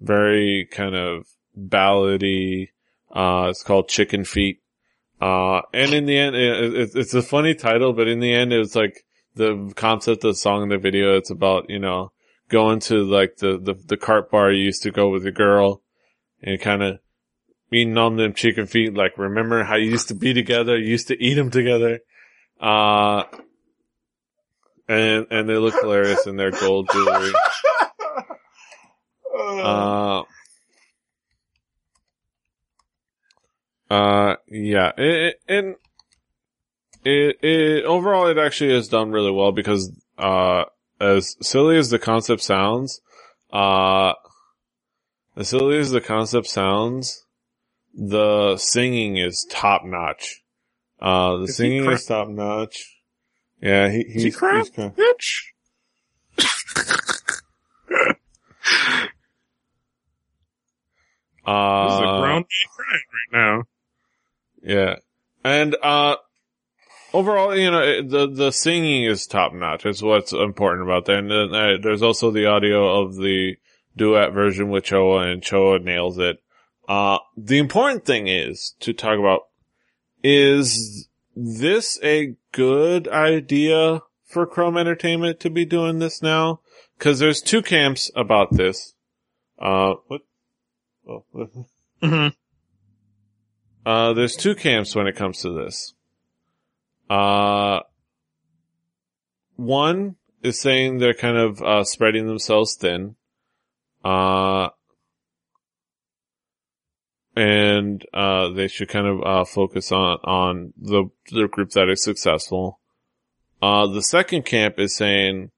very 0.00 0.68
kind 0.70 0.94
of 0.94 1.26
ballady. 1.58 2.68
Uh, 3.10 3.48
it's 3.50 3.62
called 3.62 3.88
Chicken 3.88 4.24
Feet. 4.24 4.60
Uh, 5.20 5.62
and 5.74 5.92
in 5.92 6.06
the 6.06 6.16
end, 6.16 6.34
it, 6.34 6.74
it, 6.74 6.90
it's 6.94 7.14
a 7.14 7.22
funny 7.22 7.54
title, 7.54 7.92
but 7.92 8.08
in 8.08 8.20
the 8.20 8.32
end, 8.32 8.52
it 8.52 8.58
was 8.58 8.74
like 8.74 9.04
the 9.34 9.72
concept 9.76 10.24
of 10.24 10.32
the 10.32 10.34
song 10.34 10.62
and 10.62 10.72
the 10.72 10.78
video. 10.78 11.16
It's 11.16 11.30
about, 11.30 11.68
you 11.68 11.78
know, 11.78 12.12
going 12.48 12.80
to 12.80 13.04
like 13.04 13.36
the, 13.36 13.58
the, 13.58 13.74
the 13.74 13.96
cart 13.96 14.30
bar 14.30 14.50
you 14.50 14.64
used 14.64 14.82
to 14.84 14.90
go 14.90 15.10
with 15.10 15.24
your 15.24 15.32
girl 15.32 15.82
and 16.42 16.60
kind 16.60 16.82
of 16.82 17.00
eating 17.72 17.98
on 17.98 18.16
them 18.16 18.32
chicken 18.32 18.66
feet. 18.66 18.94
Like, 18.94 19.18
remember 19.18 19.62
how 19.62 19.76
you 19.76 19.90
used 19.90 20.08
to 20.08 20.14
be 20.14 20.32
together? 20.32 20.78
You 20.78 20.88
used 20.88 21.08
to 21.08 21.22
eat 21.22 21.34
them 21.34 21.50
together. 21.50 22.00
Uh, 22.58 23.24
and, 24.88 25.26
and 25.30 25.48
they 25.48 25.56
look 25.56 25.74
hilarious 25.80 26.26
in 26.26 26.36
their 26.36 26.50
gold 26.50 26.90
jewelry. 26.92 27.32
Uh, 29.40 30.22
uh, 33.90 34.36
yeah, 34.48 34.92
it, 34.96 35.04
it, 35.04 35.40
and 35.48 35.74
it, 37.04 37.36
it, 37.42 37.84
overall, 37.84 38.28
it 38.28 38.38
actually 38.38 38.72
has 38.72 38.88
done 38.88 39.10
really 39.10 39.32
well 39.32 39.52
because, 39.52 39.92
uh, 40.16 40.64
as 41.00 41.36
silly 41.42 41.76
as 41.76 41.90
the 41.90 41.98
concept 41.98 42.42
sounds, 42.42 43.00
uh, 43.52 44.12
as 45.36 45.48
silly 45.48 45.78
as 45.78 45.90
the 45.90 46.00
concept 46.00 46.46
sounds, 46.46 47.26
the 47.92 48.56
singing 48.56 49.16
is 49.16 49.46
top 49.50 49.82
notch. 49.84 50.42
Uh, 51.00 51.38
the 51.38 51.44
Is 51.44 51.56
singing 51.56 51.90
is 51.90 52.04
top 52.04 52.28
notch. 52.28 52.98
Yeah, 53.60 53.88
he, 53.88 54.04
he's, 54.04 54.16
Is 54.16 54.22
he 54.22 54.30
crap, 54.30 54.66
he's 54.66 54.70
cra- 54.70 54.94
bitch? 54.96 55.42
this 56.36 56.46
is 61.94 62.00
a 62.00 62.04
uh, 62.04 62.16
grown 62.16 62.32
man 62.32 62.44
crying 62.76 63.02
right 63.12 63.32
now. 63.32 63.62
Yeah. 64.62 64.96
And, 65.44 65.76
uh, 65.82 66.16
overall, 67.12 67.56
you 67.56 67.70
know, 67.70 68.02
the, 68.02 68.28
the 68.28 68.50
singing 68.50 69.04
is 69.04 69.26
top 69.26 69.52
notch. 69.52 69.86
It's 69.86 70.02
what's 70.02 70.32
important 70.32 70.84
about 70.84 71.06
that. 71.06 71.18
And 71.18 71.30
then, 71.30 71.54
uh, 71.54 71.76
there's 71.82 72.02
also 72.02 72.30
the 72.30 72.46
audio 72.46 73.02
of 73.02 73.16
the 73.16 73.56
duet 73.96 74.32
version 74.32 74.70
with 74.70 74.84
Choa 74.84 75.32
and 75.32 75.42
Choa 75.42 75.82
nails 75.82 76.18
it. 76.18 76.42
Uh, 76.88 77.18
the 77.36 77.58
important 77.58 78.04
thing 78.04 78.26
is 78.26 78.74
to 78.80 78.92
talk 78.92 79.18
about 79.18 79.42
is 80.22 81.08
this 81.36 81.98
a 82.02 82.34
good 82.52 83.08
idea 83.08 84.02
for 84.24 84.46
Chrome 84.46 84.76
Entertainment 84.76 85.40
to 85.40 85.50
be 85.50 85.64
doing 85.64 85.98
this 85.98 86.20
now? 86.22 86.60
Cause 86.98 87.18
there's 87.18 87.40
two 87.40 87.62
camps 87.62 88.10
about 88.14 88.52
this. 88.52 88.94
Uh, 89.58 89.94
what? 90.08 90.22
Oh, 91.08 91.24
Mm-hmm. 92.02 92.28
Uh, 93.90 94.12
there's 94.12 94.36
two 94.36 94.54
camps 94.54 94.94
when 94.94 95.08
it 95.08 95.16
comes 95.16 95.40
to 95.40 95.50
this. 95.50 95.94
Uh, 97.10 97.80
one 99.56 100.14
is 100.44 100.60
saying 100.60 100.98
they're 100.98 101.12
kind 101.12 101.36
of, 101.36 101.60
uh, 101.60 101.82
spreading 101.82 102.28
themselves 102.28 102.76
thin. 102.76 103.16
Uh, 104.04 104.68
and, 107.34 108.06
uh, 108.14 108.50
they 108.50 108.68
should 108.68 108.88
kind 108.88 109.08
of, 109.08 109.22
uh, 109.24 109.44
focus 109.44 109.90
on, 109.90 110.18
on 110.22 110.72
the, 110.80 111.10
the 111.32 111.48
group 111.48 111.70
that 111.70 111.88
is 111.88 112.00
successful. 112.00 112.78
Uh, 113.60 113.88
the 113.88 114.02
second 114.02 114.44
camp 114.44 114.78
is 114.78 114.94
saying 114.94 115.50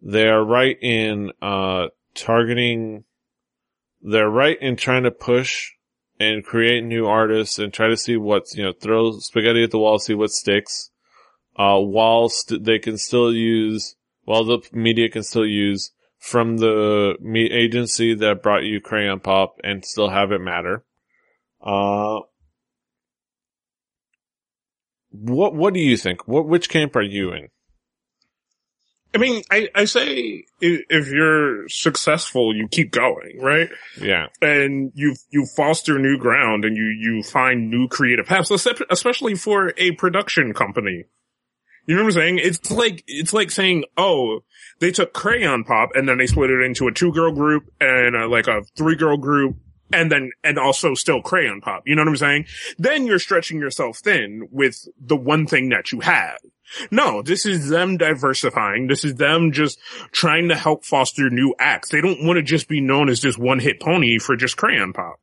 they 0.00 0.26
are 0.26 0.44
right 0.44 0.78
in, 0.82 1.30
uh, 1.40 1.86
targeting, 2.16 3.04
they're 4.00 4.28
right 4.28 4.60
in 4.60 4.74
trying 4.74 5.04
to 5.04 5.12
push 5.12 5.70
and 6.22 6.44
create 6.44 6.84
new 6.84 7.06
artists 7.06 7.58
and 7.58 7.72
try 7.72 7.88
to 7.88 7.96
see 7.96 8.16
what's, 8.16 8.54
you 8.54 8.62
know, 8.62 8.72
throw 8.72 9.18
spaghetti 9.18 9.64
at 9.64 9.70
the 9.70 9.78
wall, 9.78 9.98
see 9.98 10.14
what 10.14 10.30
sticks, 10.30 10.90
uh, 11.56 11.78
while 11.78 12.30
they 12.60 12.78
can 12.78 12.96
still 12.96 13.32
use, 13.32 13.96
while 14.24 14.44
the 14.44 14.58
media 14.72 15.08
can 15.08 15.22
still 15.22 15.46
use 15.46 15.90
from 16.18 16.58
the 16.58 17.16
agency 17.50 18.14
that 18.14 18.42
brought 18.42 18.62
you 18.62 18.80
Crayon 18.80 19.20
Pop 19.20 19.56
and 19.64 19.84
still 19.84 20.08
have 20.08 20.30
it 20.30 20.40
matter. 20.40 20.84
Uh, 21.60 22.20
what, 25.10 25.54
what 25.54 25.74
do 25.74 25.80
you 25.80 25.96
think? 25.96 26.26
What, 26.28 26.46
which 26.46 26.68
camp 26.68 26.94
are 26.96 27.02
you 27.02 27.32
in? 27.32 27.48
I 29.14 29.18
mean, 29.18 29.42
I, 29.50 29.68
I 29.74 29.84
say 29.84 30.44
if 30.60 31.08
you're 31.12 31.68
successful, 31.68 32.56
you 32.56 32.66
keep 32.68 32.92
going, 32.92 33.38
right? 33.40 33.68
Yeah. 34.00 34.28
And 34.40 34.90
you, 34.94 35.14
you 35.30 35.46
foster 35.54 35.98
new 35.98 36.16
ground 36.16 36.64
and 36.64 36.76
you, 36.76 36.84
you 36.84 37.22
find 37.22 37.70
new 37.70 37.88
creative 37.88 38.26
paths, 38.26 38.50
especially 38.50 39.34
for 39.34 39.74
a 39.76 39.90
production 39.92 40.54
company. 40.54 41.04
You 41.86 41.96
know 41.96 42.02
what 42.02 42.08
I'm 42.08 42.12
saying? 42.12 42.38
It's 42.38 42.70
like, 42.70 43.04
it's 43.06 43.32
like 43.32 43.50
saying, 43.50 43.84
oh, 43.98 44.40
they 44.78 44.92
took 44.92 45.12
Crayon 45.12 45.64
Pop 45.64 45.90
and 45.94 46.08
then 46.08 46.16
they 46.16 46.26
split 46.26 46.50
it 46.50 46.62
into 46.62 46.86
a 46.86 46.92
two 46.92 47.12
girl 47.12 47.32
group 47.32 47.64
and 47.80 48.16
uh 48.16 48.28
like 48.28 48.46
a 48.46 48.62
three 48.78 48.96
girl 48.96 49.16
group 49.16 49.56
and 49.92 50.10
then, 50.10 50.30
and 50.42 50.58
also 50.58 50.94
still 50.94 51.20
Crayon 51.20 51.60
Pop. 51.60 51.82
You 51.86 51.96
know 51.96 52.02
what 52.02 52.08
I'm 52.08 52.16
saying? 52.16 52.46
Then 52.78 53.06
you're 53.06 53.18
stretching 53.18 53.58
yourself 53.58 53.98
thin 53.98 54.48
with 54.50 54.86
the 54.98 55.16
one 55.16 55.46
thing 55.46 55.68
that 55.68 55.92
you 55.92 56.00
have. 56.00 56.38
No, 56.90 57.22
this 57.22 57.46
is 57.46 57.68
them 57.68 57.96
diversifying. 57.96 58.86
This 58.86 59.04
is 59.04 59.16
them 59.16 59.52
just 59.52 59.78
trying 60.10 60.48
to 60.48 60.56
help 60.56 60.84
foster 60.84 61.30
new 61.30 61.54
acts. 61.58 61.90
They 61.90 62.00
don't 62.00 62.24
want 62.24 62.36
to 62.36 62.42
just 62.42 62.68
be 62.68 62.80
known 62.80 63.08
as 63.08 63.20
just 63.20 63.38
one 63.38 63.58
hit 63.58 63.80
pony 63.80 64.18
for 64.18 64.36
just 64.36 64.56
Crayon 64.56 64.92
Pop. 64.92 65.20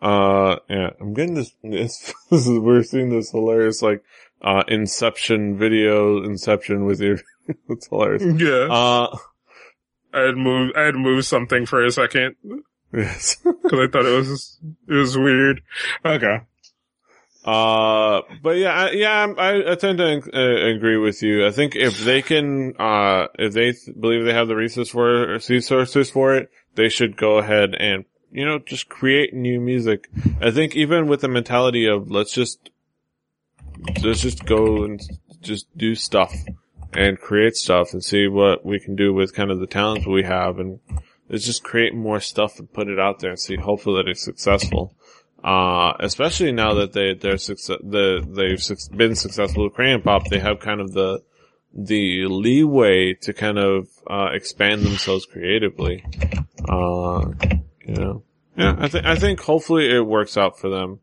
Uh, 0.00 0.56
yeah, 0.68 0.90
I'm 1.00 1.14
getting 1.14 1.34
this, 1.34 1.52
this, 1.62 2.14
this 2.30 2.46
is, 2.46 2.58
we're 2.58 2.82
seeing 2.82 3.08
this 3.08 3.30
hilarious, 3.30 3.82
like, 3.82 4.02
uh, 4.42 4.62
Inception 4.68 5.56
video, 5.56 6.22
Inception 6.22 6.84
with 6.84 7.00
your, 7.00 7.18
it's 7.68 7.88
hilarious. 7.88 8.22
Yeah. 8.22 8.68
Uh, 8.70 9.16
I 10.12 10.20
had 10.20 10.36
moved, 10.36 10.76
I 10.76 10.82
had 10.82 10.94
moved 10.94 11.24
something 11.24 11.66
for 11.66 11.84
a 11.84 11.90
second 11.90 12.36
yes. 12.92 13.36
because 13.42 13.80
I 13.80 13.88
thought 13.88 14.06
it 14.06 14.16
was, 14.16 14.58
it 14.88 14.94
was 14.94 15.16
weird. 15.18 15.62
Okay. 16.04 16.40
Uh, 17.46 18.22
but 18.42 18.56
yeah, 18.56 18.72
I, 18.72 18.90
yeah, 18.90 19.32
I, 19.38 19.72
I 19.72 19.74
tend 19.76 19.98
to 19.98 20.20
uh, 20.34 20.74
agree 20.74 20.96
with 20.96 21.22
you. 21.22 21.46
I 21.46 21.52
think 21.52 21.76
if 21.76 22.00
they 22.00 22.20
can, 22.20 22.74
uh, 22.76 23.28
if 23.38 23.52
they 23.52 23.70
th- 23.70 23.98
believe 23.98 24.24
they 24.24 24.34
have 24.34 24.48
the 24.48 24.56
resources 24.56 24.90
for 24.90 25.34
it, 25.34 25.48
resources 25.48 26.10
for 26.10 26.34
it, 26.34 26.50
they 26.74 26.88
should 26.88 27.16
go 27.16 27.38
ahead 27.38 27.76
and, 27.76 28.04
you 28.32 28.44
know, 28.44 28.58
just 28.58 28.88
create 28.88 29.32
new 29.32 29.60
music. 29.60 30.08
I 30.40 30.50
think 30.50 30.74
even 30.74 31.06
with 31.06 31.20
the 31.20 31.28
mentality 31.28 31.86
of 31.86 32.10
let's 32.10 32.32
just, 32.32 32.70
let's 34.02 34.22
just 34.22 34.44
go 34.44 34.82
and 34.82 35.00
just 35.40 35.66
do 35.78 35.94
stuff 35.94 36.34
and 36.94 37.20
create 37.20 37.54
stuff 37.54 37.92
and 37.92 38.02
see 38.02 38.26
what 38.26 38.66
we 38.66 38.80
can 38.80 38.96
do 38.96 39.14
with 39.14 39.34
kind 39.34 39.52
of 39.52 39.60
the 39.60 39.68
talents 39.68 40.04
we 40.04 40.24
have 40.24 40.58
and 40.58 40.80
let's 41.28 41.44
just 41.44 41.62
create 41.62 41.94
more 41.94 42.20
stuff 42.20 42.58
and 42.58 42.72
put 42.72 42.88
it 42.88 42.98
out 42.98 43.20
there 43.20 43.30
and 43.30 43.38
see 43.38 43.56
hopefully 43.56 44.02
that 44.02 44.10
it's 44.10 44.24
successful. 44.24 44.94
Uh, 45.46 45.96
especially 46.00 46.50
now 46.50 46.74
that 46.74 46.92
they, 46.92 47.14
they're 47.14 47.38
success, 47.38 47.78
the, 47.80 48.20
they've 48.28 48.60
suc- 48.60 48.90
been 48.96 49.14
successful 49.14 49.62
with 49.62 49.74
Crayon 49.74 50.02
Pop, 50.02 50.26
they 50.28 50.40
have 50.40 50.58
kind 50.58 50.80
of 50.80 50.92
the, 50.92 51.22
the 51.72 52.26
leeway 52.26 53.14
to 53.14 53.32
kind 53.32 53.56
of, 53.56 53.86
uh, 54.08 54.30
expand 54.32 54.82
themselves 54.82 55.24
creatively. 55.24 56.04
Uh, 56.68 57.30
you 57.86 57.94
know, 57.94 58.22
yeah, 58.56 58.74
I 58.76 58.88
think, 58.88 59.06
I 59.06 59.14
think 59.14 59.40
hopefully 59.40 59.88
it 59.88 60.00
works 60.00 60.36
out 60.36 60.58
for 60.58 60.68
them. 60.68 60.98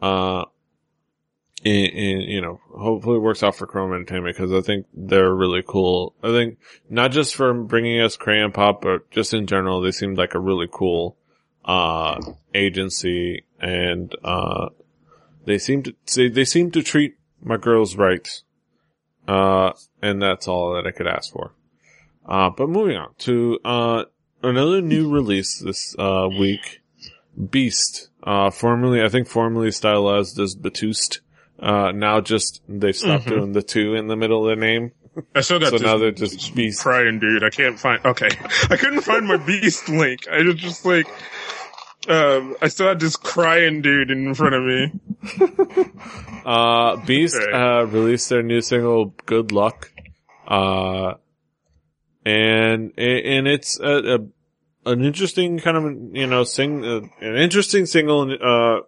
Uh, 0.00 0.44
in, 1.64 1.86
in, 1.86 2.20
you 2.20 2.40
know, 2.40 2.60
hopefully 2.72 3.16
it 3.16 3.22
works 3.22 3.42
out 3.42 3.56
for 3.56 3.66
Chrome 3.66 3.92
Entertainment 3.92 4.36
because 4.36 4.52
I 4.52 4.60
think 4.60 4.86
they're 4.94 5.34
really 5.34 5.64
cool. 5.66 6.14
I 6.22 6.28
think 6.28 6.58
not 6.88 7.10
just 7.10 7.34
for 7.34 7.52
bringing 7.52 8.00
us 8.00 8.16
Crayon 8.16 8.52
Pop, 8.52 8.82
but 8.82 9.10
just 9.10 9.34
in 9.34 9.48
general, 9.48 9.80
they 9.80 9.90
seemed 9.90 10.16
like 10.16 10.34
a 10.34 10.40
really 10.40 10.68
cool, 10.70 11.16
uh, 11.64 12.20
agency 12.54 13.44
and, 13.60 14.14
uh, 14.24 14.68
they 15.44 15.58
seem 15.58 15.82
to, 15.84 15.94
they, 16.16 16.28
they 16.28 16.44
seem 16.44 16.70
to 16.72 16.82
treat 16.82 17.16
my 17.42 17.56
girls 17.56 17.96
right. 17.96 18.28
Uh, 19.28 19.72
and 20.02 20.20
that's 20.20 20.48
all 20.48 20.74
that 20.74 20.86
I 20.86 20.90
could 20.90 21.06
ask 21.06 21.32
for. 21.32 21.52
Uh, 22.26 22.50
but 22.50 22.68
moving 22.68 22.96
on 22.96 23.14
to, 23.18 23.58
uh, 23.64 24.04
another 24.42 24.80
new 24.80 25.10
release 25.10 25.58
this, 25.60 25.94
uh, 25.98 26.28
week. 26.28 26.80
Beast, 27.50 28.08
uh, 28.24 28.50
formerly, 28.50 29.02
I 29.02 29.08
think 29.08 29.28
formerly 29.28 29.70
stylized 29.70 30.38
as 30.38 30.54
B2ST. 30.56 31.20
Uh, 31.58 31.92
now 31.92 32.20
just, 32.20 32.60
they 32.68 32.92
stopped 32.92 33.24
Mhm. 33.26 33.28
doing 33.28 33.52
the 33.52 33.62
two 33.62 33.94
in 33.94 34.08
the 34.08 34.16
middle 34.16 34.48
of 34.48 34.58
the 34.58 34.60
name. 34.60 34.92
I 35.34 35.40
still 35.40 35.58
got 35.58 35.70
So 35.70 35.76
now 35.78 35.96
they're 35.98 36.10
just 36.10 36.54
Beast. 36.54 36.80
crying 36.82 37.18
dude. 37.18 37.44
I 37.44 37.50
can't 37.50 37.78
find, 37.78 38.04
okay. 38.04 38.28
I 38.70 38.76
couldn't 38.76 39.02
find 39.02 39.26
my 39.26 39.36
beast 39.36 39.88
link. 39.88 40.26
I 40.28 40.42
was 40.42 40.56
just 40.56 40.84
like, 40.84 41.06
um, 42.08 42.56
I 42.62 42.68
still 42.68 42.88
had 42.88 43.00
this 43.00 43.16
crying 43.16 43.82
dude 43.82 44.10
in 44.10 44.34
front 44.34 44.54
of 44.54 44.62
me. 44.64 44.92
Uh, 46.42 46.96
Beast, 47.04 47.36
Okay. 47.36 47.52
uh, 47.52 47.82
released 47.84 48.30
their 48.30 48.42
new 48.42 48.62
single, 48.62 49.14
Good 49.26 49.52
Luck. 49.52 49.92
Uh, 50.48 51.14
and, 52.24 52.92
and 52.98 53.46
it's 53.46 53.78
a, 53.78 54.14
a 54.14 54.18
an 54.90 55.04
interesting 55.04 55.58
kind 55.58 55.76
of, 55.76 56.16
you 56.16 56.26
know, 56.26 56.44
sing, 56.44 56.82
uh, 56.84 57.00
an 57.20 57.36
interesting 57.36 57.84
single, 57.84 58.22
and 58.22 58.32
uh, 58.42 58.80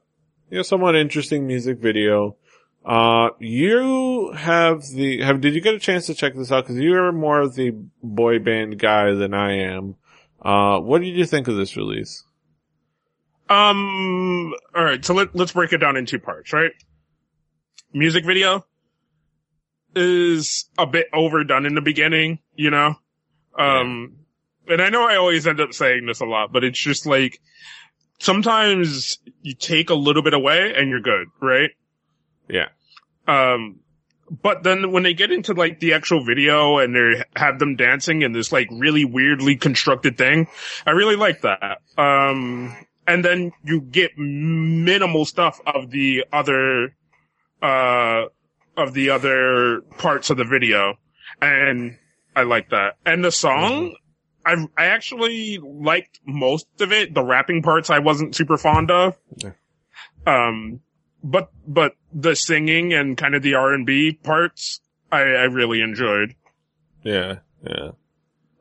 you 0.50 0.56
know, 0.56 0.62
somewhat 0.62 0.96
interesting 0.96 1.46
music 1.46 1.78
video. 1.78 2.36
Uh, 2.84 3.28
you 3.38 4.32
have 4.32 4.82
the, 4.88 5.20
have, 5.22 5.42
did 5.42 5.54
you 5.54 5.60
get 5.60 5.74
a 5.74 5.78
chance 5.78 6.06
to 6.06 6.14
check 6.14 6.34
this 6.34 6.50
out? 6.50 6.66
Cause 6.66 6.76
you're 6.76 7.12
more 7.12 7.40
of 7.42 7.54
the 7.54 7.72
boy 8.02 8.38
band 8.38 8.78
guy 8.78 9.12
than 9.12 9.34
I 9.34 9.58
am. 9.58 9.96
Uh, 10.40 10.80
what 10.80 11.02
did 11.02 11.14
you 11.14 11.26
think 11.26 11.48
of 11.48 11.56
this 11.56 11.76
release? 11.76 12.24
Um, 13.48 14.54
alright, 14.74 15.04
so 15.04 15.14
let, 15.14 15.34
let's 15.34 15.52
break 15.52 15.72
it 15.72 15.78
down 15.78 15.96
in 15.96 16.06
two 16.06 16.18
parts, 16.18 16.52
right? 16.52 16.72
Music 17.92 18.24
video 18.24 18.64
is 19.94 20.66
a 20.78 20.86
bit 20.86 21.08
overdone 21.12 21.66
in 21.66 21.74
the 21.74 21.82
beginning, 21.82 22.38
you 22.54 22.70
know? 22.70 22.94
Um, 23.58 24.16
and 24.66 24.80
I 24.80 24.88
know 24.88 25.06
I 25.06 25.16
always 25.16 25.46
end 25.46 25.60
up 25.60 25.74
saying 25.74 26.06
this 26.06 26.20
a 26.20 26.24
lot, 26.24 26.52
but 26.52 26.64
it's 26.64 26.78
just 26.78 27.04
like, 27.04 27.38
sometimes 28.18 29.18
you 29.42 29.54
take 29.54 29.90
a 29.90 29.94
little 29.94 30.22
bit 30.22 30.32
away 30.32 30.72
and 30.74 30.88
you're 30.88 31.00
good, 31.00 31.26
right? 31.40 31.70
Yeah. 32.48 32.68
Um, 33.26 33.80
but 34.30 34.62
then 34.62 34.92
when 34.92 35.02
they 35.02 35.12
get 35.12 35.30
into 35.30 35.52
like 35.52 35.80
the 35.80 35.92
actual 35.92 36.24
video 36.24 36.78
and 36.78 36.94
they 36.94 37.22
have 37.36 37.58
them 37.58 37.76
dancing 37.76 38.22
in 38.22 38.32
this 38.32 38.50
like 38.50 38.68
really 38.70 39.04
weirdly 39.04 39.56
constructed 39.56 40.16
thing, 40.16 40.46
I 40.86 40.92
really 40.92 41.16
like 41.16 41.42
that. 41.42 41.82
Um, 41.98 42.74
and 43.06 43.24
then 43.24 43.52
you 43.64 43.80
get 43.80 44.16
minimal 44.16 45.24
stuff 45.24 45.60
of 45.66 45.90
the 45.90 46.24
other, 46.32 46.94
uh, 47.62 48.24
of 48.76 48.94
the 48.94 49.10
other 49.10 49.80
parts 49.98 50.30
of 50.30 50.36
the 50.36 50.44
video. 50.44 50.94
And 51.40 51.98
I 52.34 52.42
like 52.42 52.70
that. 52.70 52.96
And 53.04 53.24
the 53.24 53.32
song, 53.32 53.96
I 54.44 54.66
I 54.76 54.86
actually 54.86 55.58
liked 55.58 56.20
most 56.26 56.66
of 56.80 56.92
it. 56.92 57.14
The 57.14 57.24
rapping 57.24 57.62
parts 57.62 57.90
I 57.90 57.98
wasn't 57.98 58.34
super 58.34 58.56
fond 58.56 58.90
of. 58.90 59.18
Yeah. 59.36 59.52
Um, 60.26 60.80
but 61.22 61.50
but 61.66 61.94
the 62.12 62.34
singing 62.34 62.92
and 62.92 63.16
kind 63.16 63.34
of 63.34 63.42
the 63.42 63.54
R 63.54 63.72
and 63.72 63.86
B 63.86 64.12
parts, 64.12 64.80
I 65.10 65.20
I 65.20 65.44
really 65.44 65.80
enjoyed. 65.80 66.34
Yeah, 67.02 67.38
yeah. 67.64 67.90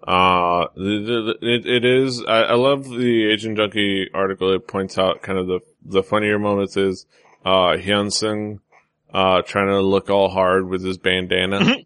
Uh, 0.07 0.65
the, 0.75 1.35
the, 1.41 1.47
it, 1.47 1.65
it 1.65 1.85
is, 1.85 2.23
I, 2.27 2.41
I 2.41 2.55
love 2.55 2.89
the 2.89 3.29
Asian 3.31 3.55
Junkie 3.55 4.09
article. 4.13 4.53
It 4.53 4.67
points 4.67 4.97
out 4.97 5.21
kind 5.21 5.37
of 5.37 5.47
the, 5.47 5.59
the 5.85 6.03
funnier 6.03 6.39
moments 6.39 6.75
is, 6.77 7.05
uh, 7.45 7.77
Hyunseung, 7.77 8.59
uh, 9.13 9.41
trying 9.43 9.67
to 9.67 9.81
look 9.81 10.09
all 10.09 10.29
hard 10.29 10.67
with 10.67 10.83
his 10.83 10.97
bandana. 10.97 11.77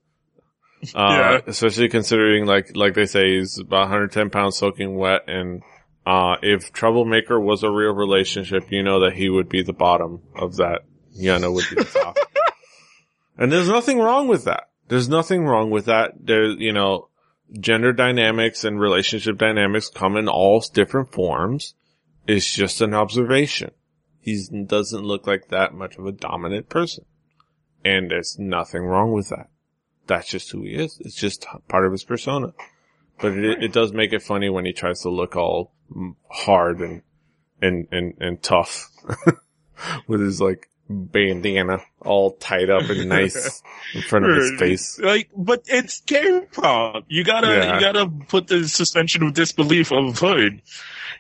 Uh, 0.93 1.07
Yeah. 1.18 1.39
especially 1.47 1.89
considering 1.89 2.45
like, 2.45 2.76
like 2.76 2.93
they 2.93 3.07
say, 3.07 3.38
he's 3.38 3.57
about 3.57 3.82
110 3.89 4.30
pounds 4.30 4.55
soaking 4.55 4.95
wet 4.95 5.22
and, 5.28 5.63
uh, 6.05 6.36
if 6.43 6.72
Troublemaker 6.74 7.39
was 7.39 7.63
a 7.63 7.72
real 7.72 7.93
relationship, 7.93 8.72
you 8.72 8.84
know 8.84 8.99
that 8.99 9.13
he 9.13 9.28
would 9.28 9.49
be 9.49 9.63
the 9.63 9.74
bottom 9.74 10.22
of 10.36 10.57
that. 10.57 10.82
Hyuna 11.20 11.51
would 11.51 11.66
be 11.72 11.78
the 11.78 11.86
top. 11.86 12.18
and 13.39 13.51
there's 13.51 13.70
nothing 13.70 13.97
wrong 13.97 14.28
with 14.28 14.45
that. 14.45 14.66
There's 14.88 15.09
nothing 15.09 15.45
wrong 15.45 15.72
with 15.72 15.86
that. 15.86 16.11
There, 16.20 16.45
you 16.45 16.72
know, 16.74 17.09
gender 17.52 17.93
dynamics 17.93 18.64
and 18.64 18.80
relationship 18.80 19.38
dynamics 19.38 19.89
come 19.89 20.18
in 20.18 20.28
all 20.28 20.60
different 20.74 21.12
forms. 21.12 21.76
It's 22.28 22.54
just 22.54 22.82
an 22.82 22.93
observation. 22.93 23.72
He 24.20 24.43
doesn't 24.66 25.04
look 25.04 25.28
like 25.28 25.50
that 25.50 25.74
much 25.74 25.98
of 25.98 26.06
a 26.06 26.12
dominant 26.12 26.70
person. 26.70 27.06
And 27.84 28.10
there's 28.10 28.39
nothing 28.39 28.84
wrong 28.84 29.12
with 29.12 29.30
that. 29.30 29.50
That's 30.08 30.30
just 30.30 30.52
who 30.52 30.64
he 30.64 30.74
is. 30.74 31.00
It's 31.02 31.16
just 31.16 31.46
part 31.68 31.86
of 31.86 31.91
his 31.91 32.04
persona. 32.04 32.54
But 33.22 33.34
it, 33.34 33.64
it 33.64 33.74
does 33.74 33.93
make 33.93 34.14
it 34.14 34.24
funny 34.24 34.50
when 34.50 34.66
he 34.66 34.74
tries 34.74 35.02
to 35.02 35.10
look 35.10 35.36
all 35.36 35.72
hard 36.30 36.80
and, 36.80 37.04
and, 37.62 37.88
and, 37.91 38.14
and 38.20 38.41
tough 38.41 38.89
with 40.08 40.22
his 40.22 40.41
like 40.41 40.68
bandana 40.90 41.80
all 42.02 42.32
tied 42.34 42.70
up 42.70 42.84
and 42.90 43.10
nice 43.10 43.62
in 43.94 44.02
front 44.04 44.26
of 44.30 44.36
his 44.36 44.52
face. 44.60 45.00
Like, 45.00 45.30
but 45.36 45.64
it's 45.68 46.02
K-pop. 46.02 47.06
You 47.08 47.24
gotta 47.24 47.48
Yeah. 47.48 47.76
you 47.76 47.80
gotta 47.82 48.08
put 48.28 48.48
the 48.48 48.68
suspension 48.68 49.24
of 49.24 49.34
disbelief 49.34 49.92
of 49.92 50.18
hood. 50.20 50.62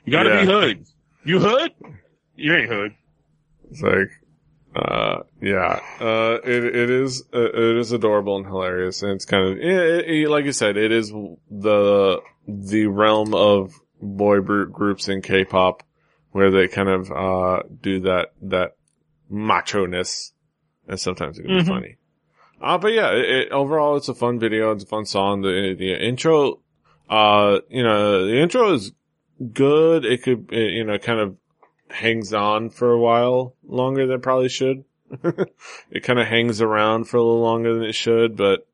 You 0.05 0.11
gotta 0.11 0.29
Yeah. 0.29 0.41
be 0.41 0.47
hood. 0.51 0.85
You 1.23 1.39
hood? 1.39 1.71
You 2.35 2.53
ain't 2.55 2.69
hood. 2.69 2.93
It's 3.71 3.81
like, 3.81 4.11
uh, 4.75 5.23
yeah, 5.41 5.79
uh, 5.99 6.37
it, 6.43 6.63
it 6.65 6.89
is, 6.91 7.23
uh, 7.33 7.39
it 7.45 7.77
is 7.77 7.91
adorable 7.91 8.35
and 8.37 8.45
hilarious. 8.45 9.01
And 9.01 9.13
it's 9.13 9.25
kind 9.25 9.51
of, 9.53 9.57
it, 9.57 10.05
it, 10.07 10.29
like 10.29 10.45
you 10.45 10.51
said, 10.51 10.77
it 10.77 10.91
is 10.91 11.09
the, 11.49 12.21
the 12.47 12.85
realm 12.87 13.33
of 13.33 13.73
boy 14.01 14.41
gr- 14.41 14.65
groups 14.65 15.07
in 15.07 15.21
K-pop 15.21 15.81
where 16.31 16.51
they 16.51 16.67
kind 16.67 16.89
of, 16.89 17.11
uh, 17.11 17.63
do 17.81 18.01
that, 18.01 18.33
that 18.43 18.75
macho-ness. 19.29 20.31
And 20.87 20.99
sometimes 20.99 21.39
it 21.39 21.43
can 21.43 21.51
be 21.57 21.63
Mhm. 21.63 21.67
funny. 21.67 21.95
Uh, 22.61 22.77
but 22.77 22.93
yeah, 22.93 23.11
it, 23.11 23.29
it, 23.29 23.51
overall 23.51 23.95
it's 23.97 24.07
a 24.09 24.13
fun 24.15 24.39
video. 24.39 24.71
It's 24.71 24.83
a 24.83 24.87
fun 24.87 25.05
song. 25.05 25.41
The, 25.41 25.75
the 25.77 25.93
intro, 25.93 26.59
uh, 27.09 27.59
you 27.69 27.83
know, 27.83 28.25
the 28.25 28.37
intro 28.39 28.73
is 28.73 28.91
good. 29.53 30.05
It 30.05 30.23
could, 30.23 30.51
it, 30.53 30.71
you 30.73 30.83
know, 30.83 30.97
kind 30.97 31.19
of 31.19 31.35
hangs 31.89 32.33
on 32.33 32.69
for 32.69 32.91
a 32.91 32.99
while 32.99 33.55
longer 33.67 34.07
than 34.07 34.17
it 34.17 34.21
probably 34.21 34.49
should. 34.49 34.85
it 35.91 36.03
kind 36.03 36.19
of 36.19 36.27
hangs 36.27 36.61
around 36.61 37.05
for 37.05 37.17
a 37.17 37.21
little 37.23 37.41
longer 37.41 37.73
than 37.73 37.83
it 37.83 37.93
should, 37.95 38.35
but 38.35 38.65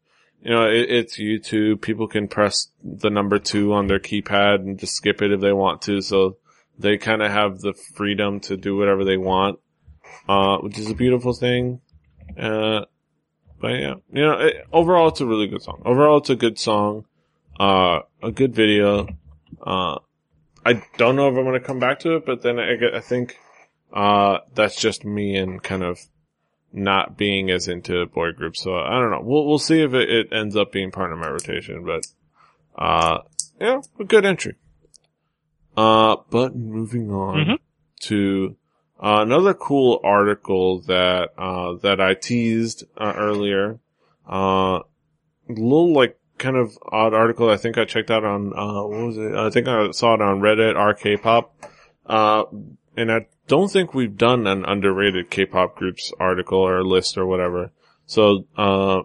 you 0.43 0.49
know, 0.51 0.67
it, 0.67 0.89
it's 0.89 1.19
YouTube. 1.19 1.81
People 1.81 2.07
can 2.07 2.27
press 2.27 2.69
the 2.83 3.09
number 3.09 3.37
two 3.37 3.73
on 3.73 3.87
their 3.87 3.99
keypad 3.99 4.55
and 4.55 4.79
just 4.79 4.95
skip 4.95 5.21
it 5.21 5.31
if 5.31 5.39
they 5.41 5.53
want 5.53 5.81
to. 5.83 6.01
So 6.01 6.37
they 6.79 6.97
kind 6.97 7.21
of 7.21 7.31
have 7.31 7.59
the 7.59 7.73
freedom 7.73 8.39
to 8.41 8.57
do 8.57 8.75
whatever 8.77 9.03
they 9.03 9.17
want, 9.17 9.59
uh, 10.27 10.57
which 10.57 10.77
is 10.77 10.89
a 10.89 10.95
beautiful 10.95 11.33
thing. 11.33 11.81
Uh, 12.37 12.85
but 13.59 13.67
yeah, 13.79 13.95
you 14.11 14.21
know, 14.21 14.39
it, 14.39 14.65
overall 14.71 15.09
it's 15.09 15.21
a 15.21 15.25
really 15.25 15.47
good 15.47 15.61
song. 15.61 15.81
Overall 15.85 16.17
it's 16.17 16.29
a 16.29 16.35
good 16.35 16.57
song, 16.57 17.05
uh, 17.59 17.99
a 18.23 18.31
good 18.31 18.55
video. 18.55 19.07
Uh, 19.61 19.99
I 20.65 20.81
don't 20.97 21.15
know 21.15 21.27
if 21.27 21.35
I'm 21.37 21.43
going 21.43 21.59
to 21.59 21.65
come 21.65 21.79
back 21.79 21.99
to 22.01 22.15
it, 22.15 22.25
but 22.25 22.41
then 22.41 22.59
I, 22.59 22.97
I 22.97 22.99
think, 22.99 23.37
uh, 23.93 24.39
that's 24.55 24.79
just 24.79 25.03
me 25.05 25.35
and 25.35 25.61
kind 25.61 25.83
of 25.83 25.99
not 26.71 27.17
being 27.17 27.51
as 27.51 27.67
into 27.67 28.05
boy 28.07 28.31
groups. 28.31 28.63
So 28.63 28.75
I 28.75 28.99
don't 28.99 29.11
know. 29.11 29.21
We'll, 29.21 29.45
we'll 29.45 29.59
see 29.59 29.81
if 29.81 29.93
it, 29.93 30.09
it 30.09 30.33
ends 30.33 30.55
up 30.55 30.71
being 30.71 30.91
part 30.91 31.11
of 31.11 31.19
my 31.19 31.27
rotation, 31.29 31.83
but, 31.85 32.07
uh, 32.75 33.19
yeah, 33.59 33.81
a 33.99 34.03
good 34.03 34.25
entry. 34.25 34.55
Uh, 35.75 36.17
but 36.29 36.55
moving 36.55 37.11
on 37.11 37.45
Mhm. 37.45 37.57
to 38.01 38.55
uh, 39.01 39.21
another 39.21 39.53
cool 39.53 39.99
article 40.03 40.81
that, 40.81 41.29
uh, 41.37 41.73
that 41.81 41.99
I 41.99 42.13
teased 42.13 42.83
uh, 42.97 43.13
earlier. 43.15 43.79
Uh, 44.29 44.79
a 44.79 44.83
little 45.49 45.93
like 45.93 46.19
kind 46.37 46.55
of 46.55 46.77
odd 46.91 47.13
article 47.13 47.49
I 47.49 47.57
think 47.57 47.77
I 47.77 47.85
checked 47.85 48.11
out 48.11 48.23
on, 48.23 48.53
uh, 48.53 48.83
what 48.83 49.07
was 49.07 49.17
it? 49.17 49.33
I 49.33 49.49
think 49.49 49.67
I 49.67 49.91
saw 49.91 50.15
it 50.15 50.21
on 50.21 50.39
Reddit, 50.41 50.75
RK-pop. 50.75 51.55
Uh, 52.05 52.43
and 52.95 53.11
I 53.11 53.27
don't 53.47 53.71
think 53.71 53.93
we've 53.93 54.17
done 54.17 54.47
an 54.47 54.65
underrated 54.65 55.29
K-pop 55.29 55.75
groups 55.75 56.11
article 56.19 56.59
or 56.59 56.83
list 56.83 57.17
or 57.17 57.25
whatever. 57.25 57.71
So, 58.05 58.45
uh, 58.57 59.01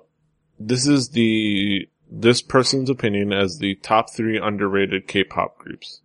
this 0.59 0.87
is 0.87 1.11
the, 1.11 1.89
this 2.11 2.43
person's 2.43 2.91
opinion 2.91 3.33
as 3.33 3.59
the 3.59 3.77
top 3.77 4.13
three 4.15 4.39
underrated 4.39 5.07
K-pop 5.07 5.59
groups. 5.59 6.01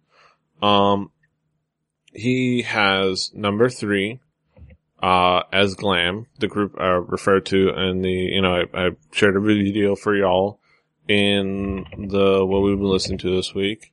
Um, 0.62 1.12
he 2.14 2.64
has 2.64 3.34
number 3.34 3.70
three, 3.70 4.20
uh, 5.01 5.43
as 5.51 5.76
Glam, 5.76 6.28
the 6.39 6.47
group 6.47 6.80
I 6.80 6.89
referred 6.89 7.45
to 7.47 7.70
in 7.70 8.01
the, 8.01 8.12
you 8.12 8.41
know, 8.41 8.64
I, 8.74 8.88
I 8.88 8.89
shared 9.12 9.36
a 9.36 9.39
video 9.39 9.95
for 9.95 10.16
y'all 10.16 10.59
in 11.07 11.86
the, 11.97 12.45
what 12.45 12.62
we've 12.62 12.78
been 12.78 12.88
listening 12.88 13.18
to 13.20 13.36
this 13.36 13.53
week. 13.53 13.91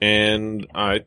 And 0.00 0.66
I, 0.74 1.04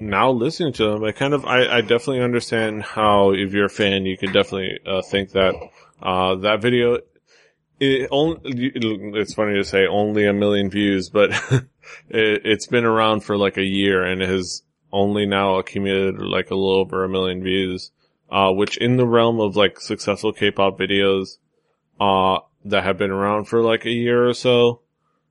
now 0.00 0.30
listening 0.30 0.72
to 0.74 0.90
them, 0.90 1.04
I 1.04 1.12
kind 1.12 1.34
of, 1.34 1.44
I, 1.44 1.78
I 1.78 1.80
definitely 1.80 2.22
understand 2.22 2.82
how, 2.82 3.32
if 3.32 3.52
you're 3.52 3.66
a 3.66 3.70
fan, 3.70 4.06
you 4.06 4.16
could 4.16 4.32
definitely, 4.32 4.80
uh, 4.86 5.02
think 5.02 5.32
that, 5.32 5.54
uh, 6.02 6.36
that 6.36 6.60
video, 6.60 6.98
it 7.80 8.08
only, 8.10 8.40
it's 8.44 9.34
funny 9.34 9.54
to 9.54 9.64
say 9.64 9.86
only 9.86 10.26
a 10.26 10.32
million 10.32 10.70
views, 10.70 11.08
but 11.08 11.30
it, 12.08 12.42
it's 12.44 12.66
been 12.66 12.84
around 12.84 13.20
for 13.20 13.36
like 13.36 13.56
a 13.56 13.64
year 13.64 14.02
and 14.02 14.22
it 14.22 14.28
has 14.28 14.62
only 14.92 15.26
now 15.26 15.56
accumulated 15.56 16.18
like 16.20 16.50
a 16.50 16.54
little 16.54 16.76
over 16.80 17.04
a 17.04 17.08
million 17.08 17.42
views, 17.42 17.90
uh, 18.30 18.50
which 18.52 18.76
in 18.76 18.96
the 18.96 19.06
realm 19.06 19.40
of 19.40 19.56
like 19.56 19.80
successful 19.80 20.32
K-pop 20.32 20.78
videos, 20.78 21.38
uh, 22.00 22.38
that 22.64 22.84
have 22.84 22.98
been 22.98 23.10
around 23.10 23.46
for 23.46 23.62
like 23.62 23.84
a 23.84 23.90
year 23.90 24.28
or 24.28 24.34
so, 24.34 24.80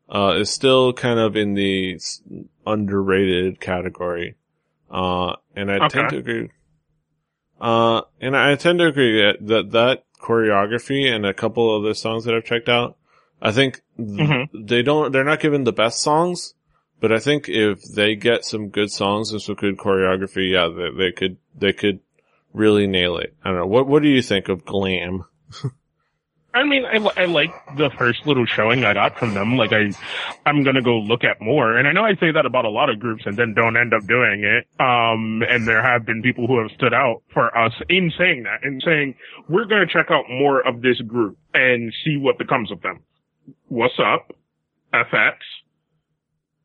uh, 0.09 0.35
is 0.37 0.49
still 0.49 0.93
kind 0.93 1.19
of 1.19 1.35
in 1.35 1.53
the 1.53 1.99
underrated 2.65 3.59
category. 3.59 4.35
Uh, 4.89 5.35
and 5.55 5.71
I 5.71 5.87
tend 5.87 6.09
to 6.09 6.17
agree. 6.17 6.49
Uh, 7.59 8.01
and 8.21 8.37
I 8.37 8.55
tend 8.55 8.79
to 8.79 8.87
agree 8.87 9.21
that, 9.21 9.47
that 9.47 9.71
that 9.71 10.03
choreography 10.21 11.13
and 11.13 11.25
a 11.25 11.33
couple 11.33 11.75
of 11.75 11.83
the 11.83 11.95
songs 11.95 12.25
that 12.25 12.35
I've 12.35 12.45
checked 12.45 12.69
out, 12.69 12.97
I 13.41 13.51
think 13.51 13.81
th- 13.97 14.07
Mhm. 14.19 14.67
they 14.67 14.81
don't, 14.81 15.11
they're 15.11 15.23
not 15.23 15.39
given 15.39 15.63
the 15.63 15.73
best 15.73 15.99
songs, 16.01 16.53
but 16.99 17.11
I 17.11 17.19
think 17.19 17.47
if 17.47 17.81
they 17.83 18.15
get 18.15 18.45
some 18.45 18.69
good 18.69 18.91
songs 18.91 19.31
and 19.31 19.41
some 19.41 19.55
good 19.55 19.77
choreography, 19.77 20.51
yeah, 20.51 20.67
they, 20.67 21.05
they 21.05 21.11
could, 21.11 21.37
they 21.55 21.73
could 21.73 21.99
really 22.53 22.87
nail 22.87 23.17
it. 23.17 23.35
I 23.43 23.49
don't 23.49 23.59
know. 23.59 23.67
What, 23.67 23.87
what 23.87 24.01
do 24.01 24.09
you 24.09 24.21
think 24.21 24.49
of 24.49 24.65
Glam? 24.65 25.25
I 26.57 26.63
mean, 26.63 26.85
I, 26.85 26.97
I 27.15 27.25
like 27.25 27.51
the 27.77 27.91
first 27.99 28.25
little 28.25 28.47
showing 28.47 28.83
I 28.83 28.93
got 28.93 29.19
from 29.19 29.35
them. 29.35 29.57
Like, 29.57 29.73
I, 29.73 29.91
I'm 30.43 30.63
gonna 30.63 30.81
go 30.81 30.97
look 30.97 31.23
at 31.23 31.39
more. 31.39 31.77
And 31.77 31.87
I 31.87 31.91
know 31.91 32.03
I 32.03 32.15
say 32.15 32.31
that 32.31 32.47
about 32.47 32.65
a 32.65 32.69
lot 32.69 32.89
of 32.89 32.99
groups 32.99 33.23
and 33.27 33.37
then 33.37 33.53
don't 33.53 33.77
end 33.77 33.93
up 33.93 34.07
doing 34.07 34.43
it. 34.43 34.65
Um, 34.79 35.43
and 35.47 35.67
there 35.67 35.83
have 35.83 36.03
been 36.05 36.23
people 36.23 36.47
who 36.47 36.59
have 36.59 36.71
stood 36.71 36.95
out 36.95 37.21
for 37.31 37.55
us 37.55 37.73
in 37.89 38.11
saying 38.17 38.43
that 38.43 38.63
and 38.63 38.81
saying, 38.83 39.15
we're 39.47 39.65
gonna 39.65 39.85
check 39.85 40.07
out 40.09 40.25
more 40.29 40.65
of 40.67 40.81
this 40.81 40.99
group 41.01 41.37
and 41.53 41.93
see 42.03 42.17
what 42.17 42.39
becomes 42.39 42.71
of 42.71 42.81
them. 42.81 43.03
What's 43.67 43.99
up? 43.99 44.31
FX, 44.93 45.35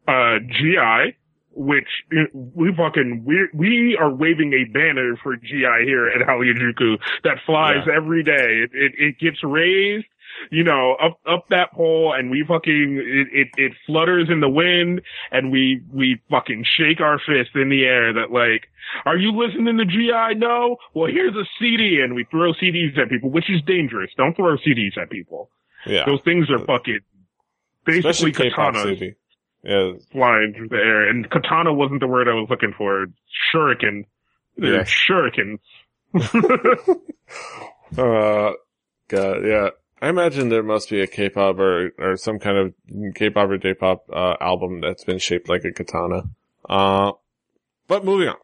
uh, 0.08 0.38
GI, 0.48 1.16
which 1.54 1.88
uh, 2.12 2.24
we 2.32 2.74
fucking, 2.74 3.24
we, 3.24 3.48
we 3.54 3.96
are 4.00 4.12
waving 4.12 4.52
a 4.52 4.64
banner 4.72 5.16
for 5.22 5.36
GI 5.36 5.84
here 5.84 6.08
at 6.08 6.26
Hallyu 6.26 6.98
that 7.24 7.38
flies 7.46 7.84
Yeah. 7.86 7.94
every 7.96 8.22
day. 8.22 8.64
It, 8.64 8.70
it, 8.72 8.92
it 8.98 9.18
gets 9.18 9.42
raised 9.42 10.06
you 10.50 10.64
know, 10.64 10.94
up, 10.94 11.18
up 11.28 11.46
that 11.50 11.72
pole 11.72 12.14
and 12.16 12.30
we 12.30 12.44
fucking, 12.46 13.02
it, 13.04 13.28
it, 13.32 13.48
it 13.56 13.72
flutters 13.86 14.28
in 14.30 14.40
the 14.40 14.48
wind 14.48 15.02
and 15.30 15.50
we, 15.50 15.82
we 15.92 16.20
fucking 16.30 16.64
shake 16.76 17.00
our 17.00 17.18
fist 17.18 17.50
in 17.54 17.68
the 17.68 17.84
air 17.84 18.12
that 18.12 18.30
like, 18.30 18.68
are 19.04 19.16
you 19.16 19.32
listening 19.32 19.78
to 19.78 19.84
GI? 19.84 20.38
No? 20.38 20.76
Well, 20.94 21.10
here's 21.10 21.34
a 21.34 21.44
CD 21.58 22.00
and 22.02 22.14
we 22.14 22.24
throw 22.24 22.52
CDs 22.54 22.98
at 22.98 23.08
people, 23.08 23.30
which 23.30 23.50
is 23.50 23.60
dangerous. 23.66 24.10
Don't 24.16 24.34
throw 24.36 24.56
CDs 24.56 24.96
at 24.98 25.10
people. 25.10 25.50
Yeah. 25.86 26.04
Those 26.06 26.20
things 26.24 26.50
are 26.50 26.58
fucking 26.64 27.00
basically 27.84 28.30
Especially 28.30 28.50
katanas. 28.50 29.14
Yeah. 29.64 29.92
flying 30.10 30.54
through 30.56 30.68
the 30.68 30.76
air. 30.76 31.08
And 31.08 31.28
katana 31.30 31.72
wasn't 31.72 32.00
the 32.00 32.08
word 32.08 32.28
I 32.28 32.34
was 32.34 32.48
looking 32.50 32.74
for. 32.76 33.06
Shuriken. 33.54 34.06
Yeah. 34.56 34.84
Shurikens. 34.84 35.58
Uh, 37.98 38.52
God, 39.08 39.44
yeah. 39.44 39.68
I 40.00 40.08
imagine 40.08 40.48
there 40.48 40.62
must 40.62 40.88
be 40.90 41.00
a 41.00 41.06
K-pop 41.06 41.58
or, 41.58 41.92
or 41.98 42.16
some 42.16 42.38
kind 42.38 42.56
of 42.56 42.74
K-pop 43.14 43.50
or 43.50 43.58
J-pop, 43.58 44.06
uh, 44.12 44.36
album 44.40 44.80
that's 44.80 45.04
been 45.04 45.18
shaped 45.18 45.48
like 45.48 45.64
a 45.64 45.72
katana. 45.72 46.22
Uh, 46.68 47.12
but 47.86 48.04
moving 48.04 48.28
on. 48.28 48.36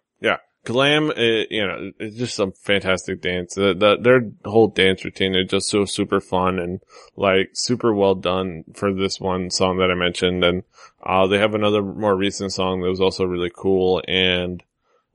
Glam, 0.68 1.08
uh, 1.08 1.14
you 1.16 1.66
know, 1.66 1.92
it's 1.98 2.18
just 2.18 2.36
some 2.36 2.52
fantastic 2.52 3.22
dance. 3.22 3.54
The, 3.54 3.72
the, 3.72 3.96
their 3.96 4.30
whole 4.44 4.68
dance 4.68 5.02
routine 5.02 5.34
is 5.34 5.48
just 5.48 5.70
so 5.70 5.86
super 5.86 6.20
fun 6.20 6.58
and 6.58 6.80
like 7.16 7.52
super 7.54 7.94
well 7.94 8.14
done 8.14 8.64
for 8.74 8.92
this 8.92 9.18
one 9.18 9.48
song 9.50 9.78
that 9.78 9.90
I 9.90 9.94
mentioned. 9.94 10.44
And, 10.44 10.64
uh, 11.02 11.26
they 11.26 11.38
have 11.38 11.54
another 11.54 11.80
more 11.80 12.14
recent 12.14 12.52
song 12.52 12.82
that 12.82 12.90
was 12.90 13.00
also 13.00 13.24
really 13.24 13.50
cool 13.50 14.02
and, 14.06 14.62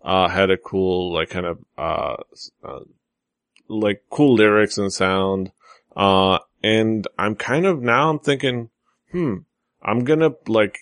uh, 0.03 0.27
had 0.27 0.49
a 0.49 0.57
cool, 0.57 1.13
like 1.13 1.29
kind 1.29 1.45
of, 1.45 1.59
uh, 1.77 2.15
uh 2.63 2.79
like 3.67 4.05
cool 4.09 4.33
lyrics 4.33 4.79
and 4.79 4.91
sound. 4.91 5.51
Uh, 5.95 6.39
and 6.63 7.07
I'm 7.19 7.35
kind 7.35 7.67
of 7.67 7.79
now 7.79 8.09
I'm 8.09 8.17
thinking, 8.17 8.71
hmm, 9.11 9.35
I'm 9.83 10.03
gonna 10.03 10.31
like 10.47 10.79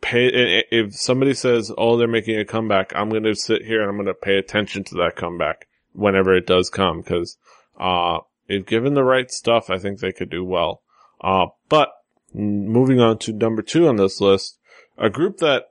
pay, 0.00 0.64
if 0.70 0.94
somebody 0.94 1.34
says, 1.34 1.72
oh, 1.76 1.96
they're 1.96 2.08
making 2.08 2.38
a 2.38 2.44
comeback, 2.44 2.92
I'm 2.94 3.10
gonna 3.10 3.34
sit 3.34 3.64
here 3.64 3.80
and 3.80 3.90
I'm 3.90 3.96
gonna 3.96 4.14
pay 4.14 4.36
attention 4.36 4.84
to 4.84 4.94
that 4.96 5.16
comeback 5.16 5.68
whenever 5.92 6.34
it 6.34 6.46
does 6.46 6.70
come. 6.70 7.02
Cause, 7.02 7.36
uh, 7.78 8.18
if 8.48 8.66
given 8.66 8.94
the 8.94 9.04
right 9.04 9.30
stuff, 9.30 9.70
I 9.70 9.78
think 9.78 10.00
they 10.00 10.12
could 10.12 10.30
do 10.30 10.44
well. 10.44 10.82
Uh, 11.20 11.46
but 11.68 11.90
moving 12.32 13.00
on 13.00 13.18
to 13.18 13.32
number 13.32 13.62
two 13.62 13.88
on 13.88 13.96
this 13.96 14.20
list, 14.20 14.58
a 14.96 15.10
group 15.10 15.38
that 15.38 15.64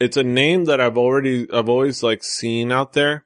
it's 0.00 0.16
a 0.16 0.22
name 0.22 0.66
that 0.66 0.80
I've 0.80 0.98
already, 0.98 1.50
I've 1.52 1.68
always 1.68 2.02
like 2.02 2.22
seen 2.22 2.72
out 2.72 2.92
there. 2.92 3.24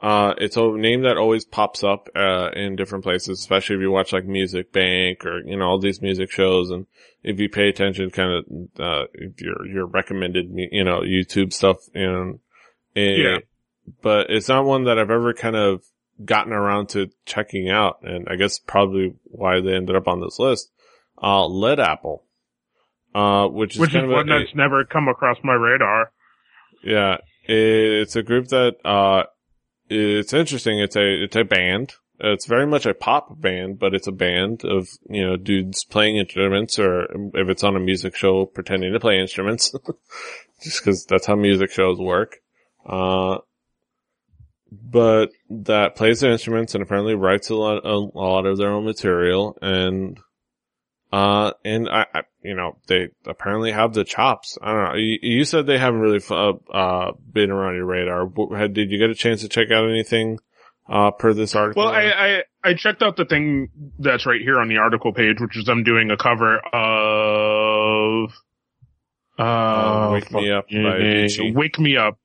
Uh, 0.00 0.34
it's 0.38 0.56
a 0.58 0.66
name 0.76 1.02
that 1.02 1.16
always 1.16 1.44
pops 1.46 1.82
up, 1.82 2.08
uh, 2.14 2.50
in 2.54 2.76
different 2.76 3.02
places, 3.02 3.40
especially 3.40 3.76
if 3.76 3.80
you 3.82 3.90
watch 3.90 4.12
like 4.12 4.26
Music 4.26 4.70
Bank 4.70 5.24
or, 5.24 5.40
you 5.44 5.56
know, 5.56 5.64
all 5.64 5.78
these 5.78 6.02
music 6.02 6.30
shows. 6.30 6.70
And 6.70 6.86
if 7.22 7.40
you 7.40 7.48
pay 7.48 7.68
attention, 7.68 8.10
kind 8.10 8.32
of, 8.32 8.44
uh, 8.78 9.04
if 9.14 9.40
your, 9.40 9.66
your 9.66 9.86
recommended, 9.86 10.50
you 10.54 10.84
know, 10.84 11.00
YouTube 11.00 11.52
stuff 11.52 11.78
and, 11.94 12.40
Yeah. 12.94 13.38
but 14.02 14.26
it's 14.28 14.48
not 14.48 14.66
one 14.66 14.84
that 14.84 14.98
I've 14.98 15.10
ever 15.10 15.32
kind 15.32 15.56
of 15.56 15.82
gotten 16.22 16.52
around 16.52 16.90
to 16.90 17.10
checking 17.24 17.70
out. 17.70 18.00
And 18.02 18.28
I 18.28 18.36
guess 18.36 18.58
probably 18.58 19.14
why 19.24 19.60
they 19.62 19.74
ended 19.74 19.96
up 19.96 20.08
on 20.08 20.20
this 20.20 20.38
list. 20.38 20.70
Uh, 21.22 21.46
Led 21.46 21.80
Apple. 21.80 22.22
Uh, 23.14 23.46
which 23.48 23.76
is 23.76 23.80
Which 23.80 23.94
is 23.94 24.04
one 24.06 24.30
a, 24.30 24.40
that's 24.40 24.54
never 24.54 24.84
come 24.84 25.08
across 25.08 25.38
my 25.42 25.54
radar. 25.54 26.12
yeah, 26.84 27.16
it's 27.44 28.14
a 28.14 28.22
group 28.22 28.48
that 28.48 28.74
uh, 28.84 29.22
it's 29.88 30.32
interesting. 30.32 30.78
It's 30.80 30.96
a 30.96 31.24
it's 31.24 31.36
a 31.36 31.44
band. 31.44 31.94
It's 32.18 32.46
very 32.46 32.66
much 32.66 32.86
a 32.86 32.94
pop 32.94 33.40
band, 33.40 33.78
but 33.78 33.94
it's 33.94 34.06
a 34.06 34.12
band 34.12 34.64
of 34.64 34.88
you 35.08 35.26
know 35.26 35.36
dudes 35.36 35.84
playing 35.84 36.16
instruments, 36.16 36.78
or 36.78 37.04
if 37.34 37.48
it's 37.48 37.64
on 37.64 37.76
a 37.76 37.80
music 37.80 38.16
show, 38.16 38.46
pretending 38.46 38.92
to 38.92 39.00
play 39.00 39.20
instruments, 39.20 39.74
just 40.62 40.80
because 40.80 41.04
that's 41.04 41.26
how 41.26 41.36
music 41.36 41.70
shows 41.70 41.98
work. 41.98 42.36
Uh, 42.84 43.38
but 44.70 45.30
that 45.50 45.94
plays 45.96 46.20
their 46.20 46.32
instruments 46.32 46.74
and 46.74 46.82
apparently 46.82 47.14
writes 47.14 47.50
a 47.50 47.54
lot 47.54 47.84
a, 47.84 47.88
a 47.88 48.18
lot 48.18 48.46
of 48.46 48.58
their 48.58 48.70
own 48.70 48.84
material 48.84 49.56
and 49.62 50.18
uh, 51.16 51.52
and 51.64 51.88
I, 51.88 52.06
I, 52.14 52.20
you 52.42 52.54
know, 52.54 52.76
they 52.88 53.08
apparently 53.26 53.72
have 53.72 53.94
the 53.94 54.04
chops. 54.04 54.58
I 54.60 54.72
don't 54.72 54.84
know. 54.84 54.94
You, 54.96 55.18
you 55.22 55.44
said 55.44 55.66
they 55.66 55.78
haven't 55.78 56.00
really, 56.00 56.20
uh, 56.30 56.52
uh, 56.72 57.12
been 57.32 57.50
around 57.50 57.76
your 57.76 57.86
radar. 57.86 58.28
Had- 58.56 58.74
Did 58.74 58.90
you 58.90 58.98
get 58.98 59.10
a 59.10 59.14
chance 59.14 59.40
to 59.42 59.48
check 59.48 59.70
out 59.70 59.88
anything, 59.88 60.38
uh, 60.88 61.10
per 61.12 61.32
this 61.32 61.54
article? 61.54 61.84
Well, 61.84 61.92
I, 61.92 62.04
I, 62.10 62.42
I 62.70 62.74
checked 62.74 63.02
out 63.02 63.16
the 63.16 63.24
thing 63.24 63.68
that's 63.98 64.26
right 64.26 64.40
here 64.40 64.60
on 64.60 64.68
the 64.68 64.76
article 64.78 65.12
page, 65.12 65.40
which 65.40 65.56
is 65.56 65.64
them 65.64 65.84
doing 65.84 66.10
a 66.10 66.16
cover 66.16 66.58
of, 66.72 68.30
uh, 69.38 69.42
Uh, 69.42 70.10
Wake 70.12 70.30
Me 70.32 70.50
Up 70.50 70.66
Wake 71.54 71.78
Me 71.78 71.96
Up. 71.96 72.18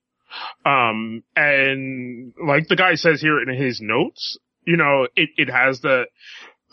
Um, 0.66 1.24
and 1.36 2.34
like 2.42 2.68
the 2.68 2.76
guy 2.78 2.96
says 2.96 3.22
here 3.22 3.42
in 3.42 3.50
his 3.50 3.82
notes, 3.82 4.38
you 4.66 4.78
know, 4.78 5.08
it, 5.16 5.30
it 5.38 5.50
has 5.50 5.82
the, 5.82 6.06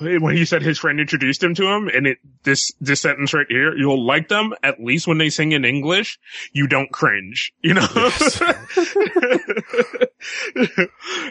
when 0.01 0.37
he 0.37 0.45
said 0.45 0.63
his 0.63 0.79
friend 0.79 1.01
introduced 1.01 1.43
him 1.43 1.55
to 1.57 1.67
him 1.67 1.89
and 1.89 2.07
it, 2.07 2.19
this, 2.45 2.73
this 2.81 3.01
sentence 3.01 3.35
right 3.35 3.47
here, 3.49 3.77
you'll 3.77 4.05
like 4.07 4.29
them 4.29 4.53
at 4.63 4.81
least 4.81 5.07
when 5.07 5.19
they 5.19 5.31
sing 5.31 5.53
in 5.53 5.65
English. 5.65 6.19
You 6.53 6.67
don't 6.69 6.91
cringe, 6.93 7.53
you 7.63 7.75
know? 7.75 7.87
Yes. 7.95 8.41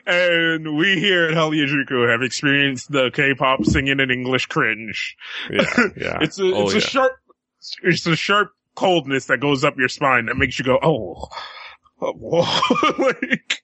and 0.05 0.77
we 0.77 0.99
here 0.99 1.25
at 1.29 1.35
Haliajuku 1.35 2.09
have 2.11 2.21
experienced 2.21 2.91
the 2.91 3.09
K-pop 3.11 3.65
singing 3.65 3.99
in 3.99 4.11
English 4.11 4.45
cringe. 4.47 5.15
yeah, 5.49 5.63
yeah. 5.97 6.17
It's 6.21 6.39
a, 6.39 6.43
Oh, 6.53 6.63
it's 6.65 6.73
yeah. 6.73 6.77
a 6.77 6.81
sharp, 6.81 7.11
it's 7.83 8.05
a 8.07 8.15
sharp 8.15 8.51
coldness 8.75 9.25
that 9.25 9.39
goes 9.39 9.63
up 9.63 9.77
your 9.77 9.89
spine 9.89 10.27
that 10.27 10.37
makes 10.37 10.57
you 10.59 10.65
go, 10.65 10.79
oh, 10.81 11.27
oh, 12.01 12.93
like, 12.99 13.61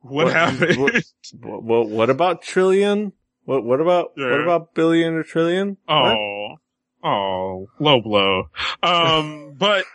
what, 0.00 0.26
What- 0.26 0.32
happened? 0.32 0.80
what- 0.80 1.04
Well, 1.42 1.84
what 1.84 2.10
about 2.10 2.42
trillion? 2.42 3.12
What, 3.48 3.64
what 3.64 3.80
about, 3.80 4.10
what 4.14 4.42
about 4.42 4.74
billion 4.74 5.14
or 5.14 5.22
trillion? 5.22 5.78
What? 5.86 6.18
Oh, 6.18 6.56
oh, 7.02 7.66
low 7.80 8.02
blow. 8.02 8.50
Um, 8.82 9.54
but 9.58 9.86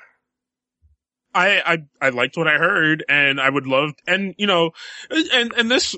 I, 1.36 1.62
I, 1.64 1.78
I 2.02 2.10
liked 2.10 2.36
what 2.36 2.48
I 2.48 2.58
heard 2.58 3.06
and 3.08 3.40
I 3.40 3.48
would 3.48 3.68
love, 3.68 3.92
and 4.08 4.34
you 4.40 4.48
know, 4.48 4.72
and, 5.12 5.54
and 5.54 5.70
this 5.70 5.96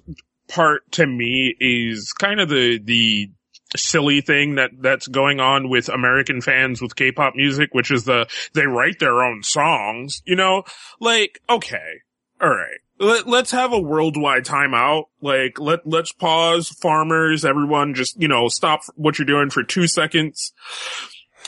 part 0.50 0.92
to 0.92 1.08
me 1.08 1.56
is 1.58 2.12
kind 2.12 2.42
of 2.42 2.50
the, 2.50 2.78
the 2.84 3.32
silly 3.78 4.20
thing 4.20 4.56
that, 4.56 4.72
that's 4.82 5.08
going 5.08 5.40
on 5.40 5.70
with 5.70 5.88
American 5.88 6.42
fans 6.42 6.82
with 6.82 6.98
K-pop 6.98 7.36
music, 7.38 7.70
which 7.72 7.90
is 7.90 8.04
the, 8.04 8.28
they 8.54 8.68
write 8.68 9.00
their 9.00 9.24
own 9.24 9.44
songs, 9.44 10.22
you 10.26 10.36
know, 10.36 10.64
like, 11.00 11.40
okay, 11.50 12.02
alright. 12.44 12.82
Let, 13.00 13.28
let's 13.28 13.52
have 13.52 13.74
a 13.74 13.80
worldwide 13.80 14.46
timeout. 14.46 15.06
Like, 15.22 15.60
let, 15.60 15.86
let's 15.86 16.12
pause 16.14 16.70
farmers, 16.70 17.44
everyone 17.44 17.94
just, 17.94 18.20
you 18.22 18.28
know, 18.28 18.48
stop 18.48 18.82
what 18.96 19.20
you're 19.20 19.26
doing 19.26 19.50
for 19.50 19.64
two 19.64 19.88
seconds. 19.88 20.54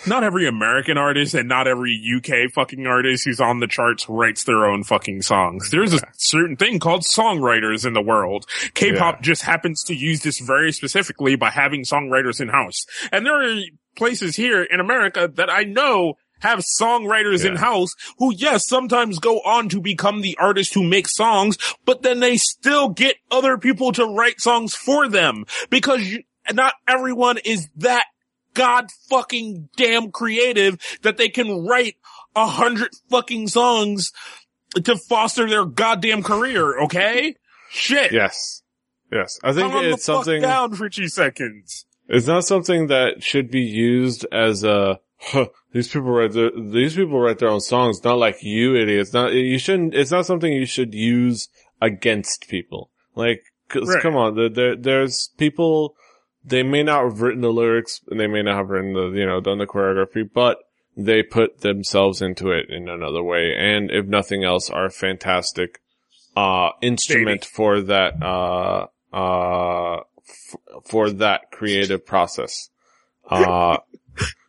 Not 0.06 0.24
every 0.24 0.48
American 0.48 0.98
artist 0.98 1.34
and 1.34 1.50
not 1.50 1.68
every 1.68 2.00
UK 2.18 2.52
fucking 2.52 2.86
artist 2.86 3.26
who's 3.26 3.40
on 3.42 3.60
the 3.60 3.68
charts 3.68 4.08
writes 4.08 4.44
their 4.44 4.66
own 4.66 4.84
fucking 4.84 5.24
songs. 5.24 5.72
There's 5.72 5.94
a 5.94 6.00
certain 6.18 6.56
thing 6.56 6.78
called 6.80 7.02
songwriters 7.02 7.86
in 7.86 7.94
the 7.94 8.02
world. 8.02 8.46
K-pop 8.76 9.16
Yeah. 9.16 9.22
just 9.22 9.42
happens 9.42 9.84
to 9.86 9.96
use 9.96 10.22
this 10.22 10.40
very 10.40 10.72
specifically 10.72 11.36
by 11.36 11.50
having 11.50 11.82
songwriters 11.84 12.40
in 12.40 12.50
house. 12.50 12.86
And 13.12 13.26
there 13.26 13.42
are 13.42 13.60
places 13.96 14.36
here 14.36 14.62
in 14.62 14.80
America 14.80 15.32
that 15.34 15.50
I 15.50 15.64
know 15.64 16.14
have 16.40 16.60
songwriters 16.60 17.46
in 17.46 17.56
house 17.56 17.94
who, 18.18 18.34
yes, 18.34 18.68
sometimes 18.68 19.20
go 19.20 19.40
on 19.40 19.70
to 19.70 19.82
become 19.82 20.22
the 20.22 20.38
artist 20.40 20.74
who 20.74 20.84
makes 20.84 21.16
songs, 21.16 21.58
but 21.86 22.02
then 22.02 22.20
they 22.20 22.38
still 22.38 22.90
get 22.90 23.18
other 23.32 23.58
people 23.58 23.92
to 23.94 24.06
write 24.06 24.40
songs 24.40 24.74
for 24.74 25.08
them 25.08 25.46
because 25.70 26.02
you, 26.02 26.24
not 26.54 26.74
everyone 26.88 27.38
is 27.44 27.68
that 27.78 28.06
god 28.54 28.90
fucking 29.10 29.70
damn 29.76 30.12
creative 30.12 30.80
that 31.04 31.18
they 31.18 31.30
can 31.30 31.66
write 31.66 31.96
a 32.36 32.48
hundred 32.48 32.90
fucking 33.10 33.48
songs 33.48 34.12
to 34.84 34.96
foster 34.96 35.48
their 35.48 35.66
goddamn 35.66 36.24
career, 36.24 36.80
okay? 36.82 37.36
Shit. 37.70 38.12
Yes. 38.12 38.62
Yes. 39.12 39.40
I 39.44 39.54
think 39.54 39.72
Calm 39.72 39.86
it's 39.86 40.04
something, 40.04 40.42
down 40.42 40.74
for 40.74 40.90
two 40.90 41.08
seconds. 41.08 41.86
it's 42.08 42.28
not 42.28 42.46
something 42.46 42.88
that 42.88 43.24
should 43.24 43.50
be 43.50 43.62
used 43.62 44.26
as 44.32 44.64
a, 44.64 45.00
huh, 45.20 45.48
these 45.74 45.88
people 45.88 46.10
write 46.10 46.34
their, 46.34 46.52
these 46.52 46.96
people 46.96 47.20
write 47.20 47.40
their 47.40 47.50
own 47.50 47.62
songs, 47.62 48.04
not 48.04 48.18
like 48.18 48.44
you 48.44 48.76
idiots. 48.76 49.14
Not, 49.14 49.34
you 49.34 49.60
shouldn't, 49.60 49.94
it's 49.94 50.12
not 50.12 50.26
something 50.26 50.52
you 50.52 50.66
should 50.66 50.94
use 50.94 51.50
against 51.82 52.48
people. 52.48 52.90
Like, 53.16 53.44
cause 53.70 53.88
Right. 53.88 54.02
come 54.02 54.16
on, 54.16 54.36
there, 54.36 54.50
there, 54.50 54.76
there's 54.76 55.30
people, 55.38 55.96
they 56.44 56.64
may 56.64 56.84
not 56.84 57.04
have 57.04 57.22
written 57.22 57.42
the 57.42 57.52
lyrics 57.52 58.02
and 58.10 58.20
they 58.20 58.28
may 58.28 58.42
not 58.42 58.58
have 58.58 58.70
written 58.70 58.94
the, 58.94 59.08
you 59.10 59.26
know, 59.26 59.42
done 59.42 59.58
the 59.58 59.68
choreography, 59.68 60.30
but 60.32 60.60
they 60.96 61.22
put 61.22 61.62
themselves 61.62 62.22
into 62.22 62.50
it 62.52 62.70
in 62.70 62.90
another 62.90 63.22
way. 63.22 63.54
And 63.56 63.92
if 63.92 64.06
nothing 64.06 64.44
else, 64.44 64.70
are 64.70 64.86
a 64.86 64.92
fantastic, 64.92 65.82
uh, 66.36 66.70
instrument 66.82 67.46
for 67.46 67.82
that, 67.82 68.22
uh, 68.22 68.88
uh, 69.14 69.98
f- 69.98 70.56
for 70.86 71.10
that 71.10 71.52
creative 71.52 72.06
process. 72.06 72.70
Uh, 73.30 73.78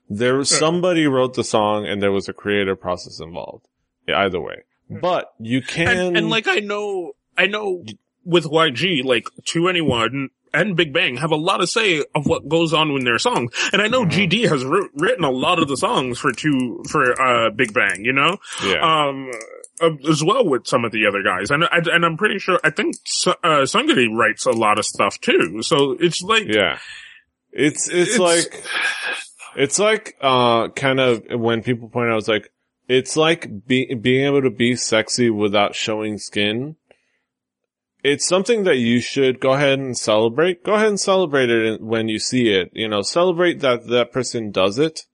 there 0.09 0.37
was 0.37 0.49
somebody 0.51 1.07
wrote 1.07 1.35
the 1.35 1.45
song 1.45 1.87
and 1.87 2.03
there 2.03 2.13
was 2.13 2.29
a 2.29 2.33
creative 2.33 2.81
process 2.81 3.21
involved. 3.21 3.67
Either 4.15 4.41
way, 4.41 4.63
but 4.89 5.35
you 5.39 5.61
can, 5.61 5.89
and, 5.95 6.17
and 6.17 6.31
like 6.31 6.47
I 6.49 6.61
know, 6.61 7.13
I 7.37 7.47
know 7.47 7.85
with 8.25 8.45
YG, 8.45 9.05
like 9.05 9.29
2NE1 9.43 10.29
and 10.55 10.77
Big 10.77 10.95
Bang 10.95 11.19
have 11.19 11.31
a 11.31 11.37
lot 11.37 11.61
of 11.61 11.69
say 11.69 12.03
of 12.15 12.27
what 12.27 12.49
goes 12.49 12.73
on 12.73 12.91
in 12.93 13.05
their 13.05 13.19
songs. 13.19 13.53
And 13.71 13.83
I 13.83 13.89
know 13.89 14.07
Mhm. 14.07 14.11
GD 14.31 14.49
has 14.49 14.65
wr- 14.65 14.87
written 14.95 15.25
a 15.25 15.31
lot 15.31 15.59
of 15.61 15.69
the 15.69 15.77
songs 15.77 16.19
for 16.19 16.33
two, 16.33 16.83
for, 16.89 17.21
uh, 17.21 17.51
Big 17.51 17.75
Bang, 17.75 18.03
you 18.03 18.15
know? 18.15 18.39
yeah, 18.65 18.79
Um, 19.09 19.31
uh, 19.83 19.91
as 20.09 20.25
well 20.25 20.47
with 20.49 20.67
some 20.67 20.87
of 20.87 20.91
the 20.93 21.07
other 21.07 21.23
guys. 21.23 21.51
And 21.51 21.65
I, 21.65 21.81
and 21.93 22.03
I'm 22.07 22.17
pretty 22.17 22.39
sure, 22.39 22.59
I 22.65 22.71
think, 22.71 22.97
uh, 23.27 23.67
Seungri 23.67 24.09
writes 24.11 24.47
a 24.47 24.53
lot 24.53 24.79
of 24.79 24.87
stuff 24.87 25.21
too. 25.21 25.63
So 25.63 25.97
it's 26.01 26.23
like, 26.23 26.47
yeah. 26.49 26.79
It's, 27.53 27.89
it's, 27.91 28.19
like, 28.19 28.65
it's 29.59 29.81
like, 29.81 30.17
uh, 30.21 30.69
kind 30.69 31.01
of 31.01 31.25
when 31.31 31.65
people 31.65 31.89
point 31.89 32.11
out, 32.11 32.19
it's 32.19 32.29
like, 32.29 32.53
it's 32.87 33.17
like 33.17 33.67
be, 33.67 33.93
being 33.93 34.25
able 34.25 34.43
to 34.43 34.51
be 34.51 34.77
sexy 34.77 35.31
without 35.31 35.75
showing 35.75 36.17
skin. 36.17 36.77
It's 38.05 38.25
something 38.25 38.63
that 38.65 38.77
you 38.77 39.01
should 39.01 39.41
go 39.41 39.55
ahead 39.55 39.81
and 39.81 39.99
celebrate. 39.99 40.63
Go 40.63 40.75
ahead 40.75 40.87
and 40.87 41.01
celebrate 41.01 41.51
it 41.51 41.83
when 41.83 42.09
you 42.09 42.21
see 42.21 42.51
it. 42.51 42.71
You 42.73 42.87
know, 42.87 43.03
celebrate 43.03 43.59
that 43.61 43.89
that 43.89 44.13
person 44.13 44.53
does 44.53 44.79
it. 44.79 45.07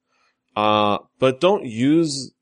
Uh, 0.54 0.98
but 1.18 1.40
don't 1.40 1.64
use 1.64 2.32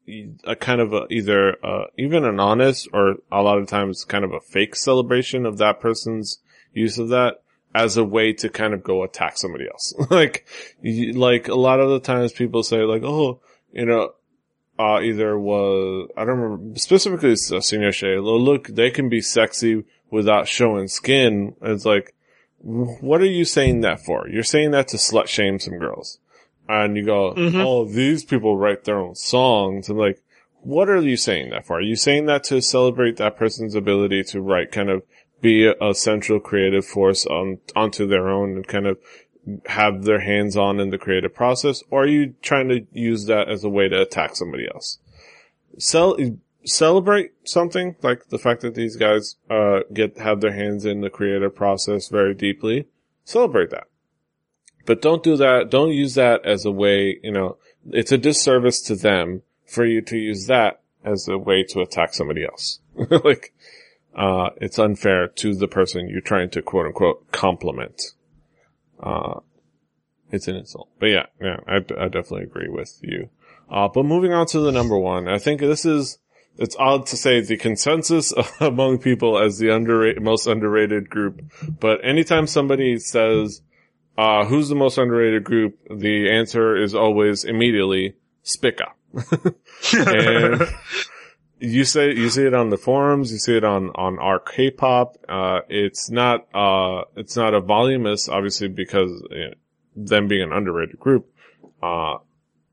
a 0.43 0.57
kind 0.57 0.81
of 0.81 0.93
a, 0.93 1.07
either, 1.09 1.65
uh, 1.65 1.85
even 1.97 2.25
an 2.25 2.41
honest 2.41 2.89
or 2.93 3.15
a 3.31 3.43
lot 3.43 3.59
of 3.59 3.69
times 3.69 4.05
kind 4.05 4.25
of 4.25 4.33
a 4.33 4.41
fake 4.41 4.75
celebration 4.75 5.47
of 5.47 5.59
that 5.59 5.79
person's 5.79 6.41
use 6.73 6.99
of 6.99 7.11
that 7.11 7.37
as 7.75 7.97
a 7.97 8.05
way 8.05 8.33
to 8.35 8.49
kind 8.49 8.75
of 8.75 8.83
go 8.83 9.03
attack 9.03 9.39
somebody 9.39 9.67
else. 9.67 9.95
like, 10.11 10.47
like 10.83 11.49
a 11.49 11.55
lot 11.55 11.81
of 11.81 11.91
the 11.91 12.01
times 12.01 12.33
people 12.33 12.63
say 12.63 12.83
like, 12.83 13.03
oh, 13.03 13.41
you 13.73 13.87
know, 13.87 14.13
uh, 14.79 15.01
either 15.01 15.39
was, 15.39 16.09
I 16.17 16.25
don't 16.25 16.39
remember, 16.39 16.79
specifically 16.79 17.33
uh, 17.33 17.61
Senior 17.61 17.93
Shea, 17.93 18.19
look, 18.19 18.69
they 18.69 18.91
can 18.91 19.09
be 19.09 19.21
sexy 19.21 19.85
without 20.11 20.49
showing 20.49 20.89
skin. 20.89 21.55
It's 21.63 21.85
like, 21.85 22.15
what 22.59 23.21
are 23.21 23.27
you 23.27 23.45
saying 23.45 23.81
that 23.83 24.01
for? 24.05 24.29
You're 24.29 24.43
saying 24.43 24.71
that 24.73 24.89
to 24.89 24.97
slut 24.97 25.27
shame 25.27 25.59
some 25.59 25.79
girls. 25.79 26.19
And 26.69 26.97
you 26.97 27.05
go, 27.05 27.35
Mhm. 27.35 27.63
oh, 27.65 27.85
these 27.85 28.25
people 28.25 28.57
write 28.57 28.85
their 28.85 28.99
own 28.99 29.15
songs. 29.15 29.89
And 29.89 29.99
like, 29.99 30.23
what 30.61 30.89
are 30.89 31.01
you 31.01 31.17
saying 31.17 31.51
that 31.51 31.67
for? 31.67 31.79
Are 31.79 31.83
you 31.83 31.97
saying 31.97 32.27
that 32.27 32.45
to 32.45 32.63
celebrate 32.63 33.17
that 33.17 33.37
person's 33.37 33.75
ability 33.75 34.23
to 34.25 34.41
write, 34.41 34.71
kind 34.71 34.91
of 34.91 35.03
be 35.43 35.67
a, 35.67 35.95
central 35.95 36.41
creative 36.41 36.87
force 36.87 37.27
on, 37.27 37.59
onto 37.77 38.07
their 38.07 38.29
own 38.29 38.57
and 38.57 38.67
kind 38.67 38.87
of 38.87 38.99
have 39.67 40.05
their 40.05 40.21
hands 40.21 40.57
on 40.57 40.81
in 40.81 40.91
the 40.91 40.99
creative 40.99 41.35
process? 41.35 41.83
Or 41.91 42.05
are 42.05 42.09
you 42.09 42.35
trying 42.41 42.69
to 42.69 42.87
use 42.93 43.27
that 43.27 43.49
as 43.49 43.65
a 43.65 43.69
way 43.69 43.89
to 43.89 44.01
attack 44.01 44.37
somebody 44.37 44.67
else? 44.73 44.99
Cel- 45.79 46.17
celebrate 46.65 47.33
something 47.45 47.97
like 48.03 48.29
the 48.29 48.39
fact 48.39 48.63
that 48.63 48.75
these 48.75 48.97
guys, 48.97 49.37
uh, 49.51 49.81
get, 49.93 50.17
have 50.19 50.41
their 50.41 50.53
hands 50.53 50.87
in 50.87 51.01
the 51.01 51.11
creative 51.11 51.55
process 51.55 52.09
very 52.09 52.35
deeply. 52.35 52.87
Celebrate 53.25 53.71
that. 53.71 53.89
But 54.87 55.03
don't 55.03 55.23
do 55.23 55.37
that. 55.37 55.71
Don't 55.71 55.93
use 55.93 56.15
that 56.15 56.45
as 56.45 56.65
a 56.65 56.73
way, 56.73 57.19
you 57.23 57.33
know, 57.33 57.57
it's 57.91 58.13
a 58.13 58.19
disservice 58.19 58.81
to 58.83 58.97
them 58.97 59.43
for 59.67 59.85
you 59.85 60.01
to 60.03 60.17
use 60.17 60.47
that 60.47 60.81
as 61.05 61.27
a 61.29 61.39
way 61.39 61.65
to 61.65 61.81
attack 61.81 62.15
somebody 62.15 62.45
else. 62.45 62.81
like, 63.25 63.53
uh, 64.15 64.51
it's 64.57 64.79
unfair 64.79 65.29
to 65.29 65.55
the 65.55 65.69
person 65.69 66.09
you're 66.09 66.21
trying 66.21 66.51
to 66.51 66.63
quote 66.63 66.87
unquote 66.87 67.31
compliment. 67.33 68.03
Uh, 69.01 69.41
it's 70.31 70.49
an 70.49 70.57
insult. 70.57 70.89
But 70.99 71.07
yeah, 71.07 71.27
yeah, 71.41 71.57
I, 71.67 71.77
I 71.77 72.09
definitely 72.09 72.45
agree 72.45 72.69
with 72.69 72.99
you. 73.03 73.29
Uh, 73.71 73.89
but 73.89 74.05
moving 74.05 74.33
on 74.33 74.47
to 74.47 74.61
the 74.61 74.73
number 74.73 74.99
one, 74.99 75.29
I 75.29 75.39
think 75.39 75.61
this 75.61 75.85
is, 75.85 76.19
it's 76.59 76.77
odd 76.79 77.07
to 77.07 77.17
say 77.17 77.41
the 77.41 77.57
consensus 77.57 78.33
among 78.61 78.99
people 78.99 79.39
as 79.39 79.59
the 79.59 79.75
underrated, 79.75 80.23
most 80.23 80.47
underrated 80.47 81.09
group. 81.09 81.43
But 81.81 82.05
anytime 82.05 82.47
somebody 82.47 82.99
says, 82.99 83.63
uh, 84.19 84.45
who's 84.45 84.69
the 84.69 84.75
most 84.75 84.99
underrated 84.99 85.45
group? 85.45 85.79
The 85.89 86.31
answer 86.31 86.77
is 86.77 86.95
always 86.95 87.45
immediately 87.45 88.17
Spica. 88.43 88.93
and 89.97 90.63
you 91.63 91.85
say 91.85 92.13
you 92.13 92.29
see 92.29 92.45
it 92.45 92.55
on 92.55 92.71
the 92.71 92.77
forums, 92.77 93.31
you 93.31 93.39
see 93.39 93.57
it 93.57 93.63
on 93.63 93.91
on 93.95 94.19
our 94.19 94.41
K-pop. 94.41 95.17
Uh, 95.29 95.61
it's 95.69 96.11
not 96.11 96.49
uh, 96.53 97.03
it's 97.17 97.37
not 97.37 97.55
a 97.55 97.61
voluminous, 97.61 98.29
obviously, 98.29 98.67
because 98.67 99.11
you 99.31 99.51
know, 99.51 99.55
them 99.95 100.27
being 100.27 100.43
an 100.43 100.53
underrated 100.53 100.99
group. 100.99 101.33
Uh, 101.81 102.19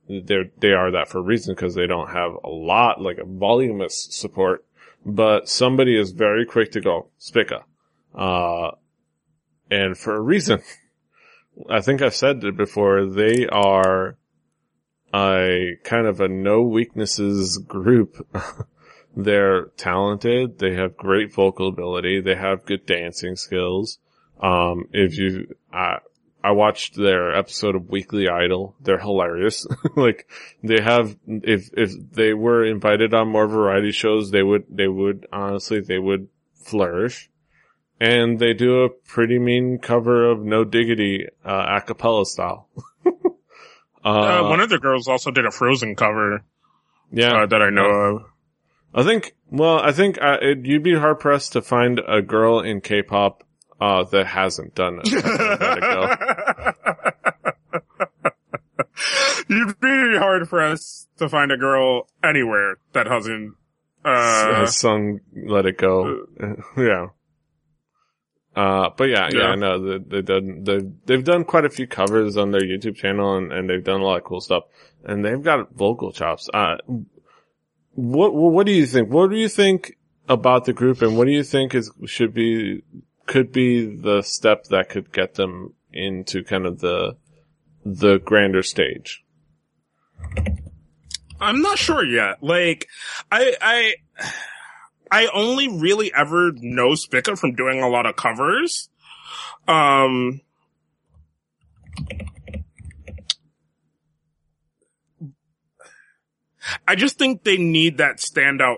they 0.07 0.49
they 0.57 0.73
are 0.73 0.91
that 0.91 1.07
for 1.07 1.19
a 1.19 1.21
reason 1.21 1.53
because 1.53 1.75
they 1.75 1.85
don't 1.85 2.09
have 2.09 2.31
a 2.43 2.49
lot 2.49 2.99
like 2.99 3.19
a 3.19 3.25
voluminous 3.25 4.07
support. 4.09 4.65
But 5.05 5.47
somebody 5.47 5.97
is 5.97 6.11
very 6.11 6.45
quick 6.45 6.71
to 6.71 6.81
go 6.81 7.09
Spica, 7.19 7.63
uh, 8.15 8.71
and 9.69 9.97
for 9.97 10.15
a 10.15 10.21
reason. 10.21 10.61
I 11.69 11.81
think 11.81 12.01
I've 12.01 12.15
said 12.15 12.43
it 12.43 12.55
before. 12.55 13.05
They 13.05 13.45
are 13.47 14.17
a 15.13 15.77
kind 15.83 16.07
of 16.07 16.21
a 16.21 16.27
no 16.27 16.61
weaknesses 16.61 17.57
group. 17.57 18.25
They're 19.23 19.65
talented. 19.77 20.59
They 20.59 20.75
have 20.75 20.97
great 20.97 21.33
vocal 21.33 21.67
ability. 21.67 22.21
They 22.21 22.35
have 22.35 22.65
good 22.65 22.85
dancing 22.85 23.35
skills. 23.35 23.99
Um, 24.39 24.85
if 24.93 25.17
you, 25.17 25.55
I, 25.73 25.97
I 26.43 26.51
watched 26.51 26.95
their 26.95 27.35
episode 27.35 27.75
of 27.75 27.89
Weekly 27.89 28.29
Idol. 28.29 28.75
They're 28.79 28.99
hilarious. 28.99 29.67
like 29.95 30.29
they 30.63 30.81
have, 30.81 31.17
if, 31.27 31.69
if 31.73 31.91
they 32.11 32.33
were 32.33 32.63
invited 32.65 33.13
on 33.13 33.27
more 33.27 33.47
variety 33.47 33.91
shows, 33.91 34.31
they 34.31 34.43
would, 34.43 34.65
they 34.69 34.87
would, 34.87 35.27
honestly, 35.33 35.81
they 35.81 35.99
would 35.99 36.29
flourish. 36.53 37.29
And 37.99 38.39
they 38.39 38.53
do 38.53 38.83
a 38.83 38.89
pretty 38.89 39.39
mean 39.39 39.79
cover 39.79 40.31
of 40.31 40.39
No 40.39 40.63
Diggity, 40.63 41.27
uh, 41.43 41.77
a 41.77 41.81
cappella 41.81 42.25
style. 42.25 42.69
uh, 44.05 44.43
one 44.43 44.61
of 44.61 44.69
the 44.69 44.79
girls 44.79 45.09
also 45.09 45.31
did 45.31 45.45
a 45.45 45.51
Frozen 45.51 45.97
cover, 45.97 46.45
yeah. 47.11 47.43
uh, 47.43 47.45
that 47.47 47.61
I 47.61 47.69
know 47.69 47.89
of. 47.89 48.23
I 48.93 49.03
think, 49.03 49.35
well, 49.49 49.79
I 49.79 49.91
think 49.91 50.17
uh, 50.21 50.37
it, 50.41 50.65
you'd 50.65 50.83
be 50.83 50.95
hard 50.95 51.19
pressed 51.19 51.53
to 51.53 51.61
find 51.61 51.99
a 52.07 52.21
girl 52.21 52.59
in 52.61 52.81
K-pop 52.81 53.43
uh, 53.79 54.03
that 54.05 54.27
hasn't 54.27 54.75
done 54.75 54.99
it. 55.03 55.11
Let 55.13 55.77
it 55.77 55.81
go. 55.81 56.15
You'd 59.49 59.79
be 59.79 60.17
hard 60.17 60.47
pressed 60.47 61.09
to 61.17 61.27
find 61.27 61.51
a 61.51 61.57
girl 61.57 62.07
anywhere 62.23 62.77
that 62.93 63.07
hasn't, 63.07 63.55
uh, 64.05 64.55
Has 64.59 64.77
sung 64.77 65.21
"Let 65.33 65.65
It 65.65 65.77
Go." 65.77 66.25
yeah. 66.77 67.07
Uh, 68.55 68.89
but 68.95 69.05
yeah, 69.05 69.29
yeah, 69.31 69.39
Yeah. 69.39 69.45
I 69.47 69.55
know 69.55 69.79
they, 69.79 69.97
they've 70.05 70.25
done 70.25 70.63
they've, 70.63 70.91
they've 71.05 71.23
done 71.23 71.45
quite 71.45 71.65
a 71.65 71.69
few 71.69 71.87
covers 71.87 72.37
on 72.37 72.51
their 72.51 72.61
YouTube 72.61 72.95
channel, 72.95 73.37
and, 73.37 73.51
and 73.51 73.69
they've 73.69 73.83
done 73.83 74.01
a 74.01 74.03
lot 74.03 74.17
of 74.17 74.23
cool 74.23 74.41
stuff, 74.41 74.63
and 75.03 75.25
they've 75.25 75.41
got 75.41 75.71
vocal 75.73 76.11
chops. 76.11 76.47
Uh, 76.53 76.75
what 77.93 78.33
what 78.33 78.65
do 78.65 78.71
you 78.71 78.85
think? 78.85 79.09
What 79.09 79.29
do 79.29 79.37
you 79.37 79.49
think 79.49 79.97
about 80.27 80.65
the 80.65 80.73
group, 80.73 81.01
and 81.01 81.17
what 81.17 81.25
do 81.25 81.31
you 81.31 81.43
think 81.43 81.73
is 81.75 81.91
should 82.05 82.33
be 82.33 82.83
could 83.25 83.51
be 83.51 83.85
the 83.85 84.21
step 84.21 84.65
that 84.65 84.89
could 84.89 85.11
get 85.11 85.35
them 85.35 85.73
into 85.91 86.43
kind 86.43 86.65
of 86.65 86.79
the 86.79 87.17
the 87.85 88.19
grander 88.19 88.63
stage? 88.63 89.23
I'm 91.41 91.61
not 91.61 91.77
sure 91.77 92.03
yet. 92.03 92.43
Like, 92.43 92.87
I, 93.31 93.55
I, 93.61 93.93
I 95.09 95.27
only 95.33 95.67
really 95.67 96.13
ever 96.13 96.51
know 96.53 96.95
Spica 96.95 97.35
from 97.35 97.53
doing 97.53 97.81
a 97.81 97.87
lot 97.87 98.05
of 98.05 98.15
covers. 98.15 98.89
Um, 99.67 100.41
I 106.87 106.95
just 106.95 107.17
think 107.17 107.43
they 107.43 107.57
need 107.57 107.97
that 107.97 108.17
standout 108.17 108.77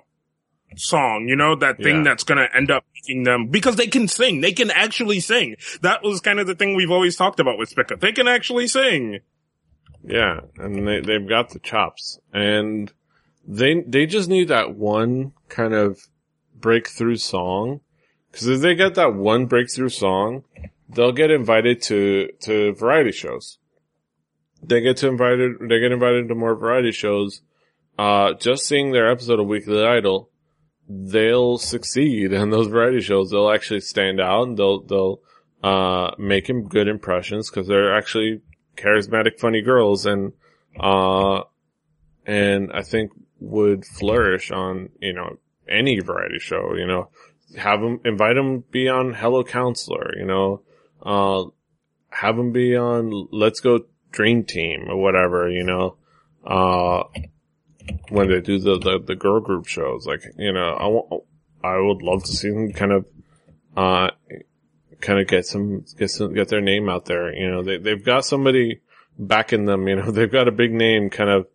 song, 0.78 1.28
you 1.28 1.36
know, 1.36 1.56
that 1.56 1.78
thing 1.78 1.98
Yeah. 1.98 2.04
that's 2.04 2.24
gonna 2.24 2.48
end 2.54 2.72
up 2.72 2.86
making 2.96 3.24
them, 3.24 3.48
because 3.48 3.76
they 3.76 3.88
can 3.88 4.08
sing, 4.08 4.42
they 4.42 4.54
can 4.54 4.72
actually 4.72 5.20
sing. 5.20 5.56
That 5.82 6.02
was 6.04 6.22
kind 6.22 6.40
of 6.40 6.48
the 6.48 6.56
thing 6.56 6.76
we've 6.76 6.92
always 6.92 7.16
talked 7.18 7.40
about 7.40 7.58
with 7.58 7.70
Spica. 7.70 7.98
They 8.00 8.12
can 8.14 8.28
actually 8.28 8.68
sing. 8.68 9.20
Yeah, 10.04 10.40
and 10.58 10.88
they 10.88 11.02
they've 11.02 11.28
got 11.28 11.50
the 11.50 11.60
chops, 11.60 12.20
and 12.34 12.92
they 13.48 13.82
they 13.82 14.06
just 14.06 14.30
need 14.30 14.48
that 14.48 14.76
one 14.76 15.34
kind 15.50 15.74
of 15.74 16.00
breakthrough 16.56 17.18
song. 17.18 17.82
Because 18.32 18.48
if 18.48 18.62
they 18.62 18.76
get 18.76 18.96
that 18.96 19.14
one 19.14 19.46
breakthrough 19.46 19.90
song, 19.90 20.44
they'll 20.90 21.12
get 21.12 21.30
invited 21.32 21.82
to 21.84 22.30
to 22.42 22.74
variety 22.74 23.12
shows. 23.12 23.60
They 24.64 24.80
get 24.82 24.98
to 24.98 25.08
invited 25.08 25.58
they 25.60 25.80
get 25.80 25.92
invited 25.92 26.30
to 26.30 26.36
more 26.36 26.56
variety 26.56 26.92
shows. 26.94 27.42
Uh, 28.02 28.34
just 28.34 28.66
seeing 28.66 28.92
their 28.92 29.12
episode 29.12 29.40
of 29.40 29.46
Weekly 29.46 29.86
Idol, 29.86 30.32
they'll 30.90 31.60
succeed 31.60 32.34
in 32.34 32.50
those 32.50 32.66
variety 32.66 33.00
shows. 33.00 33.30
They'll 33.30 33.52
actually 33.52 33.82
stand 33.82 34.20
out, 34.20 34.48
and 34.48 34.58
they'll 34.58 34.82
they'll 34.82 35.22
uh, 35.64 36.10
making 36.18 36.68
good 36.68 36.88
impressions 36.88 37.48
because 37.48 37.68
they're 37.68 37.96
actually 37.96 38.42
charismatic, 38.76 39.40
funny 39.40 39.62
girls 39.62 40.08
and, 40.08 40.34
uh, 40.80 41.42
and 42.26 42.72
I 42.74 42.82
think 42.82 43.12
would 43.40 43.86
flourish 43.86 44.50
on, 44.50 44.90
you 45.00 45.14
know, 45.14 45.38
any 45.70 46.00
variety 46.00 46.40
show, 46.40 46.74
you 46.74 46.88
know, 46.88 47.10
have 47.56 47.82
them, 47.82 48.00
invite 48.04 48.36
them 48.36 48.64
be 48.72 48.90
on 48.90 49.14
Hello 49.14 49.44
Counselor, 49.44 50.18
you 50.18 50.26
know, 50.26 50.64
uh, 51.04 51.44
have 52.10 52.36
them 52.36 52.52
be 52.52 52.76
on 52.76 53.28
Let's 53.32 53.60
Go 53.60 53.82
Dream 54.12 54.44
Team 54.44 54.86
or 54.90 54.98
whatever, 54.98 55.48
you 55.52 55.64
know, 55.64 55.98
uh, 56.44 57.04
when 58.10 58.30
they 58.30 58.42
do 58.42 58.60
the, 58.60 58.78
the, 58.78 59.00
the 59.00 59.16
girl 59.16 59.40
group 59.40 59.68
shows, 59.68 60.06
like, 60.06 60.24
you 60.38 60.52
know, 60.52 60.74
I 60.74 60.88
want, 60.88 61.24
I 61.64 61.78
would 61.78 62.02
love 62.02 62.24
to 62.24 62.32
see 62.32 62.50
them 62.50 62.72
kind 62.74 62.92
of, 62.92 63.06
uh, 63.76 64.12
kind 65.00 65.20
of 65.20 65.28
get 65.28 65.46
some, 65.46 65.86
get 65.98 66.10
some, 66.10 66.34
get 66.34 66.50
their 66.50 66.62
name 66.62 66.90
out 66.90 67.06
there. 67.06 67.34
You 67.34 67.50
know, 67.50 67.64
they, 67.64 67.78
they've 67.78 68.04
got 68.04 68.26
somebody 68.26 68.82
backing 69.18 69.66
them, 69.66 69.88
you 69.88 69.96
know, 69.96 70.12
they've 70.12 70.32
got 70.32 70.48
a 70.48 70.52
big 70.52 70.72
name 70.72 71.10
kind 71.10 71.30
of, 71.30 71.48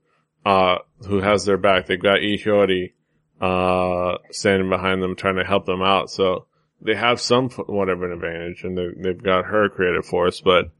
uh, 0.44 0.78
who 1.06 1.20
has 1.20 1.44
their 1.44 1.56
back. 1.56 1.86
They've 1.86 2.00
got 2.00 2.20
Lee 2.20 2.40
Hyori, 2.42 2.92
uh, 3.40 4.18
standing 4.30 4.68
behind 4.68 5.02
them 5.02 5.16
trying 5.16 5.36
to 5.36 5.44
help 5.44 5.66
them 5.66 5.82
out. 5.82 6.10
So 6.10 6.46
they 6.80 6.94
have 6.94 7.20
some 7.20 7.50
whatever 7.50 8.06
an 8.06 8.12
advantage 8.12 8.64
and 8.64 8.76
they, 8.76 8.88
they've 8.96 9.22
got 9.22 9.46
her 9.46 9.68
creative 9.68 10.06
force, 10.06 10.40
but 10.40 10.70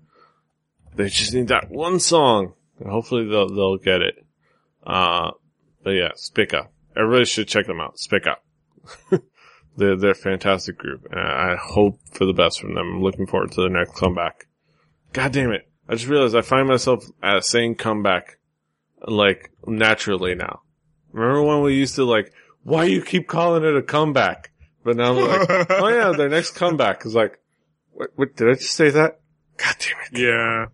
they 0.94 1.08
just 1.08 1.34
need 1.34 1.48
that 1.48 1.70
one 1.70 2.00
song. 2.00 2.54
Hopefully 2.84 3.28
they'll, 3.28 3.48
they'll 3.48 3.78
get 3.78 4.02
it. 4.02 4.25
Uh, 4.86 5.32
but 5.82 5.90
yeah, 5.90 6.10
Spica. 6.14 6.68
Everybody 6.96 7.24
should 7.26 7.48
check 7.48 7.66
them 7.66 7.80
out. 7.80 7.98
Spica. 7.98 8.36
they're, 9.76 9.96
they're 9.96 10.10
a 10.10 10.14
fantastic 10.14 10.78
group. 10.78 11.06
And 11.10 11.20
I 11.20 11.56
hope 11.56 11.98
for 12.12 12.24
the 12.24 12.32
best 12.32 12.60
from 12.60 12.74
them. 12.74 12.94
I'm 12.94 13.02
looking 13.02 13.26
forward 13.26 13.52
to 13.52 13.62
the 13.62 13.68
next 13.68 13.96
comeback. 13.96 14.46
God 15.12 15.32
damn 15.32 15.52
it. 15.52 15.68
I 15.88 15.94
just 15.94 16.08
realized 16.08 16.34
I 16.34 16.42
find 16.42 16.68
myself 16.68 17.04
uh, 17.22 17.40
saying 17.40 17.76
comeback 17.76 18.38
like 19.06 19.50
naturally 19.66 20.34
now. 20.34 20.60
Remember 21.12 21.42
when 21.42 21.62
we 21.62 21.74
used 21.74 21.96
to 21.96 22.04
like, 22.04 22.32
why 22.62 22.84
you 22.84 23.02
keep 23.02 23.28
calling 23.28 23.64
it 23.64 23.76
a 23.76 23.82
comeback? 23.82 24.52
But 24.84 24.96
now 24.96 25.16
I'm 25.16 25.16
like, 25.16 25.70
oh 25.70 25.88
yeah, 25.88 26.12
their 26.16 26.28
next 26.28 26.52
comeback 26.52 27.06
is 27.06 27.14
like, 27.14 27.38
what, 27.92 28.10
what, 28.16 28.36
did 28.36 28.48
I 28.48 28.54
just 28.54 28.74
say 28.74 28.90
that? 28.90 29.20
God 29.56 29.76
damn 29.78 29.96
it. 30.12 30.18
Yeah. 30.20 30.66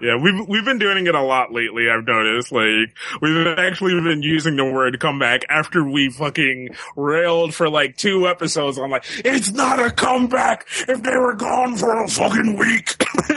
Yeah, 0.00 0.16
we've 0.16 0.46
we've 0.46 0.64
been 0.64 0.78
doing 0.78 1.06
it 1.06 1.14
a 1.14 1.22
lot 1.22 1.52
lately. 1.52 1.88
I've 1.88 2.06
noticed. 2.06 2.52
Like 2.52 2.94
we've 3.22 3.46
actually 3.58 3.98
been 4.02 4.22
using 4.22 4.56
the 4.56 4.64
word 4.64 5.00
comeback 5.00 5.42
after 5.48 5.82
we 5.82 6.10
fucking 6.10 6.76
railed 6.96 7.54
for 7.54 7.70
like 7.70 7.96
two 7.96 8.28
episodes. 8.28 8.76
I'm 8.78 8.90
like, 8.90 9.04
it's 9.24 9.52
not 9.52 9.80
a 9.80 9.90
comeback 9.90 10.66
if 10.86 11.02
they 11.02 11.16
were 11.16 11.34
gone 11.34 11.76
for 11.76 12.02
a 12.02 12.08
fucking 12.08 12.56
week. 12.58 13.05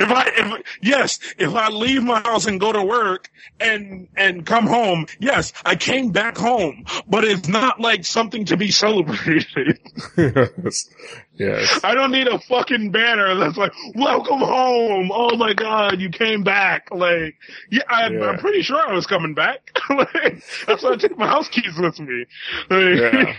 if 0.00 0.10
I, 0.10 0.30
if 0.36 0.62
yes, 0.82 1.18
if 1.38 1.54
I 1.54 1.68
leave 1.68 2.02
my 2.02 2.20
house 2.20 2.46
and 2.46 2.60
go 2.60 2.72
to 2.72 2.82
work 2.82 3.30
and 3.60 4.08
and 4.16 4.46
come 4.46 4.66
home, 4.66 5.06
yes, 5.20 5.52
I 5.64 5.76
came 5.76 6.10
back 6.10 6.36
home, 6.36 6.84
but 7.06 7.24
it's 7.24 7.48
not 7.48 7.80
like 7.80 8.04
something 8.04 8.44
to 8.46 8.56
be 8.56 8.70
celebrated. 8.78 9.80
yes. 10.16 10.88
yes. 11.34 11.80
I 11.82 11.94
don't 11.94 12.10
need 12.10 12.28
a 12.28 12.38
fucking 12.38 12.90
banner 12.90 13.34
that's 13.36 13.56
like, 13.56 13.72
welcome 13.94 14.40
home. 14.40 15.10
Oh 15.12 15.36
my 15.36 15.54
God, 15.54 16.00
you 16.00 16.10
came 16.10 16.42
back. 16.44 16.88
Like, 16.90 17.36
yeah, 17.70 17.82
I, 17.88 18.08
yeah. 18.08 18.26
I'm 18.26 18.38
pretty 18.38 18.62
sure 18.62 18.78
I 18.78 18.92
was 18.92 19.06
coming 19.06 19.34
back. 19.34 19.70
like, 19.90 20.42
that's 20.66 20.82
why 20.82 20.92
I 20.92 20.96
took 20.96 21.16
my 21.18 21.26
house 21.26 21.48
keys 21.48 21.76
with 21.78 21.98
me. 22.00 22.24
Like, 22.70 22.96
yeah. 22.96 23.34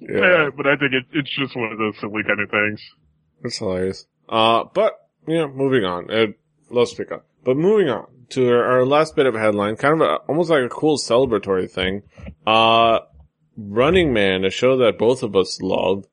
yeah. 0.00 0.20
yeah. 0.20 0.50
But 0.56 0.66
I 0.66 0.76
think 0.76 0.92
it, 0.92 1.04
it's 1.12 1.30
just 1.30 1.56
one 1.56 1.72
of 1.72 1.78
those 1.78 1.98
silly 2.00 2.22
kind 2.26 2.40
of 2.40 2.50
things. 2.50 2.80
That's 3.42 3.58
hilarious. 3.58 4.06
Uh, 4.28 4.64
but, 4.72 5.08
know, 5.26 5.48
moving 5.48 5.84
on. 5.84 6.10
Uh, 6.10 6.26
let's 6.70 6.94
pick 6.94 7.12
up. 7.12 7.26
But 7.44 7.56
moving 7.56 7.88
on 7.88 8.06
to 8.30 8.48
our, 8.48 8.64
our 8.64 8.86
last 8.86 9.16
bit 9.16 9.26
of 9.26 9.34
headline, 9.34 9.76
kind 9.76 10.00
of 10.00 10.08
a, 10.08 10.14
almost 10.28 10.50
like 10.50 10.62
a 10.62 10.68
cool 10.68 10.98
celebratory 10.98 11.70
thing. 11.70 12.02
Uh, 12.46 13.00
Running 13.56 14.12
Man, 14.12 14.44
a 14.44 14.50
show 14.50 14.78
that 14.78 14.98
both 14.98 15.22
of 15.22 15.36
us 15.36 15.60
love, 15.60 16.06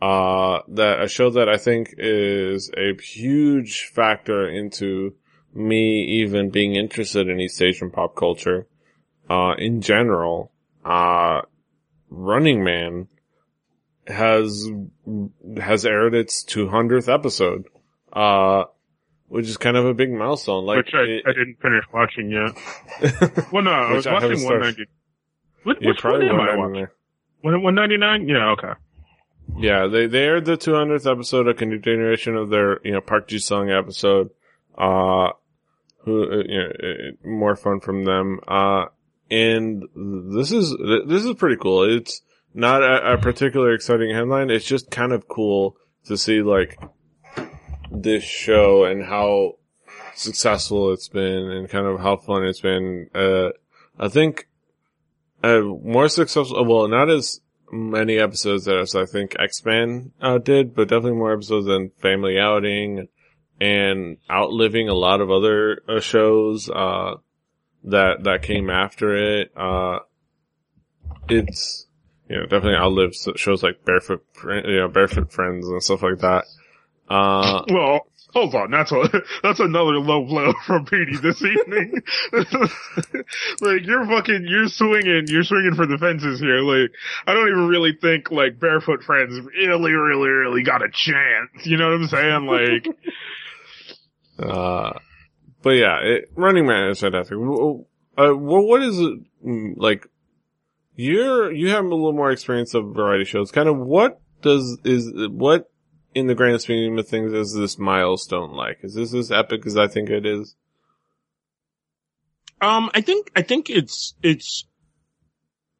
uh, 0.00 0.60
that 0.68 1.02
a 1.02 1.08
show 1.08 1.30
that 1.30 1.48
I 1.48 1.56
think 1.56 1.94
is 1.98 2.70
a 2.76 3.00
huge 3.00 3.90
factor 3.92 4.48
into 4.48 5.14
me 5.54 6.04
even 6.22 6.50
being 6.50 6.74
interested 6.74 7.28
in 7.28 7.40
East 7.40 7.60
Asian 7.60 7.90
pop 7.90 8.14
culture, 8.14 8.66
uh, 9.28 9.54
in 9.58 9.80
general, 9.80 10.52
uh, 10.84 11.42
Running 12.08 12.62
Man 12.62 13.08
has, 14.06 14.68
has 15.60 15.84
aired 15.86 16.14
its 16.14 16.44
200th 16.44 17.12
episode, 17.12 17.66
uh, 18.12 18.64
which 19.28 19.46
is 19.46 19.56
kind 19.56 19.76
of 19.76 19.86
a 19.86 19.94
big 19.94 20.12
milestone. 20.12 20.64
Like, 20.64 20.78
which 20.78 20.94
I, 20.94 21.02
it, 21.02 21.22
I 21.26 21.32
didn't 21.32 21.58
finish 21.60 21.84
watching 21.92 22.30
yet. 22.30 23.48
well, 23.52 23.62
no, 23.62 23.70
I 23.70 23.92
was 23.92 24.06
watching 24.06 24.42
190. 24.42 24.86
What, 25.64 25.78
which 25.82 26.04
one 26.04 26.22
am 26.22 26.40
I 26.40 26.56
watching? 26.56 26.86
199? 27.42 28.28
Yeah, 28.28 28.50
okay. 28.52 28.72
Yeah, 29.58 29.86
they, 29.86 30.06
they 30.06 30.24
aired 30.24 30.44
the 30.44 30.56
200th 30.56 31.10
episode, 31.10 31.48
a 31.48 31.54
continuation 31.54 32.36
of 32.36 32.50
their, 32.50 32.80
you 32.84 32.92
know, 32.92 33.00
Park 33.00 33.28
Ji-sung 33.28 33.70
episode, 33.70 34.30
uh, 34.76 35.30
who, 36.04 36.22
uh, 36.22 36.42
you 36.46 36.58
know, 36.58 37.30
more 37.30 37.56
fun 37.56 37.80
from 37.80 38.04
them. 38.04 38.40
Uh, 38.46 38.86
and 39.30 39.84
this 39.94 40.52
is, 40.52 40.74
this 41.06 41.24
is 41.24 41.34
pretty 41.34 41.56
cool. 41.56 41.96
It's 41.96 42.22
not 42.56 42.82
a, 42.82 43.12
a 43.12 43.18
particularly 43.18 43.74
exciting 43.74 44.14
headline. 44.14 44.50
It's 44.50 44.64
just 44.64 44.90
kind 44.90 45.12
of 45.12 45.28
cool 45.28 45.76
to 46.06 46.16
see 46.16 46.42
like 46.42 46.78
this 47.92 48.24
show 48.24 48.84
and 48.84 49.04
how 49.04 49.58
successful 50.14 50.92
it's 50.92 51.08
been 51.08 51.50
and 51.50 51.68
kind 51.68 51.86
of 51.86 52.00
how 52.00 52.16
fun 52.16 52.44
it's 52.44 52.62
been. 52.62 53.10
Uh, 53.14 53.50
I 53.98 54.08
think, 54.08 54.48
uh, 55.44 55.60
more 55.60 56.08
successful, 56.08 56.64
well, 56.64 56.88
not 56.88 57.10
as 57.10 57.40
many 57.70 58.18
episodes 58.18 58.66
as 58.66 58.94
I 58.94 59.04
think 59.04 59.36
X-Man, 59.38 60.12
uh, 60.20 60.38
did, 60.38 60.74
but 60.74 60.88
definitely 60.88 61.18
more 61.18 61.34
episodes 61.34 61.66
than 61.66 61.90
Family 62.00 62.38
Outing 62.38 63.08
and 63.60 64.16
outliving 64.30 64.88
a 64.88 64.94
lot 64.94 65.20
of 65.20 65.30
other 65.30 65.82
uh, 65.88 66.00
shows, 66.00 66.70
uh, 66.70 67.16
that, 67.84 68.24
that 68.24 68.42
came 68.42 68.70
after 68.70 69.40
it. 69.40 69.52
Uh, 69.56 70.00
it's, 71.28 71.85
you 72.28 72.36
know, 72.36 72.42
definitely 72.42 72.74
outlived 72.74 73.16
shows 73.36 73.62
like 73.62 73.84
Barefoot, 73.84 74.24
you 74.44 74.78
know, 74.78 74.88
Barefoot 74.88 75.32
Friends 75.32 75.68
and 75.68 75.82
stuff 75.82 76.02
like 76.02 76.18
that. 76.18 76.44
Uh, 77.08 77.62
well, 77.70 78.00
hold 78.32 78.54
on. 78.54 78.70
That's 78.70 78.90
a, 78.90 79.22
that's 79.42 79.60
another 79.60 79.98
low 79.98 80.24
blow 80.24 80.52
from 80.66 80.86
Petey 80.86 81.16
this 81.16 81.42
evening. 81.42 82.02
like 83.60 83.86
you're 83.86 84.06
fucking, 84.06 84.44
you're 84.46 84.68
swinging, 84.68 85.26
you're 85.28 85.44
swinging 85.44 85.74
for 85.74 85.86
the 85.86 85.98
fences 85.98 86.40
here. 86.40 86.60
Like 86.60 86.90
I 87.26 87.34
don't 87.34 87.48
even 87.48 87.68
really 87.68 87.92
think 88.00 88.30
like 88.30 88.58
Barefoot 88.58 89.04
Friends 89.04 89.38
really, 89.56 89.92
really, 89.92 90.28
really 90.28 90.62
got 90.62 90.82
a 90.82 90.88
chance. 90.90 91.64
You 91.64 91.76
know 91.76 91.90
what 91.90 92.00
I'm 92.00 92.08
saying? 92.08 92.46
Like, 92.46 92.88
uh, 94.38 94.98
but 95.62 95.70
yeah, 95.70 95.98
it, 96.02 96.30
Running 96.34 96.66
Man 96.66 96.90
is 96.90 97.00
fantastic. 97.00 97.36
Uh, 98.18 98.32
what 98.34 98.82
is 98.82 98.98
it 98.98 99.18
mm, 99.44 99.74
like? 99.76 100.06
You're 100.96 101.52
you 101.52 101.70
have 101.70 101.84
a 101.84 101.88
little 101.88 102.12
more 102.12 102.30
experience 102.30 102.74
of 102.74 102.94
variety 102.94 103.24
shows. 103.24 103.52
Kind 103.52 103.68
of 103.68 103.76
what 103.78 104.20
does 104.42 104.78
is 104.84 105.12
what 105.30 105.70
in 106.16 106.26
the 106.26 106.34
grand 106.34 106.60
scheme 106.62 106.98
of 106.98 107.06
things 107.06 107.32
is 107.32 107.52
this 107.52 107.78
milestone 107.78 108.52
like? 108.52 108.78
Is 108.82 108.94
this 108.94 109.12
as 109.12 109.30
epic 109.30 109.66
as 109.66 109.76
I 109.76 109.86
think 109.86 110.08
it 110.08 110.24
is? 110.24 110.56
Um, 112.60 112.90
I 112.94 113.02
think, 113.02 113.30
I 113.36 113.42
think 113.42 113.68
it's, 113.68 114.14
it's 114.22 114.64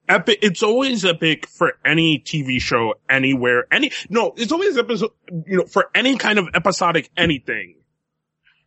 epic. 0.09 0.41
It's 0.43 0.63
always 0.63 1.05
epic 1.05 1.47
for 1.47 1.79
any 1.85 2.19
TV 2.19 2.61
show 2.61 2.97
anywhere, 3.09 3.67
any, 3.73 3.93
no, 4.11 4.35
it's 4.37 4.53
always 4.53 4.77
episode, 4.77 5.13
you 5.47 5.57
know, 5.57 5.65
for 5.65 5.91
any 5.95 6.17
kind 6.17 6.39
of 6.39 6.49
episodic 6.55 7.11
anything 7.17 7.77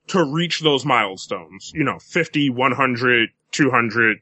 to 0.07 0.23
reach 0.23 0.61
those 0.61 0.85
milestones, 0.85 1.71
you 1.75 1.83
know, 1.83 1.99
50, 1.99 2.49
100, 2.49 3.29
200, 3.51 4.17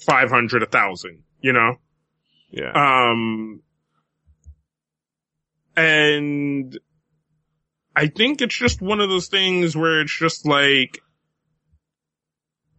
500, 0.00 0.62
1000, 0.62 1.23
you 1.44 1.52
know? 1.52 1.76
Yeah. 2.50 2.72
Um, 2.72 3.60
and 5.76 6.78
I 7.94 8.06
think 8.06 8.40
it's 8.40 8.56
just 8.56 8.80
one 8.80 9.00
of 9.00 9.10
those 9.10 9.28
things 9.28 9.76
where 9.76 10.00
it's 10.00 10.18
just 10.18 10.46
like, 10.46 11.02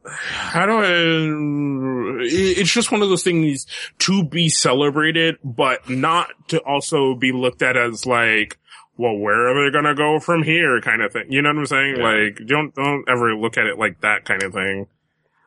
how 0.03 0.65
do 0.65 0.79
I, 0.79 2.25
it's 2.25 2.73
just 2.73 2.91
one 2.91 3.03
of 3.03 3.09
those 3.09 3.23
things 3.23 3.67
to 3.99 4.23
be 4.23 4.49
celebrated, 4.49 5.37
but 5.43 5.87
not 5.87 6.29
to 6.47 6.59
also 6.61 7.13
be 7.13 7.31
looked 7.31 7.61
at 7.61 7.77
as 7.77 8.07
like, 8.07 8.57
well, 8.97 9.15
where 9.15 9.49
are 9.49 9.63
they 9.63 9.71
gonna 9.71 9.93
go 9.93 10.19
from 10.19 10.41
here 10.41 10.81
kind 10.81 11.03
of 11.03 11.13
thing. 11.13 11.25
You 11.29 11.43
know 11.43 11.49
what 11.49 11.59
I'm 11.59 11.65
saying? 11.67 11.97
Yeah. 11.97 12.03
Like, 12.03 12.47
don't, 12.47 12.73
don't 12.73 13.07
ever 13.07 13.35
look 13.35 13.59
at 13.59 13.67
it 13.67 13.77
like 13.77 14.01
that 14.01 14.25
kind 14.25 14.41
of 14.41 14.53
thing. 14.53 14.87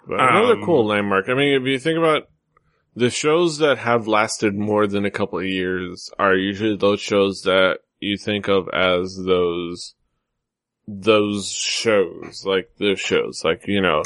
But 0.07 0.21
another 0.21 0.55
um, 0.55 0.65
cool 0.65 0.87
landmark. 0.87 1.29
I 1.29 1.35
mean, 1.35 1.61
if 1.61 1.67
you 1.67 1.81
think 1.81 1.99
about 1.99 2.29
the 2.99 3.11
shows 3.11 3.59
that 3.59 3.79
have 3.79 4.09
lasted 4.09 4.57
more 4.57 4.89
than 4.89 5.05
a 5.05 5.11
couple 5.11 5.39
of 5.39 5.45
years 5.45 6.11
are 6.19 6.35
usually 6.35 6.77
those 6.77 7.01
shows 7.01 7.43
that 7.43 7.79
you 8.01 8.17
think 8.17 8.49
of 8.49 8.69
as 8.71 9.17
those 9.25 9.95
those 10.89 11.49
shows, 11.53 12.45
like 12.45 12.71
the 12.79 12.97
shows, 12.97 13.45
like 13.45 13.69
you 13.69 13.81
know, 13.81 14.03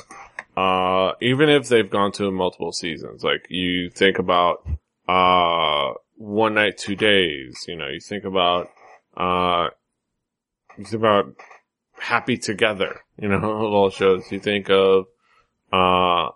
uh, 0.56 1.12
even 1.22 1.48
if 1.48 1.68
they've 1.68 1.88
gone 1.88 2.12
to 2.12 2.30
multiple 2.30 2.72
seasons, 2.72 3.24
like 3.24 3.46
you 3.48 3.88
think 3.88 4.18
about 4.18 4.66
uh, 5.08 5.92
one 6.16 6.54
night, 6.54 6.76
two 6.76 6.96
days. 6.96 7.64
You 7.66 7.76
know, 7.76 7.88
you 7.88 8.00
think 8.00 8.24
about 8.24 8.68
uh, 9.16 9.68
you 10.76 10.84
think 10.84 11.02
about 11.02 11.34
Happy 11.98 12.36
Together. 12.36 13.00
You 13.16 13.28
know, 13.28 13.40
all 13.42 13.88
shows. 13.88 14.30
You 14.30 14.40
think 14.40 14.68
of 14.68 15.06
uh, 15.72 16.28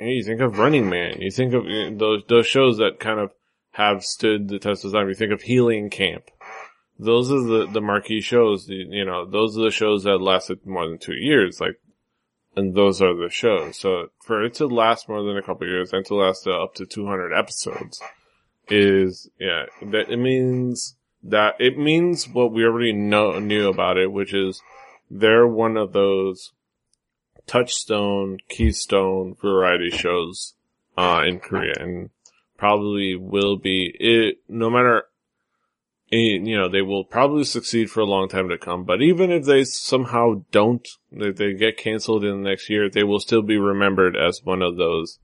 you 0.00 0.22
think 0.22 0.40
of 0.40 0.58
Running 0.58 0.88
Man. 0.88 1.20
You 1.20 1.30
think 1.30 1.54
of 1.54 1.64
those 1.98 2.22
those 2.28 2.46
shows 2.46 2.78
that 2.78 3.00
kind 3.00 3.20
of 3.20 3.32
have 3.72 4.04
stood 4.04 4.48
the 4.48 4.58
test 4.58 4.84
of 4.84 4.92
time. 4.92 5.08
You 5.08 5.14
think 5.14 5.32
of 5.32 5.42
Healing 5.42 5.90
Camp. 5.90 6.24
Those 6.98 7.30
are 7.30 7.40
the, 7.40 7.66
the 7.72 7.80
marquee 7.80 8.20
shows, 8.20 8.68
you 8.68 9.04
know, 9.04 9.24
those 9.24 9.56
are 9.56 9.62
the 9.62 9.70
shows 9.70 10.02
that 10.02 10.18
lasted 10.18 10.66
more 10.66 10.88
than 10.88 10.98
two 10.98 11.14
years, 11.14 11.60
like, 11.60 11.80
and 12.56 12.74
those 12.74 13.00
are 13.00 13.14
the 13.14 13.30
shows. 13.30 13.78
So 13.78 14.08
for 14.24 14.42
it 14.44 14.54
to 14.54 14.66
last 14.66 15.08
more 15.08 15.22
than 15.22 15.36
a 15.36 15.42
couple 15.42 15.68
years 15.68 15.92
and 15.92 16.04
to 16.06 16.16
last 16.16 16.48
uh, 16.48 16.60
up 16.60 16.74
to 16.74 16.86
200 16.86 17.32
episodes 17.32 18.02
is, 18.68 19.30
yeah, 19.38 19.66
that 19.80 20.10
it 20.10 20.16
means 20.16 20.96
that, 21.22 21.54
it 21.60 21.78
means 21.78 22.28
what 22.28 22.52
we 22.52 22.64
already 22.64 22.92
know, 22.92 23.38
knew 23.38 23.68
about 23.68 23.96
it, 23.96 24.10
which 24.10 24.34
is 24.34 24.60
they're 25.08 25.46
one 25.46 25.76
of 25.76 25.92
those 25.92 26.52
touchstone, 27.48 28.38
keystone 28.48 29.34
variety 29.40 29.90
shows, 29.90 30.54
uh, 30.96 31.22
in 31.26 31.40
Korea 31.40 31.74
and 31.78 32.10
probably 32.56 33.16
will 33.16 33.56
be 33.56 33.94
it, 33.98 34.38
no 34.48 34.68
matter 34.68 35.04
you 36.10 36.56
know, 36.56 36.68
they 36.68 36.80
will 36.80 37.04
probably 37.04 37.44
succeed 37.44 37.90
for 37.90 38.00
a 38.00 38.06
long 38.06 38.28
time 38.28 38.48
to 38.48 38.56
come. 38.56 38.84
But 38.84 39.02
even 39.02 39.30
if 39.30 39.44
they 39.44 39.64
somehow 39.64 40.44
don't, 40.50 40.86
if 41.12 41.36
they 41.36 41.52
get 41.52 41.76
canceled 41.76 42.24
in 42.24 42.42
the 42.42 42.48
next 42.48 42.70
year, 42.70 42.88
they 42.88 43.04
will 43.04 43.20
still 43.20 43.42
be 43.42 43.58
remembered 43.58 44.16
as 44.16 44.42
one 44.42 44.62
of 44.62 44.76
those 44.76 45.18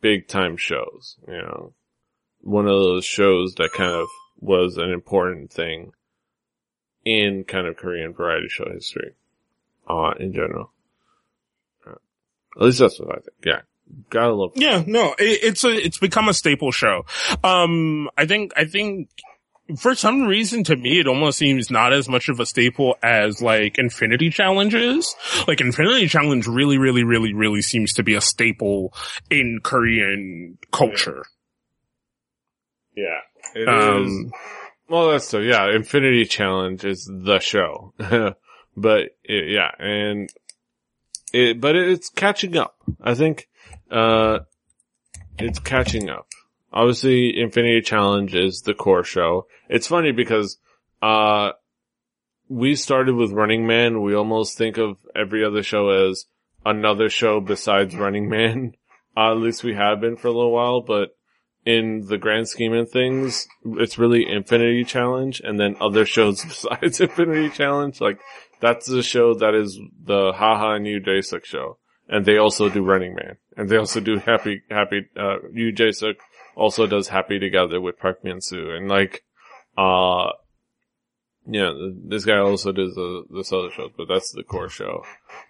big 0.00 0.28
time 0.28 0.56
shows, 0.56 1.16
you 1.26 1.38
know, 1.38 1.72
one 2.42 2.66
of 2.66 2.78
those 2.78 3.04
shows 3.04 3.54
that 3.54 3.72
kind 3.72 3.92
of 3.92 4.08
was 4.38 4.76
an 4.76 4.90
important 4.90 5.50
thing 5.50 5.92
in 7.04 7.44
kind 7.44 7.66
of 7.66 7.76
Korean 7.76 8.12
variety 8.12 8.48
show 8.48 8.70
history, 8.70 9.14
uh, 9.88 10.12
in 10.18 10.32
general. 10.32 10.72
At 12.56 12.62
least 12.62 12.78
that's 12.78 12.98
what 12.98 13.10
I 13.10 13.20
think. 13.20 13.36
Yeah. 13.44 13.60
Gotta 14.08 14.34
love. 14.34 14.52
Yeah, 14.54 14.84
no, 14.86 15.14
it, 15.18 15.40
it's 15.42 15.64
a, 15.64 15.70
it's 15.70 15.98
become 15.98 16.28
a 16.28 16.34
staple 16.34 16.70
show. 16.70 17.06
Um, 17.42 18.08
I 18.16 18.24
think, 18.26 18.52
I 18.56 18.64
think 18.64 19.08
for 19.78 19.94
some 19.94 20.22
reason 20.22 20.64
to 20.64 20.76
me, 20.76 21.00
it 21.00 21.06
almost 21.06 21.38
seems 21.38 21.70
not 21.70 21.92
as 21.92 22.08
much 22.08 22.28
of 22.28 22.40
a 22.40 22.46
staple 22.46 22.96
as 23.02 23.42
like 23.42 23.78
Infinity 23.78 24.30
Challenges. 24.30 25.14
Like 25.46 25.60
Infinity 25.60 26.08
Challenge 26.08 26.46
really, 26.46 26.78
really, 26.78 27.04
really, 27.04 27.32
really 27.32 27.62
seems 27.62 27.92
to 27.94 28.02
be 28.02 28.14
a 28.14 28.20
staple 28.20 28.92
in 29.30 29.60
Korean 29.62 30.58
culture. 30.72 31.24
Yeah. 32.96 33.20
It 33.54 33.68
um, 33.68 34.04
is. 34.06 34.32
Well, 34.88 35.12
that's 35.12 35.28
so, 35.28 35.38
yeah, 35.38 35.74
Infinity 35.74 36.24
Challenge 36.24 36.84
is 36.84 37.04
the 37.04 37.38
show. 37.38 37.94
but 38.76 39.00
it, 39.24 39.50
yeah, 39.50 39.70
and 39.78 40.30
it, 41.32 41.60
but 41.60 41.76
it's 41.76 42.08
catching 42.08 42.56
up. 42.56 42.76
I 43.00 43.14
think, 43.14 43.48
uh, 43.90 44.40
it's 45.38 45.58
catching 45.58 46.08
up. 46.08 46.26
Obviously, 46.72 47.40
Infinity 47.40 47.80
Challenge 47.82 48.34
is 48.34 48.62
the 48.62 48.74
core 48.74 49.04
show. 49.04 49.46
It's 49.68 49.86
funny 49.86 50.12
because, 50.12 50.58
uh, 51.02 51.52
we 52.48 52.74
started 52.74 53.14
with 53.14 53.32
Running 53.32 53.66
Man. 53.66 54.02
We 54.02 54.14
almost 54.14 54.58
think 54.58 54.76
of 54.76 54.96
every 55.14 55.44
other 55.44 55.62
show 55.62 55.88
as 55.88 56.26
another 56.66 57.08
show 57.08 57.40
besides 57.40 57.96
Running 57.96 58.28
Man. 58.28 58.74
Uh, 59.16 59.32
at 59.32 59.38
least 59.38 59.64
we 59.64 59.74
have 59.74 60.00
been 60.00 60.16
for 60.16 60.28
a 60.28 60.32
little 60.32 60.52
while, 60.52 60.80
but 60.82 61.16
in 61.66 62.06
the 62.06 62.16
grand 62.16 62.48
scheme 62.48 62.72
of 62.72 62.90
things, 62.90 63.48
it's 63.64 63.98
really 63.98 64.24
Infinity 64.24 64.84
Challenge 64.84 65.40
and 65.40 65.58
then 65.58 65.76
other 65.80 66.06
shows 66.06 66.44
besides 66.48 67.00
Infinity 67.00 67.50
Challenge. 67.50 68.00
Like, 68.00 68.20
that's 68.60 68.86
the 68.86 69.02
show 69.02 69.34
that 69.34 69.54
is 69.54 69.78
the 70.04 70.32
Haha 70.32 70.74
and 70.74 70.86
Yu 70.86 71.00
Jae-suk 71.00 71.44
show. 71.44 71.78
And 72.08 72.24
they 72.24 72.38
also 72.38 72.68
do 72.68 72.82
Running 72.82 73.14
Man. 73.14 73.36
And 73.56 73.68
they 73.68 73.76
also 73.76 74.00
do 74.00 74.18
Happy, 74.18 74.62
Happy, 74.70 75.08
uh, 75.16 75.36
Yu 75.52 75.72
Jae-suk 75.72 76.16
also 76.56 76.86
does 76.86 77.08
Happy 77.08 77.38
Together 77.38 77.80
with 77.80 77.98
Park 77.98 78.24
Min-soo. 78.24 78.70
And 78.70 78.88
like, 78.88 79.24
uh, 79.78 80.30
yeah, 81.46 81.72
this 82.06 82.24
guy 82.24 82.38
also 82.38 82.72
does 82.72 82.94
the, 82.94 83.24
this 83.34 83.52
other 83.52 83.70
show, 83.70 83.88
but 83.96 84.08
that's 84.08 84.32
the 84.32 84.42
core 84.42 84.68
show. 84.68 85.04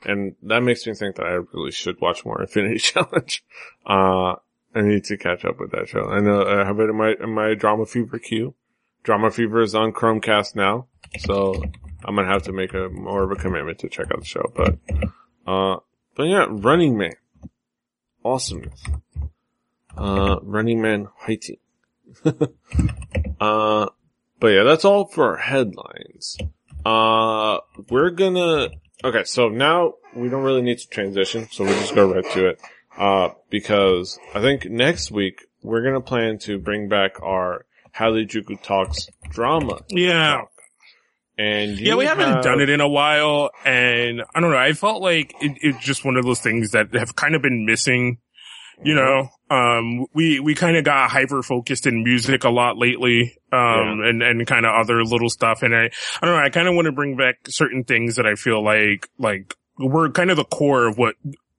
And 0.04 0.36
that 0.42 0.62
makes 0.62 0.86
me 0.86 0.94
think 0.94 1.16
that 1.16 1.26
I 1.26 1.38
really 1.52 1.72
should 1.72 2.00
watch 2.00 2.24
more 2.24 2.40
Infinity 2.42 2.78
Challenge. 2.78 3.44
Uh, 3.86 4.34
I 4.74 4.82
need 4.82 5.04
to 5.04 5.16
catch 5.16 5.44
up 5.44 5.58
with 5.58 5.72
that 5.72 5.88
show. 5.88 6.08
I 6.08 6.20
know 6.20 6.44
I 6.44 6.64
have 6.64 6.78
it 6.78 6.90
in 6.90 6.96
my, 6.96 7.14
in 7.20 7.34
my 7.34 7.54
Drama 7.54 7.86
Fever 7.86 8.18
queue. 8.18 8.54
Drama 9.02 9.30
Fever 9.30 9.62
is 9.62 9.74
on 9.74 9.92
Chromecast 9.92 10.54
now, 10.54 10.86
so 11.18 11.62
I'm 12.04 12.16
gonna 12.16 12.28
have 12.28 12.44
to 12.44 12.52
make 12.52 12.74
a 12.74 12.88
more 12.88 13.22
of 13.22 13.30
a 13.30 13.36
commitment 13.36 13.78
to 13.80 13.88
check 13.88 14.10
out 14.12 14.20
the 14.20 14.26
show. 14.26 14.52
But, 14.54 14.78
uh, 15.46 15.80
but 16.16 16.24
yeah, 16.24 16.46
Running 16.48 16.96
Man, 16.96 17.14
awesomeness. 18.24 18.82
Uh, 19.96 20.36
Running 20.42 20.80
Man 20.80 21.08
fighting. 21.26 21.58
uh, 23.40 23.86
but 24.38 24.48
yeah, 24.48 24.62
that's 24.62 24.84
all 24.84 25.06
for 25.06 25.30
our 25.30 25.36
headlines. 25.36 26.38
Uh, 26.84 27.58
we're 27.90 28.10
gonna, 28.10 28.70
okay, 29.04 29.24
so 29.24 29.48
now 29.48 29.94
we 30.14 30.28
don't 30.28 30.42
really 30.42 30.62
need 30.62 30.78
to 30.78 30.88
transition, 30.88 31.48
so 31.50 31.64
we'll 31.64 31.78
just 31.80 31.94
go 31.94 32.12
right 32.12 32.24
to 32.32 32.48
it. 32.48 32.60
Uh, 32.96 33.30
because 33.50 34.18
I 34.34 34.40
think 34.40 34.64
next 34.66 35.10
week 35.10 35.46
we're 35.62 35.82
gonna 35.82 36.00
plan 36.00 36.38
to 36.40 36.58
bring 36.58 36.88
back 36.88 37.22
our 37.22 37.66
Harajuku 37.94 38.62
Talks 38.62 39.08
drama. 39.30 39.82
Yeah. 39.88 40.42
And 41.40 41.80
yeah, 41.80 41.94
we 41.94 42.04
haven't 42.04 42.28
have, 42.28 42.44
done 42.44 42.60
it 42.60 42.68
in 42.68 42.82
a 42.82 42.88
while, 42.88 43.50
and 43.64 44.22
I 44.34 44.40
don't 44.40 44.50
know. 44.50 44.58
I 44.58 44.74
felt 44.74 45.00
like 45.00 45.34
it, 45.40 45.56
it's 45.62 45.82
just 45.82 46.04
one 46.04 46.16
of 46.16 46.24
those 46.24 46.40
things 46.40 46.72
that 46.72 46.92
have 46.94 47.16
kind 47.16 47.34
of 47.34 47.40
been 47.40 47.64
missing. 47.64 48.18
You 48.82 48.94
know, 48.94 49.28
um, 49.50 50.06
we, 50.14 50.40
we 50.40 50.54
kind 50.54 50.76
of 50.76 50.84
got 50.84 51.10
hyper 51.10 51.42
focused 51.42 51.86
in 51.86 52.02
music 52.02 52.44
a 52.44 52.48
lot 52.48 52.78
lately, 52.78 53.36
um, 53.52 53.60
yeah. 53.60 54.08
and, 54.08 54.22
and 54.22 54.46
kind 54.46 54.64
of 54.64 54.72
other 54.74 55.04
little 55.04 55.28
stuff. 55.28 55.62
And 55.62 55.74
I, 55.74 55.90
I 56.22 56.26
don't 56.26 56.34
know, 56.34 56.42
I 56.42 56.48
kind 56.48 56.66
of 56.66 56.74
want 56.74 56.86
to 56.86 56.92
bring 56.92 57.14
back 57.14 57.40
certain 57.46 57.84
things 57.84 58.16
that 58.16 58.24
I 58.24 58.36
feel 58.36 58.64
like, 58.64 59.06
like, 59.18 59.54
were 59.78 60.10
kind 60.10 60.30
of 60.30 60.38
the 60.38 60.44
core 60.44 60.86
of 60.86 60.96
what 60.96 61.14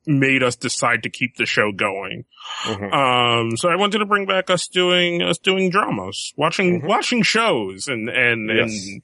made 0.07 0.41
us 0.41 0.55
decide 0.55 1.03
to 1.03 1.11
keep 1.11 1.35
the 1.37 1.45
show 1.45 1.71
going. 1.71 2.25
Mm-hmm. 2.63 2.91
Um, 2.91 3.55
so 3.55 3.69
I 3.69 3.75
wanted 3.75 3.99
to 3.99 4.07
bring 4.07 4.25
back 4.25 4.49
us 4.49 4.67
doing, 4.67 5.21
us 5.21 5.37
doing 5.37 5.69
dramas, 5.69 6.33
watching, 6.37 6.79
mm-hmm. 6.79 6.87
watching 6.87 7.21
shows 7.21 7.87
and, 7.87 8.09
and, 8.09 8.49
yes. 8.49 8.83
and 8.83 9.01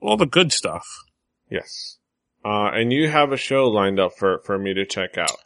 all 0.00 0.16
the 0.16 0.26
good 0.26 0.52
stuff. 0.52 0.86
Yes. 1.50 1.98
Uh, 2.44 2.70
and 2.72 2.92
you 2.92 3.08
have 3.08 3.32
a 3.32 3.36
show 3.36 3.68
lined 3.68 3.98
up 3.98 4.12
for, 4.16 4.40
for 4.44 4.58
me 4.58 4.74
to 4.74 4.84
check 4.84 5.18
out. 5.18 5.36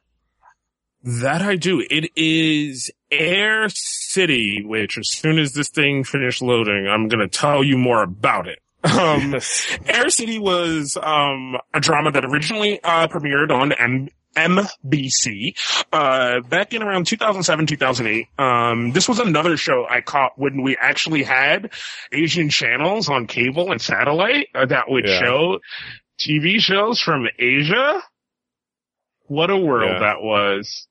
That 1.03 1.41
I 1.41 1.57
do. 1.57 1.85
It 1.91 2.11
is 2.15 2.91
Air 3.11 3.69
City, 3.71 4.63
which 4.65 4.99
as 4.99 5.11
soon 5.11 5.39
as 5.39 5.55
this 5.55 5.71
thing 5.71 6.05
finished 6.05 6.43
loading, 6.43 6.87
I'm 6.89 7.09
going 7.09 7.27
to 7.27 7.29
tell 7.29 7.65
you 7.65 7.79
more 7.79 8.03
about 8.03 8.47
it. 8.49 8.59
Um. 8.83 9.35
Air 9.87 10.09
City 10.09 10.39
was, 10.39 10.97
um, 11.03 11.57
a 11.75 11.81
drama 11.81 12.13
that 12.13 12.25
originally, 12.25 12.83
uh, 12.83 13.09
premiered 13.09 13.51
on 13.51 13.73
M- 13.73 14.09
MBC, 14.37 15.57
uh, 15.93 16.41
back 16.41 16.73
in 16.73 16.83
around 16.83 17.07
2007, 17.07 17.67
2008. 17.67 18.27
Um, 18.39 18.93
this 18.93 19.09
was 19.09 19.19
another 19.19 19.57
show 19.57 19.87
I 19.89 20.01
caught 20.01 20.33
when 20.39 20.63
we 20.63 20.77
actually 20.77 21.23
had 21.23 21.73
Asian 22.13 22.49
channels 22.49 23.09
on 23.09 23.27
cable 23.27 23.73
and 23.73 23.81
satellite 23.81 24.49
uh, 24.55 24.67
that 24.67 24.89
would 24.89 25.07
yeah. 25.07 25.19
show 25.19 25.61
TV 26.19 26.61
shows 26.61 27.01
from 27.01 27.27
Asia. 27.39 28.01
What 29.27 29.51
a 29.51 29.57
world 29.57 29.93
yeah. 29.93 30.01
that 30.01 30.23
was. 30.23 30.87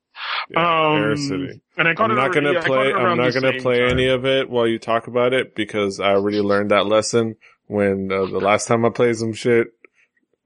Yeah, 0.50 0.82
um, 0.92 1.60
And 1.76 1.88
I 1.88 1.90
am 1.90 2.14
not 2.14 2.34
gonna 2.34 2.60
play. 2.62 2.92
I'm 2.92 3.16
not 3.16 3.32
gonna 3.32 3.58
play 3.60 3.80
time. 3.80 3.90
any 3.90 4.08
of 4.08 4.26
it 4.26 4.50
while 4.50 4.66
you 4.66 4.78
talk 4.78 5.06
about 5.06 5.32
it 5.32 5.54
because 5.54 6.00
I 6.00 6.10
already 6.10 6.40
learned 6.40 6.72
that 6.72 6.86
lesson 6.86 7.36
when 7.66 8.10
uh, 8.12 8.26
the 8.26 8.40
last 8.40 8.66
time 8.66 8.84
I 8.84 8.90
played 8.90 9.16
some 9.16 9.32
shit. 9.32 9.68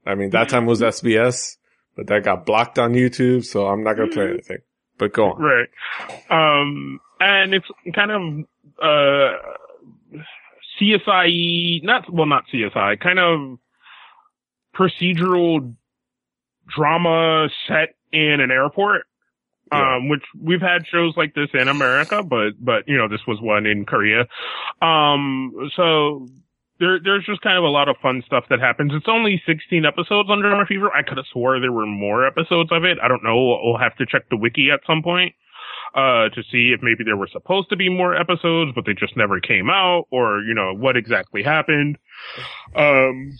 I 0.05 0.15
mean, 0.15 0.29
that 0.29 0.49
time 0.49 0.65
was 0.65 0.81
SBS, 0.81 1.57
but 1.95 2.07
that 2.07 2.23
got 2.23 2.45
blocked 2.45 2.79
on 2.79 2.93
YouTube, 2.93 3.45
so 3.45 3.67
I'm 3.67 3.83
not 3.83 3.95
gonna 3.95 4.09
play 4.09 4.23
mm-hmm. 4.23 4.33
anything. 4.33 4.57
But 4.97 5.13
go 5.13 5.31
on. 5.31 5.41
Right. 5.41 5.69
Um, 6.29 6.99
and 7.19 7.53
it's 7.53 7.67
kind 7.93 8.11
of 8.11 8.45
uh 8.81 9.55
CSI, 10.79 11.83
not 11.83 12.11
well, 12.11 12.25
not 12.25 12.45
CSI, 12.53 12.99
kind 12.99 13.19
of 13.19 13.59
procedural 14.75 15.73
drama 16.67 17.47
set 17.67 17.95
in 18.11 18.39
an 18.41 18.51
airport 18.51 19.05
Yeah. 19.71 19.95
Um, 19.95 20.09
which 20.09 20.23
we've 20.39 20.61
had 20.61 20.85
shows 20.87 21.15
like 21.17 21.33
this 21.33 21.49
in 21.53 21.67
America, 21.67 22.23
but, 22.23 22.51
but, 22.59 22.87
you 22.87 22.97
know, 22.97 23.07
this 23.07 23.21
was 23.27 23.39
one 23.41 23.65
in 23.65 23.85
Korea. 23.85 24.27
Um, 24.81 25.71
so 25.75 26.27
there, 26.79 26.99
there's 27.03 27.25
just 27.25 27.41
kind 27.41 27.57
of 27.57 27.63
a 27.63 27.69
lot 27.69 27.87
of 27.87 27.95
fun 28.01 28.23
stuff 28.25 28.45
that 28.49 28.59
happens. 28.59 28.91
It's 28.93 29.07
only 29.07 29.41
16 29.45 29.85
episodes 29.85 30.29
under 30.29 30.49
Drama 30.49 30.65
Fever. 30.65 30.91
I 30.93 31.03
could 31.03 31.17
have 31.17 31.25
swore 31.31 31.59
there 31.59 31.71
were 31.71 31.85
more 31.85 32.27
episodes 32.27 32.69
of 32.71 32.83
it. 32.83 32.97
I 33.01 33.07
don't 33.07 33.23
know. 33.23 33.59
We'll 33.63 33.77
have 33.77 33.95
to 33.97 34.05
check 34.05 34.29
the 34.29 34.37
wiki 34.37 34.69
at 34.71 34.81
some 34.85 35.01
point, 35.01 35.33
uh, 35.95 36.29
to 36.29 36.43
see 36.51 36.73
if 36.75 36.81
maybe 36.83 37.03
there 37.05 37.15
were 37.15 37.29
supposed 37.31 37.69
to 37.69 37.77
be 37.77 37.89
more 37.89 38.15
episodes, 38.15 38.71
but 38.75 38.85
they 38.85 38.93
just 38.93 39.15
never 39.15 39.39
came 39.39 39.69
out 39.69 40.07
or, 40.11 40.41
you 40.41 40.53
know, 40.53 40.73
what 40.75 40.97
exactly 40.97 41.43
happened. 41.43 41.97
Um, 42.75 43.37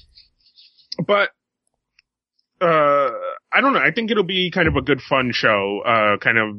but, 1.05 1.29
uh, 2.61 3.11
I 3.51 3.59
don't 3.59 3.73
know. 3.73 3.79
I 3.79 3.91
think 3.91 4.11
it'll 4.11 4.23
be 4.23 4.49
kind 4.49 4.69
of 4.69 4.77
a 4.77 4.81
good 4.81 5.01
fun 5.01 5.31
show, 5.33 5.81
uh, 5.85 6.17
kind 6.17 6.37
of 6.37 6.55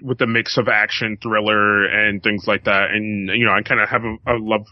with 0.00 0.20
a 0.20 0.28
mix 0.28 0.58
of 0.58 0.68
action, 0.68 1.18
thriller, 1.20 1.86
and 1.86 2.22
things 2.22 2.44
like 2.46 2.64
that. 2.64 2.92
And, 2.92 3.28
you 3.30 3.44
know, 3.44 3.52
I 3.52 3.62
kind 3.62 3.80
of 3.80 3.88
have 3.88 4.04
a, 4.04 4.16
a 4.28 4.38
love 4.38 4.66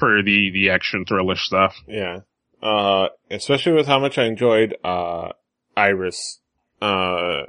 for 0.00 0.22
the, 0.22 0.50
the 0.50 0.70
action 0.70 1.04
thriller 1.04 1.36
stuff. 1.36 1.76
Yeah. 1.86 2.20
Uh, 2.60 3.08
especially 3.30 3.72
with 3.72 3.86
how 3.86 4.00
much 4.00 4.18
I 4.18 4.24
enjoyed, 4.24 4.76
uh, 4.82 5.28
Iris. 5.76 6.40
Uh, 6.82 7.42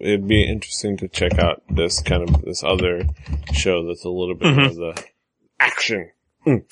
it'd 0.00 0.26
be 0.26 0.42
interesting 0.44 0.96
to 0.98 1.08
check 1.08 1.38
out 1.38 1.62
this 1.68 2.00
kind 2.00 2.22
of, 2.28 2.42
this 2.42 2.64
other 2.64 3.04
show 3.52 3.86
that's 3.86 4.04
a 4.04 4.08
little 4.10 4.34
bit 4.34 4.54
Mhm. 4.56 4.66
of 4.66 4.74
the 4.76 5.04
action. 5.60 6.10
Mm. 6.46 6.64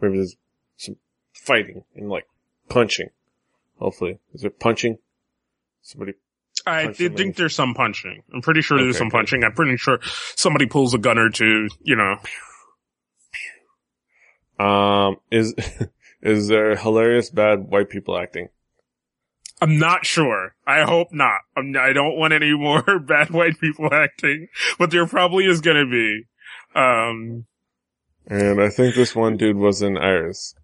Maybe 0.00 0.16
there's 0.16 0.36
some 0.76 0.96
fighting 1.32 1.84
and 1.94 2.08
like 2.08 2.26
punching. 2.68 3.10
Hopefully. 3.78 4.18
Is 4.34 4.40
there 4.42 4.50
punching? 4.50 4.98
Somebody, 5.82 6.12
I 6.64 6.92
think 6.92 7.34
there's 7.36 7.54
some 7.56 7.74
punching. 7.74 8.22
I'm 8.32 8.40
pretty 8.40 8.62
sure 8.62 8.78
there's 8.78 8.98
some 8.98 9.10
punching. 9.10 9.42
I'm 9.44 9.52
pretty 9.52 9.76
sure 9.76 9.98
somebody 10.36 10.66
pulls 10.66 10.94
a 10.94 10.98
gun 10.98 11.18
or 11.18 11.28
two, 11.28 11.68
you 11.82 11.96
know. 11.96 12.16
Um, 14.62 15.16
is, 15.30 15.54
is 16.22 16.48
there 16.48 16.76
hilarious 16.76 17.30
bad 17.30 17.68
white 17.68 17.88
people 17.90 18.16
acting? 18.18 18.48
I'm 19.60 19.78
not 19.78 20.04
sure. 20.04 20.54
I 20.66 20.82
hope 20.82 21.08
not. 21.12 21.40
I'm, 21.56 21.74
I 21.76 21.92
don't 21.92 22.16
want 22.16 22.32
any 22.32 22.52
more 22.56 22.98
bad 22.98 23.30
white 23.30 23.58
people 23.60 23.88
acting, 23.92 24.48
but 24.78 24.90
there 24.90 25.06
probably 25.06 25.44
is 25.46 25.60
gonna 25.60 25.86
be. 25.86 26.24
Um, 26.74 27.46
And 28.26 28.60
I 28.60 28.68
think 28.70 28.94
this 28.94 29.14
one 29.14 29.36
dude 29.36 29.56
was 29.56 29.82
in 29.82 29.96
Iris. 29.96 30.54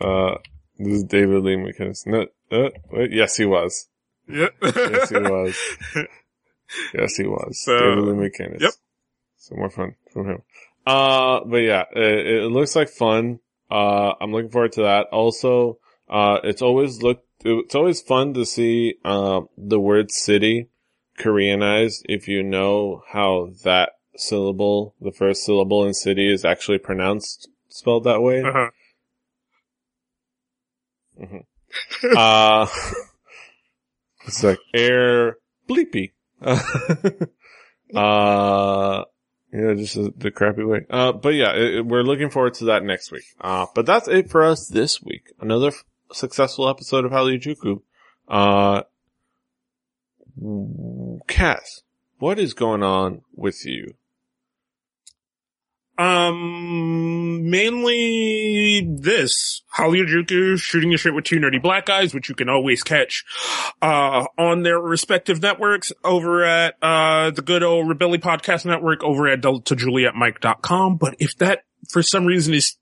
Uh, 0.00 0.36
this 0.78 0.94
is 0.94 1.04
David 1.04 1.42
Lee 1.44 1.56
McInnis. 1.56 2.06
No, 2.06 2.26
uh, 2.52 2.70
wait, 2.90 3.12
yes, 3.12 3.36
he 3.36 3.44
was. 3.46 3.88
yeah. 4.28 4.48
Yes, 4.62 5.08
he 5.10 5.16
was. 5.18 5.56
Yes, 6.92 7.14
he 7.16 7.24
was. 7.24 7.62
So- 7.64 7.78
David 7.78 8.04
Lee 8.04 8.28
McInnis. 8.28 8.60
Yep. 8.60 8.72
Some 9.36 9.58
more 9.58 9.70
fun 9.70 9.94
from 10.12 10.26
him. 10.26 10.42
Uh, 10.86 11.40
but 11.44 11.58
yeah, 11.58 11.84
it, 11.94 12.26
it 12.26 12.50
looks 12.50 12.76
like 12.76 12.88
fun. 12.88 13.40
Uh, 13.70 14.12
I'm 14.20 14.32
looking 14.32 14.50
forward 14.50 14.72
to 14.72 14.82
that. 14.82 15.08
Also, 15.12 15.78
uh, 16.08 16.38
it's 16.44 16.62
always 16.62 17.02
look, 17.02 17.24
it's 17.44 17.74
always 17.74 18.00
fun 18.00 18.34
to 18.34 18.46
see, 18.46 18.94
um, 19.04 19.48
the 19.58 19.80
word 19.80 20.10
city 20.10 20.68
Koreanized 21.18 22.02
if 22.08 22.28
you 22.28 22.42
know 22.42 23.02
how 23.08 23.50
that 23.64 23.92
syllable, 24.16 24.94
the 25.00 25.12
first 25.12 25.44
syllable 25.44 25.86
in 25.86 25.94
city 25.94 26.30
is 26.32 26.44
actually 26.44 26.78
pronounced, 26.78 27.48
spelled 27.68 28.04
that 28.04 28.20
way. 28.20 28.42
Uh-huh. 28.42 28.70
Uh, 32.16 32.66
it's 34.26 34.44
like 34.44 34.58
air 34.74 35.38
bleepy. 35.68 36.12
uh, 37.94 39.04
yeah, 39.52 39.74
just 39.74 39.94
the, 39.94 40.12
crappy 40.30 40.64
way. 40.64 40.86
Uh, 40.90 41.12
but 41.12 41.34
yeah, 41.34 41.52
it, 41.54 41.74
it- 41.76 41.86
we're 41.86 42.02
looking 42.02 42.30
forward 42.30 42.54
to 42.54 42.66
that 42.66 42.82
next 42.84 43.10
week. 43.12 43.24
Uh, 43.40 43.66
but 43.74 43.86
that's 43.86 44.08
it 44.08 44.30
for 44.30 44.42
us 44.44 44.66
this 44.68 45.02
week. 45.02 45.32
Another 45.40 45.68
f- 45.68 45.84
successful 46.12 46.68
episode 46.68 47.04
of 47.04 47.12
Hallyu 47.12 47.40
Uh, 48.28 48.82
Kaz, 51.28 51.82
what 52.18 52.38
is 52.38 52.54
going 52.54 52.82
on 52.82 53.22
with 53.34 53.64
you? 53.64 53.94
Um, 55.98 57.48
mainly 57.48 58.86
this 58.86 59.62
Hallyu 59.76 60.58
shooting 60.58 60.90
the 60.90 60.96
shit 60.96 61.14
with 61.14 61.24
two 61.24 61.38
nerdy 61.38 61.62
black 61.62 61.86
guys, 61.86 62.14
which 62.14 62.28
you 62.28 62.34
can 62.34 62.48
always 62.48 62.82
catch, 62.82 63.24
uh, 63.80 64.26
on 64.36 64.62
their 64.62 64.78
respective 64.78 65.40
networks 65.40 65.92
over 66.04 66.44
at, 66.44 66.74
uh, 66.82 67.30
the 67.30 67.42
good 67.42 67.62
old 67.62 67.86
Rebelli 67.86 68.18
podcast 68.18 68.66
network 68.66 69.02
over 69.02 69.28
at 69.28 69.40
deltajulietmike.com. 69.40 70.96
But 70.96 71.16
if 71.18 71.36
that 71.38 71.60
for 71.88 72.02
some 72.02 72.26
reason 72.26 72.52
is 72.54 72.76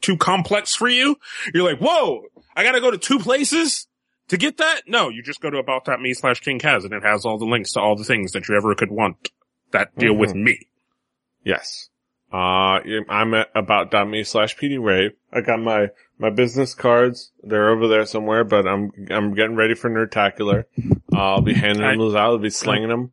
too 0.00 0.16
complex 0.16 0.74
for 0.74 0.88
you, 0.88 1.16
you're 1.54 1.70
like, 1.70 1.80
whoa, 1.80 2.22
I 2.56 2.64
gotta 2.64 2.80
go 2.80 2.90
to 2.90 2.98
two 2.98 3.18
places 3.18 3.86
to 4.28 4.36
get 4.36 4.56
that? 4.56 4.82
No, 4.86 5.10
you 5.10 5.22
just 5.22 5.40
go 5.40 5.50
to 5.50 5.58
about.me 5.58 6.14
slash 6.14 6.40
King 6.40 6.58
Kaz 6.58 6.84
and 6.84 6.92
it 6.92 7.02
has 7.02 7.24
all 7.24 7.38
the 7.38 7.44
links 7.44 7.72
to 7.72 7.80
all 7.80 7.96
the 7.96 8.04
things 8.04 8.32
that 8.32 8.48
you 8.48 8.56
ever 8.56 8.74
could 8.74 8.90
want 8.90 9.30
that 9.72 9.96
deal 9.96 10.14
with 10.14 10.34
me. 10.34 10.58
Yes. 11.44 11.89
Uh, 12.32 12.80
I'm 13.08 13.34
at 13.34 13.48
about.me 13.54 14.22
slash 14.24 14.56
pdwave. 14.56 15.10
I 15.32 15.40
got 15.40 15.58
my, 15.60 15.88
my 16.18 16.30
business 16.30 16.74
cards. 16.74 17.32
They're 17.42 17.70
over 17.70 17.88
there 17.88 18.06
somewhere, 18.06 18.44
but 18.44 18.66
I'm, 18.68 18.92
I'm 19.10 19.34
getting 19.34 19.56
ready 19.56 19.74
for 19.74 19.90
Nerdtacular. 19.90 20.64
Uh, 21.12 21.16
I'll 21.16 21.42
be 21.42 21.54
handing 21.54 21.84
I- 21.84 21.96
those 21.96 22.14
out. 22.14 22.26
I'll 22.30 22.38
be 22.38 22.50
slinging 22.50 22.88
them. 22.88 23.12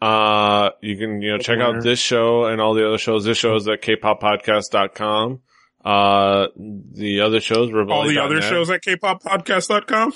Uh, 0.00 0.70
you 0.80 0.96
can, 0.96 1.22
you 1.22 1.30
know, 1.30 1.38
check 1.38 1.60
out 1.60 1.80
this 1.82 2.00
show 2.00 2.46
and 2.46 2.60
all 2.60 2.74
the 2.74 2.84
other 2.86 2.98
shows. 2.98 3.24
This 3.24 3.38
show 3.38 3.54
is 3.54 3.68
at 3.68 3.82
kpoppodcast.com. 3.82 5.40
Uh, 5.84 6.46
the 6.56 7.20
other 7.20 7.40
shows, 7.40 7.70
were 7.72 7.88
All 7.90 8.06
the 8.08 8.18
other 8.18 8.36
Rebelli.net. 8.36 8.50
shows 8.50 8.70
at 8.70 8.82
kpoppodcast.com. 8.82 10.12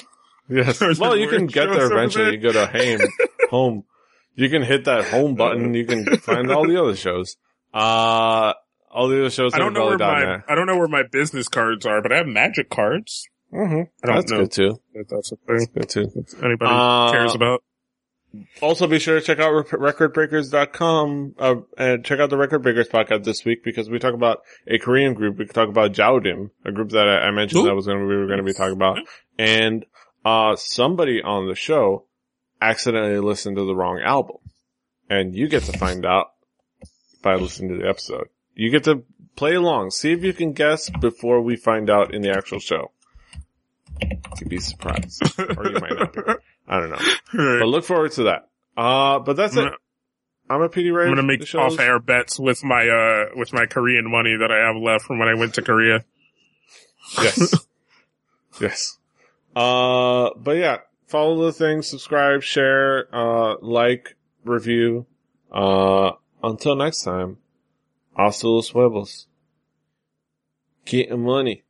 Yes. 0.49 0.81
Well, 1.01 1.17
you 1.17 1.29
can 1.29 1.47
get 1.47 1.71
there 1.71 1.87
eventually. 1.93 2.25
there. 2.25 2.35
You 2.35 2.41
go 2.41 2.53
to 2.53 2.67
home, 2.67 3.01
home. 3.51 3.85
You 4.35 4.49
can 4.49 4.63
hit 4.63 4.85
that 4.85 5.05
home 5.07 5.35
button. 5.35 5.75
You 5.75 5.85
can 5.85 6.05
find 6.19 6.51
all 6.53 6.67
the 6.67 6.81
other 6.81 6.95
shows. 6.97 7.37
Uh, 7.75 8.53
all 8.91 9.09
the 9.09 9.19
other 9.21 9.31
shows. 9.31 9.53
I 9.55 9.59
don't 9.59 9.75
know 9.75 9.87
where 9.87 9.99
my 9.99 10.05
Rebelli.net. 10.23 10.45
I 10.49 10.55
don't 10.55 10.67
know 10.67 10.77
where 10.79 10.89
my 10.89 11.03
business 11.03 11.49
cards 11.49 11.85
are, 11.87 12.01
but 12.03 12.13
I 12.13 12.17
have 12.19 12.27
magic 12.27 12.71
cards. 12.71 13.29
Mm-hmm. 13.53 13.83
I 14.03 14.07
don't 14.07 14.17
That's 14.17 14.31
know 14.33 14.39
good 14.41 14.53
too. 14.53 14.81
that's 15.09 15.33
a 15.33 15.37
thing 15.37 15.45
That's 15.47 15.67
Good 15.67 15.89
too. 15.89 16.07
that 16.15 16.35
anybody 16.45 16.71
Uh, 16.73 17.13
cares 17.13 17.35
about. 17.35 17.63
Also, 18.61 18.87
be 18.87 18.99
sure 18.99 19.19
to 19.19 19.25
check 19.25 19.39
out 19.39 19.53
recordbreakers.com 20.31 21.35
uh, 21.39 21.55
and 21.79 22.05
check 22.05 22.19
out 22.21 22.29
the 22.31 22.37
Record 22.37 22.63
Breakers 22.63 22.89
podcast 22.89 23.25
this 23.25 23.45
week 23.45 23.65
because 23.65 23.89
we 23.89 23.99
talk 23.99 24.15
about 24.15 24.41
a 24.67 24.79
Korean 24.79 25.15
group. 25.15 25.39
We 25.39 25.47
talk 25.47 25.69
about 25.69 25.93
Jaurim, 25.93 26.51
a 26.65 26.73
group 26.73 26.91
that 26.91 27.09
I, 27.09 27.29
I 27.29 27.31
mentioned 27.31 27.63
Ooh. 27.63 27.67
that 27.67 27.75
was 27.75 27.87
going 27.87 27.99
to 27.99 28.05
we 28.07 28.17
were 28.17 28.27
going 28.27 28.39
to 28.39 28.45
be 28.45 28.53
talking 28.53 28.75
about, 28.75 28.99
and 29.39 29.87
uh 30.25 30.57
somebody 30.57 31.23
on 31.23 31.47
the 31.47 31.55
show 31.55 32.05
accidentally 32.61 33.21
listened 33.21 33.57
to 33.57 33.65
the 33.65 33.75
wrong 33.75 34.01
album, 34.05 34.37
and 35.09 35.35
you 35.35 35.49
get 35.49 35.63
to 35.65 35.79
find 35.79 36.05
out 36.05 36.33
by 37.27 37.35
listening 37.35 37.71
to 37.71 37.83
the 37.83 37.89
episode. 37.89 38.29
You 38.55 38.71
get 38.71 38.85
to 38.85 39.03
play 39.35 39.55
along, 39.55 39.91
see 39.91 40.13
if 40.13 40.23
you 40.23 40.33
can 40.33 40.53
guess 40.53 40.89
before 40.89 41.43
we 41.43 41.57
find 41.57 41.91
out 41.91 42.15
in 42.15 42.23
the 42.23 42.31
actual 42.31 42.61
show. 42.61 42.93
You 44.01 44.17
could 44.39 44.49
be 44.49 44.61
surprised, 44.61 45.21
or 45.37 45.67
you 45.67 45.81
might 45.81 45.99
not 45.99 46.13
be. 46.13 46.21
I 46.69 46.79
don't 46.79 46.91
know. 46.91 47.59
But 47.59 47.67
look 47.67 47.85
forward 47.85 48.13
to 48.13 48.25
that. 48.25 48.49
Uh, 48.77 49.19
but 49.19 49.37
that's 49.37 49.57
it. 49.57 49.73
I'm 50.49 50.63
a 50.63 50.69
PD 50.69 50.95
Ray. 50.95 51.09
I'm 51.09 51.17
gonna 51.17 51.27
make 51.27 51.53
off 51.57 51.81
air 51.81 51.99
bets 51.99 52.39
with 52.39 52.63
my 52.63 52.89
uh 52.89 53.31
with 53.35 53.53
my 53.53 53.67
Korean 53.67 54.09
money 54.09 54.37
that 54.37 54.53
I 54.53 54.65
have 54.69 54.77
left 54.77 55.07
from 55.07 55.19
when 55.19 55.29
I 55.29 55.35
went 55.35 55.55
to 55.55 55.63
Korea. 55.63 56.05
Yes. 57.21 57.67
yes. 58.61 58.99
Uh, 59.57 60.31
but 60.37 60.53
yeah, 60.53 60.77
follow 61.09 61.47
the 61.47 61.53
thing, 61.53 61.83
subscribe, 61.83 62.45
share, 62.45 63.09
uh, 63.13 63.57
like, 63.61 64.15
review. 64.45 65.07
Uh, 65.51 66.13
until 66.47 66.77
next 66.77 67.03
time, 67.03 67.39
hasta 68.17 68.49
los 68.49 68.71
huevos. 68.71 69.27
Getting 70.85 71.25
money. 71.25 71.65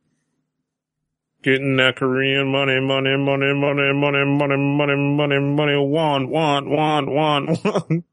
Getting 1.43 1.77
that 1.77 1.95
Korean 1.95 2.47
money, 2.47 2.79
money, 2.79 3.17
money, 3.17 3.53
money, 3.53 3.93
money, 3.93 4.25
money, 4.25 4.57
money, 4.57 4.95
money, 4.95 5.39
money, 5.39 5.77
want, 5.77 6.29
want, 6.29 6.69
want, 6.69 7.09
want, 7.09 7.63
want. 7.63 8.03